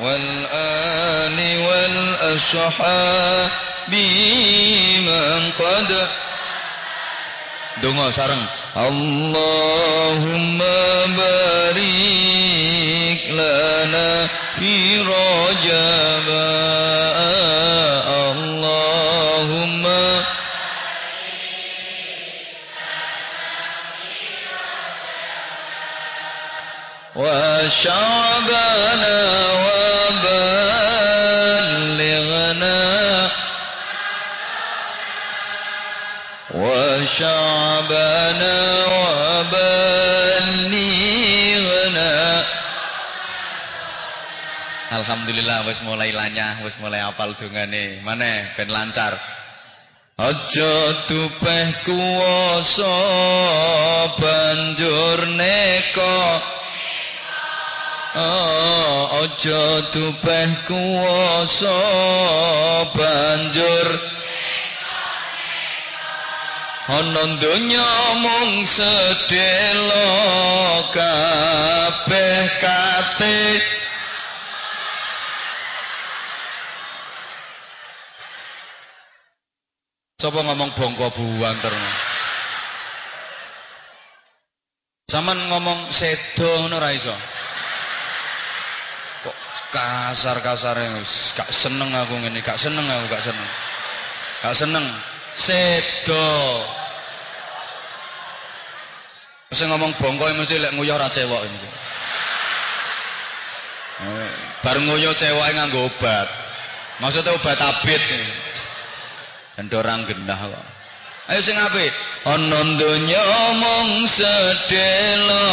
والآل 0.00 1.58
والأصحاب 1.58 3.50
من 5.00 5.52
قد 5.58 6.08
دونه 7.82 8.10
سارن. 8.10 8.46
اللهم 8.76 10.58
بارك 11.16 13.20
لنا 13.30 14.28
في 14.58 15.00
رجبات 15.00 16.67
وشعبنا 27.57 29.17
وبلغنا 31.73 32.81
وشعبنا 36.53 38.57
وبلغنا 38.85 39.73
Alhamdulillah 44.93 45.65
wis 45.65 45.81
mulai 45.81 46.13
lanyah, 46.13 46.61
wis 46.61 46.77
mulai 46.77 47.01
apal 47.01 47.33
dongane. 47.33 47.97
Mana 48.05 48.53
ben 48.53 48.69
lancar. 48.69 49.17
Aja 50.21 51.01
tupeh 51.09 51.81
kuwasa 51.81 52.93
banjur 54.21 55.33
neko 55.33 56.53
aja 58.16 59.64
tupeh 59.92 60.48
kuwasa 60.64 61.78
banjur. 62.94 63.88
Ana 66.88 67.36
donya 67.36 67.92
mung 68.16 68.64
sedelo 68.64 70.08
kabeh 70.88 72.48
kate 72.64 73.40
Sapa 80.16 80.40
ngomong 80.40 80.72
bongko 80.72 81.12
buang 81.12 81.60
terus 81.60 81.94
Saman 85.12 85.36
ngomong 85.52 85.92
sedo 85.92 86.64
ngono 86.64 86.80
ra 86.80 86.96
iso 86.96 87.12
kasar-kasare 89.68 90.88
gak 91.36 91.50
seneng 91.52 91.92
aku 91.92 92.16
ngene, 92.24 92.40
gak 92.40 92.56
seneng 92.56 92.84
aku 92.88 93.04
gak 93.12 93.24
seneng. 93.24 93.48
Gak 94.42 94.54
seneng. 94.56 94.84
Sedo. 95.34 96.28
Mesti 99.48 99.64
ngomong 99.64 99.96
bongko 99.96 100.28
mesti 100.36 100.60
lek 100.60 100.76
nguyah 100.76 101.00
ra 101.00 101.08
cewek 101.08 101.42
ini. 101.48 101.58
Eh, 103.98 104.30
bar 104.60 104.76
nguyah 104.78 105.14
cewek 105.16 105.46
nganggo 105.56 105.88
obat. 105.88 106.28
Maksudnya 107.00 107.32
obat 107.32 107.58
abit. 107.58 108.02
Dan 109.58 109.72
orang 109.74 110.06
gendah 110.06 110.38
kok. 110.38 110.66
Ayo 111.28 111.44
sing 111.44 111.60
apik. 111.60 111.92
Ana 112.24 112.60
donya 112.80 113.26
mung 113.60 114.08
sedelo 114.08 115.44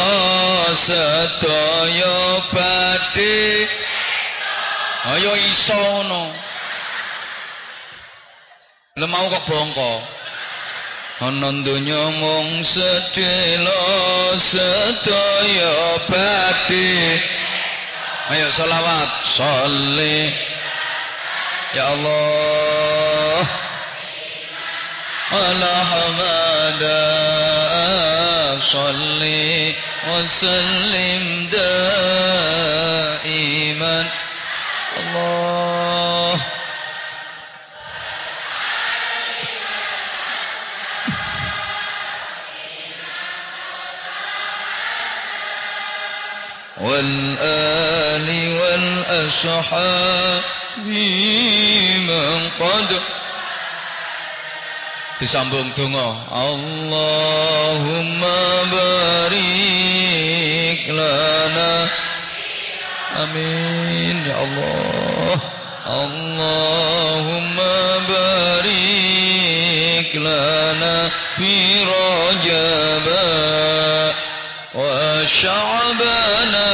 sedaya 0.72 2.16
badhe 2.52 3.68
Ayo 5.06 5.32
iso 5.38 5.78
ngono. 5.78 6.34
Lha 8.98 9.06
mau 9.06 9.30
kok 9.30 9.46
bongko. 9.46 9.94
Ana 11.22 11.52
donya 11.62 12.10
mung 12.18 12.66
sedelo 12.66 13.86
sedaya 14.42 16.02
badhe. 16.10 17.22
Ayo 18.34 18.50
selawat, 18.50 19.12
sholli. 19.22 20.34
Ya 21.78 21.86
Allah. 21.94 23.46
Hamada 25.86 27.02
sholli 28.60 29.76
wa 30.08 30.28
sallim 30.28 31.50
daiman 33.22 34.06
Allah 35.16 36.36
والآل 46.86 48.28
والأصحاب 48.60 50.44
من 50.86 52.50
قد 52.60 52.90
disambung 55.16 55.72
donga 55.80 56.28
Allahumma 56.28 57.48
barik 58.68 59.40
lana 60.92 61.35
آمين. 63.24 64.26
يا 64.28 64.44
الله. 64.44 65.40
اللهم 65.88 67.56
بارك 68.08 70.16
لنا 70.16 71.10
في 71.38 71.84
رجب 71.84 73.08
وشعبنا 74.76 74.76
وشعبنا 74.76 76.68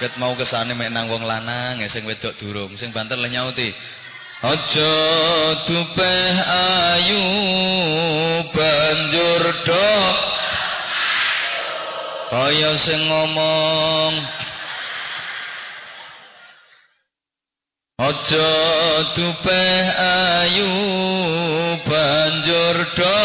Ket 0.00 0.16
mau 0.16 0.32
kesane 0.32 0.72
mek 0.72 0.88
nang 0.88 1.12
wong 1.12 1.28
lanang 1.28 1.84
sing 1.84 2.08
wedok 2.08 2.32
durung, 2.40 2.72
sing 2.80 2.88
banter 2.88 3.20
le 3.20 3.28
nyauti. 3.28 3.68
Aja 4.40 4.96
tupeh 5.68 6.32
ayu 6.48 7.24
banjur 8.48 9.44
do 9.68 9.92
kaya 12.32 12.72
sing 12.80 12.96
ngomong 13.04 14.16
Aja 18.00 18.52
tupeh 19.12 19.76
ayu 20.00 20.72
banjur 21.84 22.76
do 22.96 23.20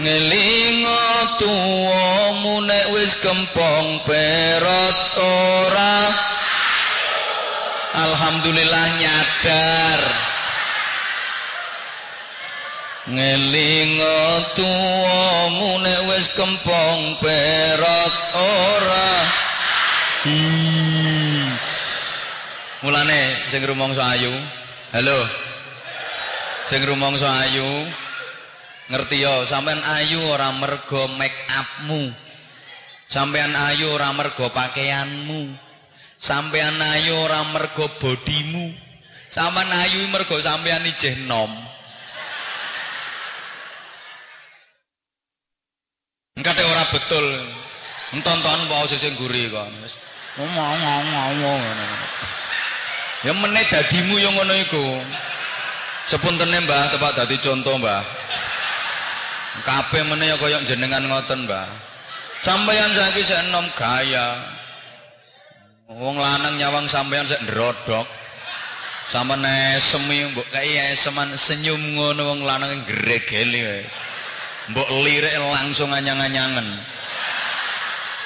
ngelingo 0.00 0.77
tuwamu 1.38 2.64
nek 2.64 2.86
wis 2.94 3.14
kempong 3.22 4.02
perot 4.08 4.98
ora? 5.18 5.96
Alhamdulillah 7.98 8.86
nyadar. 9.00 10.00
Ngelingo 13.08 14.20
tuwamu 14.56 15.80
nek 15.80 16.00
wis 16.12 16.26
kempong 16.36 17.18
perot 17.22 18.14
ora? 18.36 19.12
Mulane 22.84 23.20
sing 23.48 23.62
rumangsa 23.64 24.04
ayu. 24.14 24.32
Halo. 24.92 25.18
Sing 26.68 26.84
rumangsa 26.84 27.28
ayu 27.48 27.88
Ngerti 28.88 29.20
yo, 29.20 29.44
sampean 29.44 29.84
ayu 29.84 30.16
ora 30.32 30.48
mergo 30.56 31.12
make 31.20 31.36
upmu. 31.52 32.08
Sampean 33.08 33.52
ayu 33.52 33.84
ora 33.92 34.12
mergo 34.16 34.48
pakaianmu. 34.48 35.52
Sampean 36.16 36.80
ayu 36.80 37.12
ora 37.20 37.44
mergo 37.52 37.84
bodimu. 38.00 38.72
Sampean 39.28 39.68
ayu 39.68 40.08
mergo 40.08 40.40
sampean 40.40 40.88
ijeh 40.88 41.28
nom. 41.28 41.52
Engkate 46.40 46.64
ora 46.64 46.84
betul. 46.88 47.26
Enton-ton 48.16 48.60
wae 48.72 48.88
sing 48.96 49.12
guri 49.20 49.52
kok. 49.52 49.68
Ngomong-ngomong 50.40 51.44
ngono. 51.44 51.86
Ya 53.26 53.36
meneh 53.36 53.64
dadimu 53.68 54.16
yo 54.16 54.32
ngono 54.32 54.54
iku. 54.64 54.84
Sepuntene 56.08 56.64
Mbah 56.64 56.88
tepak 56.94 57.20
dadi 57.20 57.36
contoh 57.36 57.76
Mbah. 57.76 58.00
Kabeh 59.66 60.02
meneh 60.06 60.34
kaya 60.38 60.62
jenengan 60.66 61.06
ngoten, 61.06 61.48
Mbah. 61.48 61.88
Sampeyan 62.38 62.94
saiki 62.94 63.22
sik 63.26 63.38
enom 63.50 63.66
gaya. 63.74 64.26
Wong 65.90 66.14
lanang 66.20 66.54
nyawang 66.54 66.86
sampeyan 66.86 67.26
sik 67.26 67.42
ndrodok. 67.48 68.06
Samene 69.08 69.80
semi 69.80 70.20
mbok 70.28 70.44
kaya 70.52 70.92
eseman 70.92 71.32
senyum 71.32 71.80
ngono 71.96 72.28
wong 72.28 72.40
lanang 72.44 72.84
gregeli 72.84 73.64
wis. 73.64 73.90
Mbok 74.68 74.88
lirik 75.00 75.32
langsung 75.32 75.88
anyang-anyangen. 75.90 76.68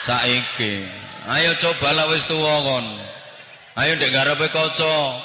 Saiki. 0.03 0.83
Ayo 1.31 1.55
cobalah 1.63 2.11
wis 2.11 2.27
tuwa 2.27 2.55
kon. 2.67 2.87
Ayo 3.79 3.95
ndek 3.95 4.11
garepe 4.11 4.51
kaca. 4.51 5.23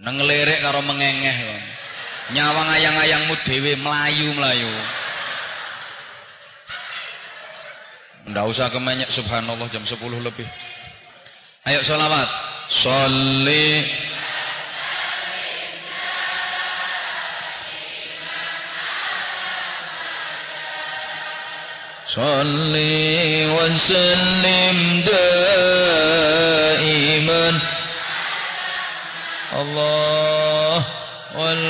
Neng 0.00 0.16
lirik 0.18 0.64
karo 0.64 0.80
mengengeh 0.82 1.36
kon. 1.44 1.62
Nyawang 2.32 2.68
ayang-ayangmu 2.72 3.36
dhewe 3.44 3.76
melayu-melayu. 3.84 4.72
Ndak 8.24 8.44
usah 8.48 8.72
kemenyek 8.72 9.12
subhanallah 9.12 9.68
jam 9.68 9.84
10 9.84 10.00
lebih. 10.24 10.48
Ayo 11.68 11.80
sholawat. 11.84 12.28
Sholli 12.72 13.84
Sholli 22.08 23.44
wa 23.52 23.68
sallim 23.74 25.02
daiman 26.72 26.84
Allah 29.52 30.78
wal 31.36 31.66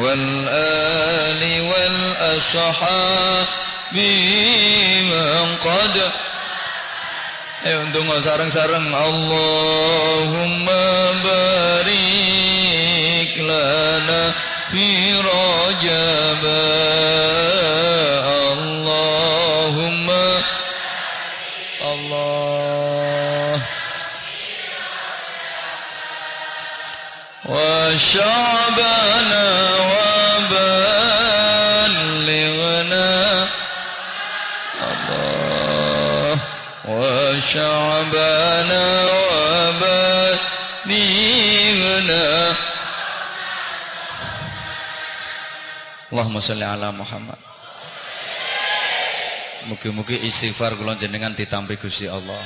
والآل 0.00 1.60
والأصحاب 1.60 3.46
من 3.92 5.56
قد 5.64 6.10
ايو 7.66 7.84
دونغو 7.84 8.20
سارنغ 8.20 8.48
سارنغ 8.48 9.06
اللهم 9.08 10.66
بارك 11.24 13.34
لنا 13.38 14.32
في 14.70 15.14
رجب. 15.14 16.44
اللهم 18.52 20.10
الله. 21.82 23.60
وشعبنا 27.44 29.69
شعبنا 37.49 38.85
وبلغنا 39.05 40.25
Allahumma 46.15 46.39
sholli 46.39 46.63
ala 46.63 46.95
Muhammad. 46.95 47.35
Mugi-mugi 49.67 50.15
istighfar 50.23 50.79
kula 50.79 50.95
jenengan 50.95 51.35
ditampi 51.35 51.75
Gusti 51.75 52.07
Allah. 52.07 52.39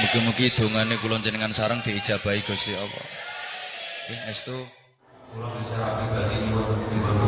Mugi-mugi 0.00 0.48
dongane 0.56 0.96
kula 0.96 1.20
jenengan 1.20 1.52
sareng 1.52 1.84
diijabahi 1.84 2.40
Gusti 2.48 2.72
Allah. 2.72 3.04
Nggih, 4.08 4.32
estu 4.32 4.56
kula 5.36 5.60
secara 5.60 6.08
pribadi 6.08 6.40
nyuwun 6.48 6.88
dipun 6.88 7.20